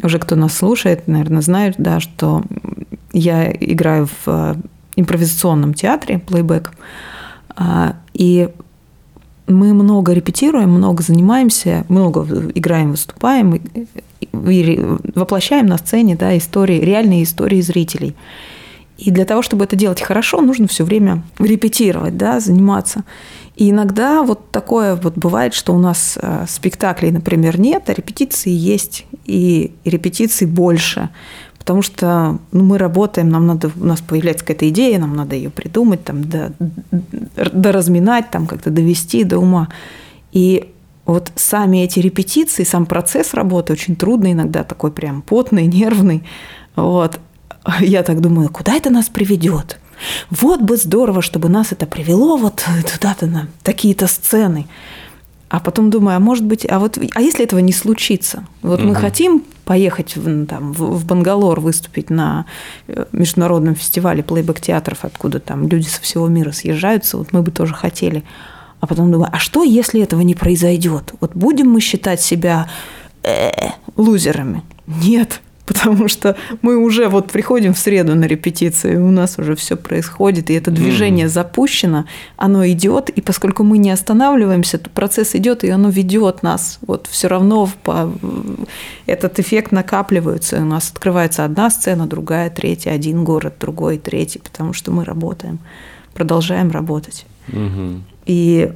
уже 0.03 0.18
кто 0.18 0.37
нас 0.37 0.55
слушает, 0.55 1.09
наверное, 1.09 1.43
знают, 1.43 1.76
да, 1.79 1.99
что 1.99 2.43
я 3.12 3.51
играю 3.51 4.07
в 4.07 4.29
э, 4.29 4.55
импровизационном 4.97 5.74
театре, 5.74 6.18
плейбэк, 6.18 6.72
и 8.14 8.48
мы 9.48 9.72
много 9.72 10.12
репетируем, 10.12 10.70
много 10.70 11.02
занимаемся, 11.02 11.84
много 11.88 12.22
играем, 12.54 12.90
выступаем, 12.90 13.61
и 14.32 14.80
воплощаем 15.14 15.66
на 15.66 15.78
сцене 15.78 16.16
да, 16.16 16.36
истории, 16.36 16.80
реальные 16.80 17.24
истории 17.24 17.61
зрителей. 17.61 18.14
И 18.98 19.12
для 19.12 19.24
того, 19.24 19.42
чтобы 19.42 19.64
это 19.64 19.76
делать 19.76 20.02
хорошо, 20.02 20.40
нужно 20.40 20.66
все 20.66 20.84
время 20.84 21.22
репетировать, 21.38 22.16
да, 22.16 22.40
заниматься. 22.40 23.04
И 23.54 23.70
иногда 23.70 24.22
вот 24.22 24.50
такое 24.50 24.96
вот 24.96 25.16
бывает, 25.16 25.54
что 25.54 25.72
у 25.74 25.78
нас 25.78 26.18
а, 26.20 26.46
спектаклей, 26.48 27.11
например, 27.11 27.61
нет, 27.61 27.84
а 27.88 27.92
репетиции 27.92 28.50
есть, 28.50 29.06
и 29.24 29.72
репетиций 29.84 30.46
больше 30.46 31.11
потому 31.68 31.82
что 31.82 32.38
ну, 32.50 32.64
мы 32.64 32.78
работаем, 32.78 33.28
нам 33.28 33.46
надо, 33.46 33.70
у 33.78 33.84
нас 33.84 34.00
появляется 34.00 34.42
какая-то 34.42 34.70
идея, 34.70 34.98
нам 34.98 35.14
надо 35.14 35.36
ее 35.36 35.50
придумать, 35.50 36.02
там, 36.02 36.24
до, 36.24 36.54
доразминать, 37.52 38.30
там, 38.30 38.46
как-то 38.46 38.70
довести 38.70 39.22
до 39.22 39.36
ума. 39.36 39.68
И 40.32 40.72
вот 41.04 41.30
сами 41.36 41.84
эти 41.84 42.00
репетиции, 42.00 42.64
сам 42.64 42.86
процесс 42.86 43.34
работы 43.34 43.74
очень 43.74 43.96
трудный, 43.96 44.32
иногда 44.32 44.64
такой 44.64 44.90
прям 44.90 45.20
потный, 45.20 45.66
нервный. 45.78 46.22
Вот. 46.74 47.20
Я 47.80 48.02
так 48.02 48.22
думаю, 48.22 48.48
куда 48.48 48.74
это 48.74 48.88
нас 48.88 49.10
приведет? 49.10 49.78
Вот 50.30 50.62
бы 50.62 50.78
здорово, 50.78 51.20
чтобы 51.20 51.50
нас 51.50 51.72
это 51.72 51.84
привело 51.84 52.38
вот 52.38 52.64
туда-то 52.94 53.26
на 53.26 53.48
такие-то 53.62 54.06
сцены. 54.06 54.68
А 55.49 55.61
потом 55.61 55.88
думаю, 55.90 56.16
а 56.16 56.20
может 56.20 56.44
быть, 56.44 56.66
а 56.68 56.78
вот, 56.78 56.99
а 57.14 57.20
если 57.20 57.44
этого 57.44 57.61
не 57.61 57.72
случится? 57.72 58.44
Вот 58.62 58.80
угу. 58.80 58.88
мы 58.88 58.94
хотим 58.94 59.44
поехать 59.64 60.16
в, 60.16 60.46
там, 60.46 60.72
в, 60.72 60.99
в 60.99 61.07
Бангалор 61.07 61.61
выступить 61.61 62.11
на 62.11 62.44
э, 62.86 63.07
международном 63.12 63.74
фестивале 63.74 64.22
плейбэк-театров, 64.22 64.99
откуда 65.03 65.40
там 65.40 65.66
люди 65.68 65.88
со 65.88 66.03
всего 66.03 66.28
мира 66.28 66.53
съезжаются, 66.53 67.16
вот 67.16 67.32
мы 67.32 67.42
бы 67.42 67.51
тоже 67.51 67.74
хотели. 67.74 68.24
А 68.80 68.86
потом 68.86 69.11
думаю, 69.11 69.30
а 69.32 69.38
что, 69.38 69.62
если 69.62 70.03
этого 70.03 70.20
не 70.20 70.34
произойдет? 70.34 71.14
Вот 71.20 71.32
будем 71.34 71.70
мы 71.70 71.80
считать 71.80 72.20
себя 72.20 72.68
э, 73.22 73.51
лузерами? 73.96 74.62
Нет 74.86 75.40
потому 75.68 76.08
что 76.08 76.36
мы 76.62 76.76
уже 76.78 77.08
вот 77.08 77.30
приходим 77.30 77.74
в 77.74 77.78
среду 77.78 78.14
на 78.14 78.24
репетиции, 78.24 78.96
у 78.96 79.10
нас 79.10 79.38
уже 79.38 79.54
все 79.54 79.76
происходит, 79.76 80.50
и 80.50 80.54
это 80.54 80.70
движение 80.70 81.26
mm. 81.26 81.28
запущено, 81.30 82.06
оно 82.36 82.66
идет, 82.66 83.10
и 83.10 83.20
поскольку 83.20 83.62
мы 83.62 83.78
не 83.78 83.90
останавливаемся, 83.90 84.78
то 84.78 84.90
процесс 84.90 85.34
идет, 85.34 85.64
и 85.64 85.68
оно 85.68 85.90
ведет 85.90 86.42
нас. 86.42 86.78
Вот 86.86 87.06
все 87.06 87.28
равно 87.28 87.70
по... 87.84 88.10
этот 89.06 89.38
эффект 89.38 89.72
накапливается, 89.72 90.56
у 90.56 90.64
нас 90.64 90.90
открывается 90.90 91.44
одна 91.44 91.70
сцена, 91.70 92.06
другая, 92.06 92.50
третья, 92.50 92.92
один 92.92 93.24
город, 93.24 93.54
другой, 93.60 93.98
третий, 93.98 94.38
потому 94.38 94.72
что 94.72 94.90
мы 94.90 95.04
работаем, 95.04 95.58
продолжаем 96.14 96.70
работать. 96.70 97.26
Mm-hmm. 97.48 98.00
И 98.26 98.72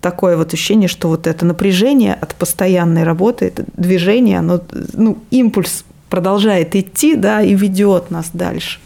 такое 0.00 0.36
вот 0.36 0.54
ощущение, 0.54 0.88
что 0.88 1.08
вот 1.08 1.26
это 1.26 1.44
напряжение 1.44 2.14
от 2.14 2.34
постоянной 2.34 3.02
работы, 3.02 3.46
это 3.46 3.64
движение, 3.76 4.38
оно, 4.38 4.60
ну, 4.92 5.18
импульс 5.30 5.84
продолжает 6.08 6.74
идти, 6.74 7.16
да, 7.16 7.42
и 7.42 7.54
ведет 7.54 8.10
нас 8.10 8.30
дальше. 8.32 8.78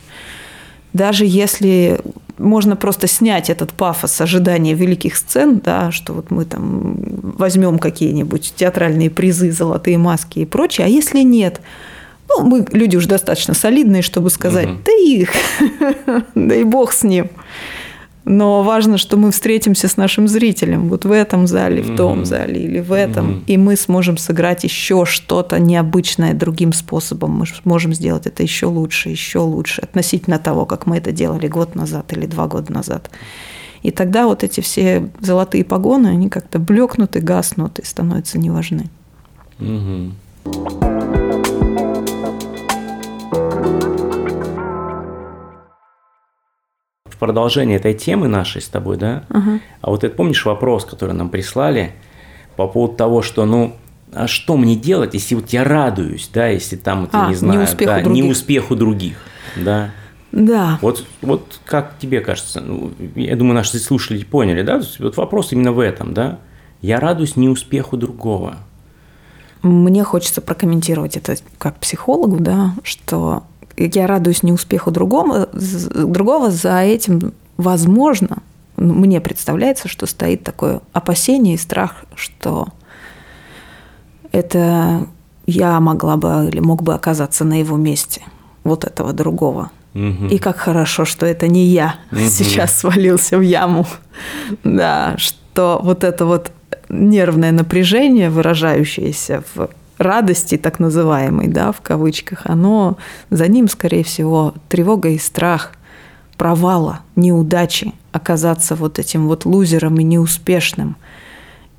Даже 0.93 1.25
если 1.25 2.01
можно 2.41 2.75
просто 2.75 3.07
снять 3.07 3.51
этот 3.51 3.73
пафос 3.73 4.21
ожидания 4.21 4.75
великих 4.75 5.17
сцен, 5.17 5.61
да, 5.63 5.93
что 5.93 6.15
вот 6.15 6.31
мы 6.31 6.45
там 6.45 6.97
возьмем 7.37 7.79
какие-нибудь 7.79 8.55
театральные 8.57 9.11
призы, 9.11 9.53
золотые 9.53 9.99
маски 9.99 10.41
и 10.41 10.47
прочее, 10.47 10.87
а 10.87 10.91
если 10.91 11.21
нет, 11.21 11.61
ну, 12.29 12.43
мы 12.45 12.67
люди 12.73 12.97
уже 12.97 13.09
достаточно 13.09 13.55
солидные, 13.55 14.03
чтобы 14.03 14.31
сказать, 14.31 14.69
угу. 14.69 14.79
да 14.85 14.93
их, 14.93 15.31
да 16.35 16.55
и 16.55 16.65
бог 16.65 16.93
с 16.93 17.03
ним. 17.03 17.29
Но 18.25 18.63
важно, 18.63 18.99
что 18.99 19.17
мы 19.17 19.31
встретимся 19.31 19.89
с 19.89 19.97
нашим 19.97 20.29
зрителем 20.29 20.89
вот 20.89 21.05
в 21.05 21.11
этом 21.11 21.47
зале, 21.47 21.83
в 21.83 21.97
том 21.97 22.25
зале 22.25 22.63
или 22.63 22.81
в 22.81 22.93
этом, 22.93 23.31
mm 23.31 23.41
и 23.47 23.57
мы 23.57 23.77
сможем 23.77 24.19
сыграть 24.19 24.65
еще 24.65 25.05
что-то 25.07 25.59
необычное 25.59 26.35
другим 26.35 26.73
способом. 26.73 27.31
Мы 27.31 27.47
сможем 27.47 27.95
сделать 27.95 28.27
это 28.27 28.43
еще 28.43 28.67
лучше, 28.67 29.09
еще 29.09 29.39
лучше 29.39 29.81
относительно 29.81 30.39
того, 30.39 30.67
как 30.67 30.87
мы 30.87 30.99
это 30.99 31.11
делали 31.11 31.49
год 31.49 31.75
назад 31.75 32.13
или 32.13 32.27
два 32.27 32.47
года 32.47 32.73
назад. 32.73 33.11
И 33.83 33.91
тогда 33.91 34.27
вот 34.27 34.45
эти 34.45 34.61
все 34.61 35.09
золотые 35.21 35.65
погоны, 35.65 36.09
они 36.09 36.29
как-то 36.29 36.59
блекнут 36.59 37.17
и 37.17 37.21
гаснут 37.21 37.79
и 37.79 37.85
становятся 37.85 38.39
неважны. 38.39 38.91
mm 39.59 40.13
продолжение 47.21 47.77
этой 47.77 47.95
темы 47.95 48.27
нашей 48.27 48.63
с 48.63 48.69
тобой, 48.69 48.97
да? 48.97 49.25
Угу. 49.31 49.61
А 49.83 49.91
вот 49.91 50.03
это 50.03 50.17
помнишь 50.17 50.45
вопрос, 50.45 50.85
который 50.85 51.15
нам 51.15 51.29
прислали 51.29 51.93
по 52.57 52.67
поводу 52.67 52.95
того, 52.95 53.23
что, 53.23 53.45
ну, 53.45 53.77
а 54.13 54.27
что 54.27 54.57
мне 54.57 54.75
делать, 54.75 55.15
если 55.15 55.37
вот 55.37 55.51
я 55.51 55.63
радуюсь, 55.63 56.29
да, 56.33 56.49
если 56.49 56.77
там, 56.77 57.03
вот, 57.03 57.11
а, 57.13 57.29
не 57.29 57.35
знаю, 57.37 57.61
не 57.61 57.65
успеху, 57.65 57.93
да, 57.93 58.03
других. 58.03 58.25
не 58.25 58.31
успеху 58.31 58.75
других, 58.75 59.17
да? 59.55 59.91
Да. 60.33 60.79
Вот, 60.81 61.05
вот 61.23 61.61
как 61.65 61.99
тебе 61.99 62.21
кажется, 62.21 62.61
ну, 62.61 62.93
я 63.15 63.37
думаю, 63.37 63.55
наши 63.55 63.79
слушатели 63.79 64.25
поняли, 64.25 64.63
да? 64.63 64.81
Вот 64.99 65.17
вопрос 65.17 65.53
именно 65.53 65.73
в 65.73 65.79
этом, 65.79 66.15
да? 66.15 66.39
Я 66.81 66.99
радуюсь 67.01 67.37
не 67.37 67.49
успеху 67.49 67.97
другого. 67.97 68.57
мне 69.63 70.03
хочется 70.05 70.41
прокомментировать 70.41 71.17
это 71.17 71.37
как 71.59 71.77
психологу, 71.77 72.39
да, 72.41 72.75
что 72.83 73.45
я 73.87 74.07
радуюсь 74.07 74.43
не 74.43 74.53
успеху 74.53 74.91
другому, 74.91 75.47
другого, 75.53 76.51
за 76.51 76.81
этим, 76.81 77.33
возможно, 77.57 78.39
мне 78.77 79.21
представляется, 79.21 79.89
что 79.89 80.07
стоит 80.07 80.43
такое 80.43 80.81
опасение 80.93 81.55
и 81.55 81.59
страх, 81.59 82.05
что 82.15 82.69
это 84.33 85.07
я 85.47 85.81
могла 85.81 86.17
бы 86.17 86.49
или 86.51 86.61
мог 86.61 86.83
бы 86.83 86.95
оказаться 86.95 87.45
на 87.45 87.59
его 87.59 87.77
месте, 87.77 88.23
вот 88.65 88.85
этого 88.85 89.13
другого. 89.13 89.71
Угу. 89.95 90.27
И 90.31 90.39
как 90.39 90.57
хорошо, 90.59 91.05
что 91.05 91.27
это 91.27 91.49
не 91.49 91.65
я 91.65 91.97
угу. 92.13 92.21
сейчас 92.29 92.79
свалился 92.79 93.39
в 93.39 93.43
яму. 93.43 93.87
Да, 94.63 95.17
что 95.17 95.81
вот 95.83 96.05
это 96.05 96.27
вот 96.27 96.53
нервное 96.89 97.53
напряжение, 97.53 98.31
выражающееся 98.31 99.43
в 99.55 99.69
радости, 100.01 100.57
так 100.57 100.79
называемой, 100.81 101.49
да, 101.49 101.73
в 101.73 101.83
кавычках, 101.83 102.43
оно 102.45 102.97
за 103.29 103.47
ним, 103.49 103.69
скорее 103.69 104.03
всего, 104.03 104.55
тревога 104.69 105.11
и 105.11 105.19
страх 105.19 105.73
провала, 106.39 107.01
неудачи, 107.17 107.93
оказаться 108.11 108.75
вот 108.75 108.99
этим 108.99 109.29
вот 109.29 109.45
лузером 109.45 110.01
и 110.01 110.03
неуспешным. 110.03 110.97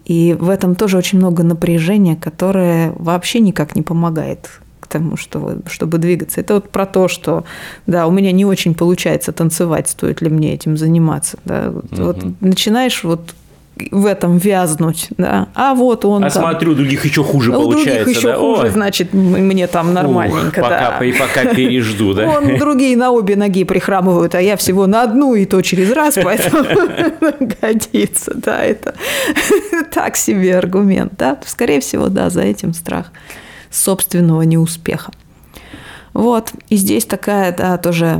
И 0.05 0.38
в 0.39 0.49
этом 0.49 0.76
тоже 0.76 0.97
очень 0.97 1.17
много 1.17 1.41
напряжения, 1.41 2.15
которое 2.15 2.93
вообще 2.95 3.39
никак 3.39 3.76
не 3.76 3.82
помогает 3.82 4.51
к 4.80 4.88
тому, 4.88 5.17
что, 5.17 5.57
чтобы 5.65 5.97
двигаться. 5.97 6.41
Это 6.41 6.55
вот 6.55 6.69
про 6.69 6.86
то, 6.86 7.07
что, 7.07 7.43
да, 7.88 8.05
у 8.05 8.11
меня 8.11 8.32
не 8.32 8.45
очень 8.45 8.76
получается 8.76 9.32
танцевать, 9.32 9.89
стоит 9.89 10.22
ли 10.22 10.30
мне 10.30 10.53
этим 10.53 10.78
заниматься. 10.78 11.39
Да. 11.43 11.72
Вот, 11.72 11.91
угу. 11.91 12.03
вот 12.03 12.41
начинаешь 12.41 13.03
вот 13.03 13.34
в 13.89 14.05
этом 14.05 14.38
вязнуть, 14.38 15.07
да. 15.17 15.47
А 15.55 15.74
вот 15.74 16.05
он. 16.05 16.24
А 16.24 16.30
там, 16.30 16.43
смотрю, 16.43 16.76
других 16.76 17.05
еще 17.05 17.24
хуже 17.24 17.51
у 17.51 17.53
получается, 17.53 18.03
других 18.03 18.17
еще 18.17 18.28
да? 18.28 18.38
хуже, 18.38 18.61
Ой. 18.63 18.69
значит, 18.69 19.13
мне 19.13 19.67
там 19.67 19.93
нормальненько, 19.93 20.59
Ух, 20.59 20.69
да. 20.69 20.91
Пока, 20.91 21.05
и 21.05 21.11
пока 21.13 21.45
пережду, 21.53 22.13
да. 22.13 22.28
Он 22.28 22.57
другие 22.59 22.95
на 22.97 23.11
обе 23.11 23.36
ноги 23.36 23.63
прихрамывают, 23.63 24.36
а 24.36 24.41
я 24.41 24.57
всего 24.57 24.88
на 24.88 25.03
одну 25.03 25.36
и 25.36 25.45
то 25.45 25.61
через 25.61 25.91
раз, 25.91 26.15
поэтому 26.24 26.63
годится, 27.61 28.34
да, 28.36 28.63
это 28.63 28.93
так 29.91 30.15
себе 30.15 30.57
аргумент, 30.57 31.13
да. 31.17 31.39
Скорее 31.45 31.80
всего, 31.80 32.09
да, 32.09 32.30
за 32.30 32.41
этим 32.41 32.74
страх 32.74 33.11
собственного 33.69 34.41
неуспеха. 34.41 35.11
Вот, 36.13 36.51
и 36.67 36.76
здесь 36.76 37.05
такая, 37.05 37.55
да, 37.55 37.78
тоже 37.78 38.19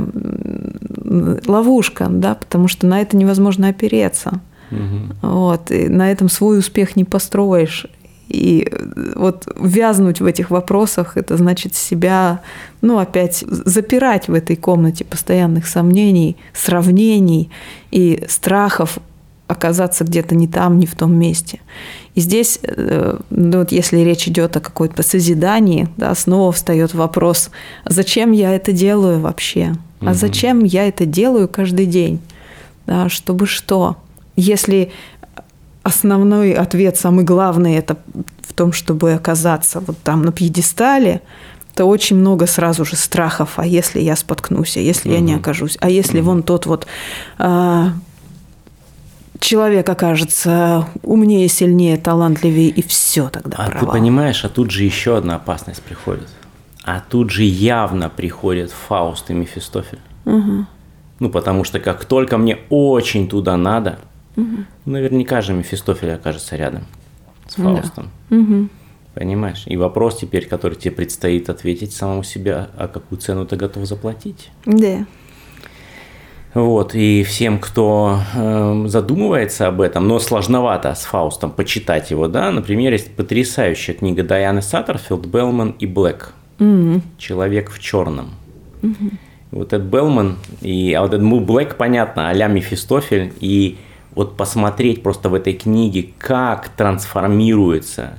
ловушка, 1.46 2.06
да, 2.08 2.34
потому 2.34 2.66
что 2.66 2.86
на 2.86 3.02
это 3.02 3.18
невозможно 3.18 3.68
опереться. 3.68 4.40
Угу. 4.76 5.30
Вот, 5.30 5.70
и 5.70 5.88
на 5.88 6.10
этом 6.10 6.28
свой 6.28 6.58
успех 6.58 6.96
не 6.96 7.04
построишь. 7.04 7.86
И 8.28 8.66
вот 9.14 9.46
вязнуть 9.60 10.20
в 10.20 10.24
этих 10.24 10.50
вопросах, 10.50 11.16
это 11.16 11.36
значит 11.36 11.74
себя, 11.74 12.40
ну, 12.80 12.98
опять 12.98 13.44
запирать 13.46 14.28
в 14.28 14.34
этой 14.34 14.56
комнате 14.56 15.04
постоянных 15.04 15.66
сомнений, 15.66 16.36
сравнений 16.54 17.50
и 17.90 18.24
страхов 18.28 18.98
оказаться 19.48 20.04
где-то 20.04 20.34
не 20.34 20.48
там, 20.48 20.78
не 20.78 20.86
в 20.86 20.94
том 20.94 21.14
месте. 21.14 21.60
И 22.14 22.20
здесь, 22.20 22.58
э, 22.62 23.18
ну, 23.28 23.58
вот 23.58 23.70
если 23.70 23.98
речь 23.98 24.26
идет 24.28 24.56
о 24.56 24.60
какой-то 24.60 25.02
созидании, 25.02 25.88
да, 25.98 26.14
снова 26.14 26.52
встает 26.52 26.94
вопрос, 26.94 27.50
зачем 27.84 28.32
я 28.32 28.54
это 28.54 28.72
делаю 28.72 29.20
вообще? 29.20 29.74
А 30.00 30.14
зачем 30.14 30.64
я 30.64 30.88
это 30.88 31.06
делаю 31.06 31.48
каждый 31.48 31.86
день? 31.86 32.18
Да, 32.86 33.08
чтобы 33.08 33.46
что? 33.46 33.96
Если 34.36 34.92
основной 35.82 36.52
ответ, 36.52 36.96
самый 36.96 37.24
главный, 37.24 37.74
это 37.74 37.96
в 38.42 38.52
том, 38.52 38.72
чтобы 38.72 39.12
оказаться 39.12 39.80
вот 39.80 39.98
там 39.98 40.22
на 40.22 40.32
пьедестале, 40.32 41.22
то 41.74 41.86
очень 41.86 42.16
много 42.16 42.46
сразу 42.46 42.84
же 42.84 42.96
страхов. 42.96 43.54
А 43.56 43.66
если 43.66 44.00
я 44.00 44.14
споткнусь, 44.16 44.76
а 44.76 44.80
если 44.80 45.08
угу. 45.08 45.16
я 45.16 45.20
не 45.20 45.34
окажусь, 45.34 45.76
а 45.80 45.88
если 45.88 46.20
угу. 46.20 46.26
вон 46.26 46.42
тот 46.42 46.66
вот 46.66 46.86
а, 47.38 47.92
человек 49.40 49.88
окажется 49.88 50.86
умнее, 51.02 51.48
сильнее, 51.48 51.96
талантливее, 51.96 52.68
и 52.68 52.82
все 52.82 53.28
тогда 53.28 53.56
А 53.58 53.70
провал. 53.70 53.80
ты 53.80 53.98
понимаешь, 53.98 54.44
а 54.44 54.48
тут 54.48 54.70
же 54.70 54.84
еще 54.84 55.16
одна 55.16 55.36
опасность 55.36 55.82
приходит. 55.82 56.28
А 56.84 57.00
тут 57.00 57.30
же 57.30 57.44
явно 57.44 58.10
приходят 58.10 58.70
Фауст 58.70 59.30
и 59.30 59.34
Мефистофель. 59.34 60.00
Угу. 60.26 60.66
Ну, 61.20 61.28
потому 61.30 61.64
что 61.64 61.80
как 61.80 62.04
только 62.04 62.36
мне 62.36 62.58
очень 62.68 63.28
туда 63.28 63.56
надо– 63.56 63.98
Угу. 64.36 64.64
Наверняка 64.86 65.40
же 65.42 65.52
Мефистофель 65.52 66.12
окажется 66.12 66.56
рядом 66.56 66.84
с 67.48 67.54
Фаустом. 67.54 68.10
Да. 68.30 68.36
Угу. 68.36 68.68
Понимаешь? 69.14 69.64
И 69.66 69.76
вопрос 69.76 70.18
теперь, 70.18 70.46
который 70.46 70.74
тебе 70.74 70.92
предстоит 70.92 71.50
ответить 71.50 71.92
самому 71.92 72.22
себе, 72.22 72.68
а 72.76 72.88
какую 72.88 73.18
цену 73.18 73.46
ты 73.46 73.56
готов 73.56 73.84
заплатить? 73.84 74.50
Да. 74.64 75.04
Вот, 76.54 76.94
и 76.94 77.22
всем, 77.22 77.58
кто 77.58 78.20
э, 78.34 78.84
задумывается 78.86 79.68
об 79.68 79.80
этом, 79.80 80.06
но 80.06 80.18
сложновато 80.18 80.94
с 80.94 81.04
Фаустом 81.04 81.50
почитать 81.50 82.10
его, 82.10 82.28
да, 82.28 82.50
например, 82.50 82.92
есть 82.92 83.14
потрясающая 83.16 83.94
книга 83.94 84.22
Дайаны 84.22 84.60
Саттерфилд 84.60 85.24
«Белман 85.26 85.74
и 85.78 85.86
Блэк. 85.86 86.34
Угу. 86.58 87.00
Человек 87.16 87.70
в 87.70 87.78
черном. 87.78 88.32
Угу. 88.82 89.10
Вот 89.52 89.72
этот 89.72 89.88
Белман 89.88 90.36
и 90.60 90.92
а 90.92 91.02
вот 91.02 91.14
этот 91.14 91.26
Блэк, 91.26 91.76
понятно, 91.76 92.28
а-ля 92.28 92.48
Мефистофель, 92.48 93.32
и 93.40 93.78
вот 94.14 94.36
посмотреть 94.36 95.02
просто 95.02 95.28
в 95.28 95.34
этой 95.34 95.54
книге, 95.54 96.10
как 96.18 96.68
трансформируется 96.70 98.18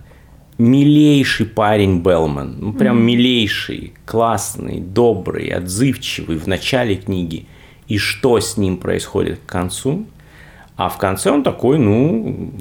милейший 0.58 1.46
парень 1.48 2.00
Белман, 2.02 2.58
ну 2.60 2.74
прям 2.74 2.98
mm-hmm. 2.98 3.04
милейший, 3.04 3.94
классный, 4.06 4.80
добрый, 4.80 5.50
отзывчивый 5.50 6.38
в 6.38 6.48
начале 6.48 6.96
книги, 6.96 7.48
и 7.88 7.98
что 7.98 8.40
с 8.40 8.58
ним 8.58 8.78
происходит 8.78 9.40
к 9.40 9.50
концу. 9.50 10.06
А 10.76 10.90
в 10.90 10.98
конце 10.98 11.30
он 11.30 11.44
такой, 11.44 11.78
ну, 11.78 12.52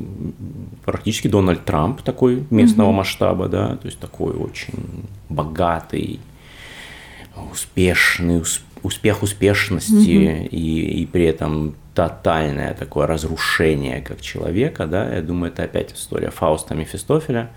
практически 0.84 1.28
Дональд 1.28 1.64
Трамп 1.64 2.02
такой 2.02 2.44
местного 2.50 2.90
mm-hmm. 2.90 2.94
масштаба, 2.94 3.48
да, 3.48 3.76
то 3.76 3.86
есть 3.86 3.98
такой 3.98 4.34
очень 4.34 5.06
богатый, 5.30 6.20
успешный, 7.50 8.42
успех 8.82 9.22
успешности 9.22 9.92
mm-hmm. 9.92 10.48
и, 10.48 11.02
и 11.02 11.06
при 11.06 11.24
этом 11.24 11.74
тотальное 11.94 12.74
такое 12.74 13.06
разрушение 13.06 14.00
как 14.00 14.20
человека, 14.20 14.86
да, 14.86 15.14
я 15.14 15.22
думаю, 15.22 15.52
это 15.52 15.64
опять 15.64 15.92
история 15.92 16.30
Фауста 16.30 16.74
Мефистофеля, 16.74 17.50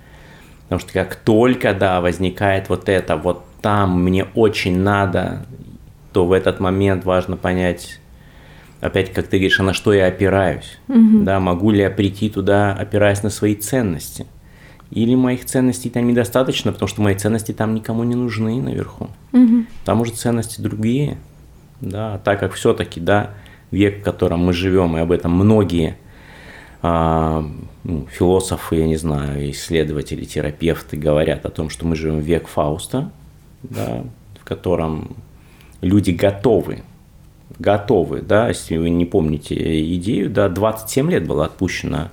потому 0.63 0.79
что 0.79 0.93
как 0.93 1.15
только, 1.15 1.73
да, 1.73 2.01
возникает 2.01 2.69
вот 2.69 2.89
это, 2.89 3.15
вот 3.15 3.45
там 3.61 4.03
мне 4.03 4.25
очень 4.35 4.77
надо, 4.79 5.45
то 6.11 6.25
в 6.25 6.31
этот 6.31 6.59
момент 6.59 7.05
важно 7.05 7.37
понять, 7.37 7.99
опять, 8.81 9.13
как 9.13 9.27
ты 9.27 9.37
говоришь, 9.37 9.59
а 9.59 9.63
на 9.63 9.73
что 9.73 9.93
я 9.93 10.07
опираюсь, 10.07 10.77
угу. 10.87 11.23
да, 11.23 11.39
могу 11.39 11.71
ли 11.71 11.79
я 11.79 11.89
прийти 11.89 12.29
туда, 12.29 12.73
опираясь 12.73 13.23
на 13.23 13.29
свои 13.29 13.55
ценности, 13.55 14.27
или 14.95 15.13
моих 15.13 15.45
ценностей 15.45 15.89
там 15.89 16.07
недостаточно, 16.07 16.71
потому 16.71 16.87
что 16.87 17.01
мои 17.01 17.15
ценности 17.15 17.51
там 17.51 17.75
никому 17.75 18.03
не 18.05 18.15
нужны 18.15 18.61
наверху, 18.61 19.09
угу. 19.33 19.65
там 19.83 20.01
уже 20.01 20.13
ценности 20.13 20.61
другие, 20.61 21.17
да, 21.81 22.17
так 22.19 22.39
как 22.39 22.53
все-таки, 22.53 23.01
да, 23.01 23.31
век, 23.71 23.99
в 23.99 24.03
котором 24.03 24.39
мы 24.39 24.53
живем, 24.53 24.95
и 24.95 25.01
об 25.01 25.11
этом 25.11 25.33
многие 25.33 25.97
а, 26.81 27.45
ну, 27.83 28.07
философы, 28.09 28.77
я 28.77 28.87
не 28.87 28.95
знаю, 28.95 29.51
исследователи, 29.51 30.23
терапевты 30.23 30.95
говорят 30.95 31.45
о 31.45 31.49
том, 31.49 31.69
что 31.69 31.85
мы 31.85 31.97
живем 31.97 32.19
в 32.19 32.23
век 32.23 32.47
Фауста, 32.47 33.11
да, 33.63 34.05
в 34.39 34.45
котором 34.45 35.17
люди 35.81 36.11
готовы, 36.11 36.83
готовы, 37.59 38.21
да, 38.21 38.47
если 38.47 38.77
вы 38.77 38.91
не 38.91 39.05
помните 39.05 39.55
идею, 39.95 40.29
да, 40.29 40.47
27 40.47 41.11
лет 41.11 41.27
было 41.27 41.45
отпущено 41.45 42.11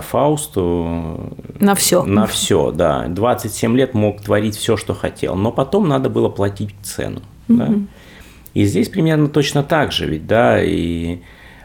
Фаусту 0.00 1.34
на 1.60 1.74
все. 1.74 2.02
На 2.04 2.26
все, 2.26 2.70
да. 2.70 3.06
27 3.08 3.76
лет 3.76 3.94
мог 3.94 4.20
творить 4.22 4.56
все, 4.56 4.76
что 4.76 4.94
хотел, 4.94 5.34
но 5.34 5.52
потом 5.52 5.88
надо 5.88 6.08
было 6.08 6.28
платить 6.28 6.74
цену. 6.82 7.20
Mm-hmm. 7.48 7.56
Да? 7.56 7.74
И 8.54 8.64
здесь 8.64 8.88
примерно 8.88 9.28
точно 9.28 9.62
так 9.62 9.92
же, 9.92 10.06
ведь, 10.06 10.26
да, 10.26 10.62
и 10.62 11.18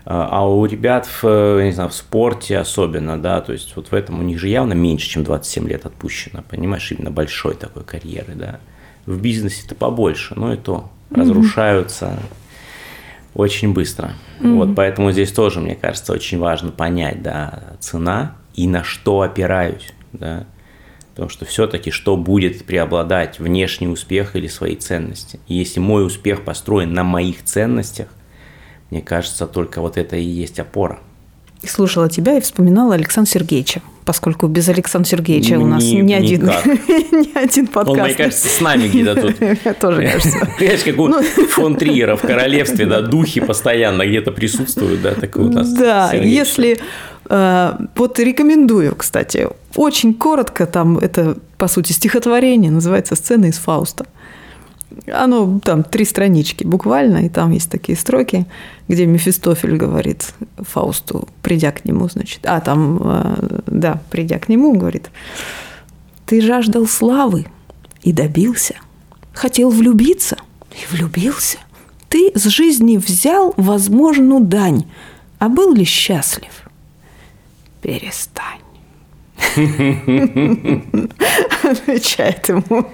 а, 0.05 0.27
а 0.31 0.49
у 0.49 0.65
ребят 0.65 1.07
в, 1.21 1.61
не 1.63 1.71
знаю, 1.71 1.89
в 1.89 1.93
спорте 1.93 2.57
особенно, 2.57 3.17
да, 3.17 3.39
то 3.41 3.53
есть 3.53 3.75
вот 3.75 3.87
в 3.87 3.93
этом 3.93 4.19
у 4.19 4.23
них 4.23 4.37
же 4.37 4.49
явно 4.49 4.73
меньше, 4.73 5.09
чем 5.09 5.23
27 5.23 5.67
лет 5.67 5.85
отпущено, 5.85 6.43
понимаешь, 6.49 6.91
именно 6.91 7.09
большой 7.09 7.55
такой 7.55 7.83
карьеры, 7.83 8.33
да. 8.35 8.59
В 9.05 9.19
бизнесе-то 9.19 9.75
побольше, 9.75 10.33
но 10.35 10.53
и 10.53 10.57
то 10.57 10.89
разрушаются 11.09 12.19
очень 13.33 13.73
быстро. 13.73 14.13
Mm-hmm. 14.39 14.55
Вот, 14.55 14.75
поэтому 14.75 15.11
здесь 15.11 15.31
тоже, 15.31 15.59
мне 15.59 15.75
кажется, 15.75 16.13
очень 16.13 16.39
важно 16.39 16.71
понять, 16.71 17.21
да, 17.21 17.75
цена 17.79 18.35
и 18.53 18.67
на 18.67 18.83
что 18.83 19.21
опираюсь, 19.21 19.93
да. 20.11 20.45
Потому 21.11 21.29
что 21.29 21.45
все-таки 21.45 21.91
что 21.91 22.17
будет 22.17 22.65
преобладать, 22.65 23.39
внешний 23.39 23.87
успех 23.87 24.35
или 24.35 24.47
свои 24.47 24.75
ценности. 24.75 25.39
И 25.47 25.53
если 25.53 25.79
мой 25.79 26.05
успех 26.05 26.43
построен 26.43 26.93
на 26.93 27.03
моих 27.03 27.43
ценностях, 27.43 28.07
мне 28.89 29.01
кажется, 29.01 29.45
только 29.45 29.79
вот 29.79 29.97
это 29.97 30.15
и 30.15 30.23
есть 30.23 30.59
опора. 30.59 30.99
Слушала 31.67 32.09
тебя 32.09 32.37
и 32.37 32.41
вспоминала 32.41 32.95
Александра 32.95 33.31
Сергеевича 33.31 33.81
поскольку 34.03 34.47
без 34.47 34.67
Александра 34.69 35.09
Сергеевича 35.09 35.57
у 35.57 35.65
нас 35.65 35.83
ни, 35.83 36.13
один, 36.13 36.45
ни 36.45 37.37
один 37.37 37.67
подкаст. 37.67 37.99
Он, 37.99 38.05
мне 38.05 38.13
кажется, 38.13 38.49
с 38.49 38.61
нами 38.61 38.87
где-то 38.87 39.21
тут. 39.21 39.35
Тоже 39.79 40.07
кажется. 40.07 40.49
Знаешь, 40.57 40.83
как 40.83 40.99
у 40.99 41.07
ну. 41.07 41.23
фон 41.23 41.75
Триера 41.75 42.15
в 42.15 42.21
королевстве, 42.21 42.85
да, 42.85 43.01
духи 43.01 43.41
постоянно 43.41 44.05
где-то 44.05 44.31
присутствуют, 44.31 45.01
да, 45.01 45.13
такой 45.13 45.45
у 45.45 45.49
нас. 45.51 45.71
Да, 45.73 46.11
если... 46.13 46.79
Э, 47.29 47.73
вот 47.95 48.19
рекомендую, 48.19 48.95
кстати, 48.95 49.47
очень 49.75 50.13
коротко, 50.13 50.65
там 50.65 50.97
это, 50.97 51.37
по 51.57 51.67
сути, 51.67 51.93
стихотворение, 51.93 52.71
называется 52.71 53.15
«Сцена 53.15 53.45
из 53.45 53.57
Фауста». 53.57 54.05
Оно 55.07 55.59
там 55.59 55.83
три 55.83 56.05
странички 56.05 56.63
буквально, 56.63 57.25
и 57.25 57.29
там 57.29 57.51
есть 57.51 57.69
такие 57.69 57.97
строки, 57.97 58.45
где 58.87 59.05
Мефистофель 59.05 59.77
говорит 59.77 60.33
Фаусту, 60.57 61.27
придя 61.41 61.71
к 61.71 61.85
нему, 61.85 62.09
значит, 62.09 62.39
а 62.45 62.59
там, 62.61 62.99
э, 63.01 63.59
да, 63.67 64.01
придя 64.09 64.39
к 64.39 64.49
нему, 64.49 64.73
говорит, 64.73 65.09
ты 66.25 66.41
жаждал 66.41 66.87
славы 66.87 67.45
и 68.01 68.11
добился, 68.11 68.75
хотел 69.33 69.69
влюбиться 69.69 70.37
и 70.71 70.95
влюбился. 70.95 71.57
Ты 72.09 72.31
с 72.35 72.43
жизни 72.45 72.97
взял 72.97 73.53
возможную 73.57 74.41
дань, 74.41 74.85
а 75.39 75.49
был 75.49 75.73
ли 75.73 75.83
счастлив? 75.83 76.51
Перестань. 77.81 78.62
Отвечает 81.63 82.49
ему 82.49 82.85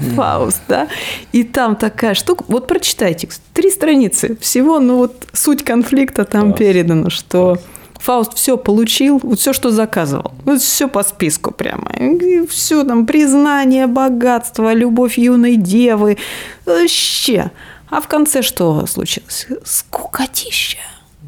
Фауст, 0.14 0.62
да. 0.68 0.88
И 1.32 1.44
там 1.44 1.76
такая 1.76 2.14
штука. 2.14 2.44
Вот 2.48 2.66
прочитайте, 2.66 3.28
три 3.54 3.70
страницы. 3.70 4.36
Всего, 4.40 4.80
ну 4.80 4.96
вот 4.96 5.26
суть 5.32 5.64
конфликта 5.64 6.24
там 6.24 6.52
передана, 6.52 7.10
что 7.10 7.58
Фауст 7.98 8.34
все 8.34 8.56
получил, 8.56 9.20
вот 9.22 9.38
все, 9.38 9.52
что 9.52 9.70
заказывал. 9.70 10.32
Вот 10.44 10.60
все 10.60 10.88
по 10.88 11.02
списку 11.02 11.50
прямо. 11.50 11.90
И 11.98 12.46
все 12.46 12.84
там, 12.84 13.06
признание, 13.06 13.86
богатство, 13.86 14.72
любовь 14.72 15.18
юной 15.18 15.56
девы. 15.56 16.16
Вообще. 16.64 17.50
А 17.90 18.00
в 18.00 18.08
конце 18.08 18.42
что 18.42 18.86
случилось? 18.86 19.48
Скукотища 19.64 20.78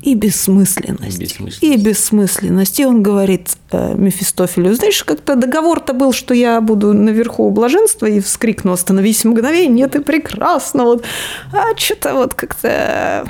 и 0.03 0.14
бессмысленность. 0.14 1.18
бессмысленность. 1.18 1.62
И 1.62 1.76
бессмысленность. 1.76 2.80
И 2.80 2.84
он 2.84 3.03
говорит 3.03 3.57
э, 3.70 3.94
Мефистофелю, 3.94 4.74
знаешь, 4.74 5.05
как-то 5.05 5.36
договор-то 5.36 5.94
был, 5.94 6.12
что 6.12 6.34
я 6.34 6.61
буду 6.61 6.92
наверху 6.92 7.48
блаженства, 7.50 8.07
и 8.07 8.20
вскрикнул, 8.20 8.74
остановись 8.74 9.24
мгновение, 9.24 9.86
ты 9.86 10.00
прекрасно. 10.00 10.84
Вот. 10.84 11.05
А 11.53 11.76
что-то 11.76 12.14
вот 12.14 12.34
как-то 12.34 13.26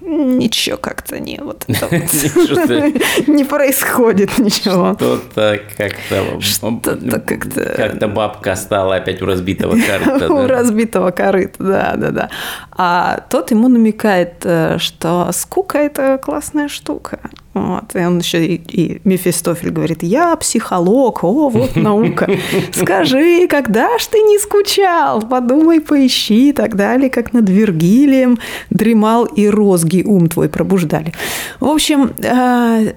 ничего 0.00 0.76
как-то 0.76 1.18
не 1.18 1.38
вот 1.42 1.64
не 3.26 3.44
происходит 3.44 4.38
ничего. 4.38 4.94
Что-то 4.94 5.60
как-то 5.76 6.40
что-то 6.40 7.20
как-то 7.20 7.74
как-то 7.76 8.08
бабка 8.08 8.56
стала 8.56 8.96
опять 8.96 9.22
у 9.22 9.26
разбитого 9.26 9.76
корыта. 9.76 10.32
У 10.32 10.46
разбитого 10.46 11.10
корыта, 11.10 11.62
да, 11.62 11.94
да, 11.96 12.10
да. 12.10 12.30
А 12.72 13.24
тот 13.28 13.50
ему 13.50 13.68
намекает, 13.68 14.34
э, 14.44 14.78
что 14.78 15.30
скука 15.32 15.78
это 15.78 16.18
классная 16.18 16.68
штука. 16.68 17.20
Вот. 17.60 17.94
И 17.94 17.98
он 17.98 18.18
еще 18.18 18.46
и, 18.46 18.54
и 18.54 19.00
Мефистофель 19.04 19.70
говорит, 19.70 20.02
я 20.02 20.34
психолог, 20.36 21.22
о, 21.22 21.50
вот 21.50 21.76
наука. 21.76 22.30
Скажи, 22.72 23.46
когда 23.48 23.98
ж 23.98 24.06
ты 24.06 24.18
не 24.18 24.38
скучал? 24.38 25.20
Подумай, 25.20 25.80
поищи 25.80 26.48
и 26.48 26.52
так 26.52 26.74
далее, 26.74 27.10
как 27.10 27.34
над 27.34 27.50
Вергилием 27.50 28.38
дремал 28.70 29.26
и 29.26 29.46
розги 29.46 30.02
ум 30.02 30.28
твой 30.28 30.48
пробуждали. 30.48 31.12
В 31.60 31.66
общем, 31.66 32.12
э, 32.22 32.94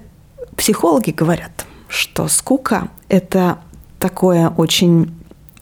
психологи 0.56 1.10
говорят, 1.10 1.66
что 1.88 2.28
скука– 2.28 2.88
это 3.10 3.58
такое 3.98 4.48
очень 4.48 5.12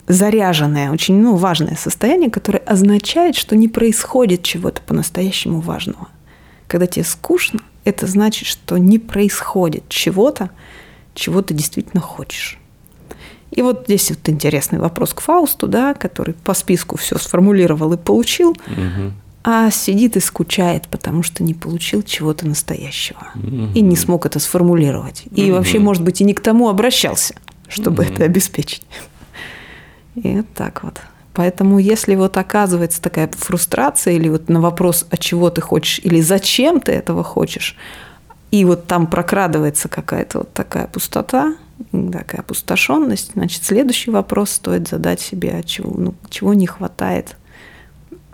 заряженное, 0.07 0.92
очень 0.92 1.20
ну, 1.20 1.34
важное 1.34 1.74
состояние, 1.74 2.30
которое 2.30 2.61
означает, 2.61 3.34
что 3.34 3.57
не 3.57 3.66
происходит 3.66 4.44
чего-то 4.44 4.80
по-настоящему 4.82 5.61
важного. 5.61 6.09
Когда 6.68 6.86
тебе 6.86 7.05
скучно, 7.05 7.61
это 7.85 8.07
значит, 8.07 8.47
что 8.47 8.78
не 8.78 8.99
происходит 8.99 9.89
чего-то, 9.89 10.51
чего 11.14 11.43
ты 11.43 11.55
действительно 11.55 12.01
хочешь. 12.01 12.59
И 13.51 13.61
вот 13.61 13.85
здесь 13.87 14.11
вот 14.11 14.28
интересный 14.28 14.78
вопрос 14.78 15.12
к 15.12 15.20
Фаусту, 15.20 15.68
да, 15.68 15.93
который 15.93 16.35
по 16.35 16.55
списку 16.55 16.97
все 16.97 17.18
сформулировал 17.18 17.93
и 17.93 17.99
получил, 17.99 18.51
угу. 18.51 19.12
а 19.45 19.70
сидит 19.70 20.16
и 20.16 20.20
скучает, 20.20 20.89
потому 20.89 21.22
что 21.22 21.43
не 21.43 21.53
получил 21.53 22.03
чего-то 22.03 22.47
настоящего 22.47 23.26
угу. 23.35 23.68
и 23.74 23.83
не 23.83 23.97
смог 23.97 24.24
это 24.24 24.39
сформулировать. 24.39 25.24
И 25.35 25.47
угу. 25.51 25.59
вообще, 25.59 25.78
может 25.80 26.03
быть, 26.03 26.22
и 26.22 26.24
не 26.24 26.33
к 26.33 26.41
тому 26.41 26.70
обращался, 26.70 27.35
чтобы 27.68 28.05
угу. 28.05 28.12
это 28.12 28.24
обеспечить. 28.24 28.87
И 30.14 30.37
вот 30.37 30.47
так 30.55 30.83
вот. 30.83 31.01
Поэтому 31.35 31.78
если 31.78 32.14
вот 32.14 32.37
оказывается 32.37 33.01
такая 33.01 33.30
фрустрация 33.33 34.14
или 34.14 34.28
вот 34.28 34.49
на 34.49 34.61
вопрос, 34.61 35.07
а 35.11 35.16
чего 35.16 35.51
ты 35.51 35.61
хочешь 35.61 36.01
или 36.03 36.20
зачем 36.20 36.80
ты 36.80 36.93
этого 36.93 37.24
хочешь, 37.24 37.76
и 38.51 38.64
вот 38.66 38.87
там 38.87 39.07
прокрадывается 39.07 39.89
какая-то 39.89 40.39
вот 40.41 40.53
такая 40.53 40.87
пустота, 40.87 41.57
такая 41.91 42.43
опустошенность, 42.43 43.33
значит, 43.33 43.64
следующий 43.64 44.11
вопрос 44.11 44.51
стоит 44.51 44.89
задать 44.89 45.20
себе, 45.20 45.57
а 45.59 45.62
чего, 45.62 45.91
ну, 45.99 46.14
чего 46.28 46.53
не 46.53 46.66
хватает, 46.66 47.37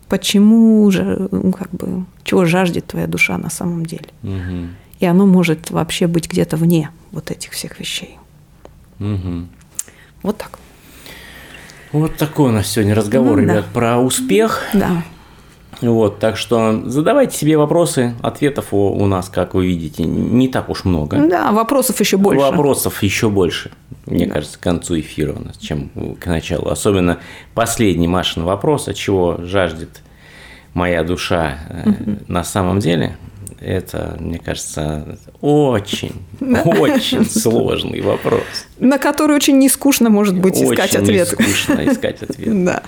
почему 0.09 0.91
же, 0.91 1.29
ну, 1.31 1.53
как 1.53 1.71
бы, 1.71 2.05
чего 2.25 2.45
жаждет 2.47 2.87
твоя 2.87 3.07
душа 3.07 3.39
на 3.39 3.49
самом 3.49 3.87
деле. 3.87 4.09
Угу. 4.25 4.69
И 4.99 5.07
оно 5.07 5.25
может 5.27 5.71
вообще 5.71 6.09
быть 6.09 6.29
где-то 6.29 6.57
вне 6.57 6.91
вот 7.13 7.31
этих 7.31 7.53
всех 7.53 7.79
вещей. 7.79 8.19
Угу. 8.99 9.47
Вот 10.25 10.39
так. 10.39 10.59
Вот 11.93 12.17
такой 12.17 12.51
у 12.51 12.53
нас 12.53 12.69
сегодня 12.69 12.95
разговор, 12.95 13.37
ну, 13.37 13.43
ребят, 13.43 13.65
да. 13.67 13.73
про 13.73 13.99
успех. 13.99 14.63
Да. 14.75 15.03
Вот, 15.81 16.19
так 16.19 16.37
что 16.37 16.83
задавайте 16.87 17.37
себе 17.37 17.57
вопросы, 17.57 18.15
ответов 18.21 18.75
у, 18.75 18.91
у 18.91 19.07
нас, 19.07 19.29
как 19.29 19.55
вы 19.55 19.67
видите, 19.67 20.05
не 20.05 20.49
так 20.49 20.69
уж 20.69 20.85
много. 20.85 21.17
Да, 21.29 21.53
вопросов 21.53 22.01
еще 22.01 22.17
больше. 22.17 22.41
Вопросов 22.41 23.03
еще 23.03 23.31
больше, 23.31 23.71
мне 24.07 24.27
да. 24.27 24.35
кажется, 24.35 24.59
к 24.59 24.63
концу 24.63 24.99
эфира 24.99 25.35
у 25.35 25.41
нас, 25.41 25.57
чем 25.57 25.91
к 26.21 26.27
началу. 26.27 26.69
Особенно 26.69 27.19
последний 27.55 28.09
Машин 28.09 28.43
вопрос, 28.45 28.89
от 28.89 28.97
чего 28.97 29.39
жаждет 29.43 30.03
моя 30.75 31.05
душа 31.05 31.59
угу. 31.87 32.19
на 32.27 32.43
самом 32.43 32.81
деле 32.81 33.17
это, 33.61 34.17
мне 34.19 34.39
кажется, 34.39 35.19
очень, 35.41 36.13
очень 36.41 37.25
сложный 37.25 38.01
вопрос. 38.01 38.43
На 38.79 38.99
который 38.99 39.37
очень 39.37 39.59
нескучно, 39.59 40.11
может 40.11 40.39
быть, 40.39 40.61
искать 40.61 40.95
ответ. 40.95 41.33
Очень 41.33 41.47
нескучно 41.47 41.93
искать 41.93 42.23
ответ. 42.23 42.65
Да. 42.65 42.83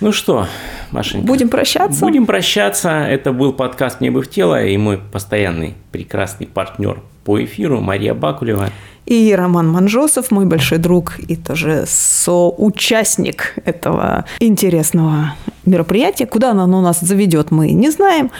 Ну 0.00 0.12
что, 0.12 0.46
Машенька. 0.92 1.26
Будем 1.26 1.50
прощаться. 1.50 2.00
Будем 2.00 2.24
прощаться. 2.24 2.88
Это 2.88 3.32
был 3.32 3.52
подкаст 3.52 4.00
«Мне 4.00 4.10
бы 4.10 4.22
в 4.22 4.30
тело» 4.30 4.64
и 4.64 4.76
мой 4.78 4.98
постоянный 4.98 5.74
прекрасный 5.92 6.46
партнер 6.46 7.02
по 7.24 7.42
эфиру 7.44 7.80
Мария 7.80 8.14
Бакулева. 8.14 8.70
И 9.10 9.34
Роман 9.34 9.68
Манжосов, 9.68 10.30
мой 10.30 10.46
большой 10.46 10.78
друг 10.78 11.18
и 11.18 11.34
тоже 11.34 11.82
соучастник 11.88 13.54
этого 13.64 14.24
интересного 14.38 15.34
мероприятия. 15.66 16.26
Куда 16.26 16.52
оно 16.52 16.80
нас 16.80 17.00
заведет, 17.00 17.50
мы 17.50 17.72
не 17.72 17.90
знаем. 17.90 18.30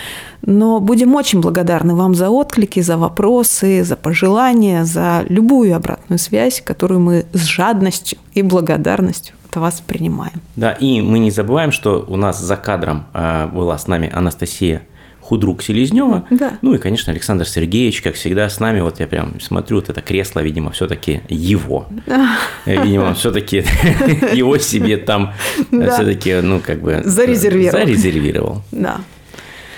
Но 0.43 0.79
будем 0.79 1.17
очень 1.17 1.41
благодарны 1.41 1.97
вам 1.97 2.15
за 2.15 2.31
отклики, 2.31 2.79
за 2.79 2.97
вопросы, 2.97 3.83
за 3.83 3.97
пожелания, 3.97 4.85
за 4.85 5.25
любую 5.29 5.75
обратную 5.75 6.21
связь, 6.21 6.61
которую 6.61 7.01
мы 7.01 7.27
с 7.33 7.43
жадностью 7.47 8.19
и 8.35 8.43
благодарностью 8.43 9.35
от 9.49 9.57
вас 9.57 9.83
принимаем. 9.85 10.41
Да, 10.55 10.71
и 10.71 11.03
мы 11.03 11.19
не 11.19 11.33
забываем, 11.33 11.73
что 11.73 12.05
у 12.07 12.15
нас 12.15 12.41
за 12.41 12.57
кадром 12.57 13.07
а, 13.13 13.49
была 13.49 13.77
с 13.77 13.89
нами 13.89 14.09
Анастасия 14.15 14.83
худрук 15.31 15.63
Селезнева. 15.63 16.27
Да. 16.31 16.59
Ну 16.61 16.75
и, 16.75 16.79
конечно, 16.79 17.13
Александр 17.13 17.47
Сергеевич, 17.47 18.03
как 18.03 18.17
всегда, 18.17 18.49
с 18.49 18.59
нами. 18.59 18.81
Вот 18.81 18.99
я 18.99 19.07
прям 19.07 19.41
смотрю, 19.41 19.77
вот 19.77 19.89
это 19.89 20.01
кресло, 20.01 20.41
видимо, 20.41 20.73
все-таки 20.73 21.23
его. 21.29 21.87
Видимо, 22.67 23.15
все-таки 23.15 23.59
его 24.35 24.59
себе 24.59 24.97
там 24.97 25.33
все-таки, 25.71 26.41
ну, 26.41 26.59
как 26.59 26.83
бы... 26.83 27.03
Зарезервировал. 27.05 27.79
Зарезервировал. 27.79 28.63
Да. 28.73 29.03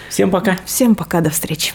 Всем 0.08 0.30
пока. 0.30 0.56
Всем 0.64 0.94
пока, 0.94 1.20
до 1.20 1.28
встречи. 1.28 1.74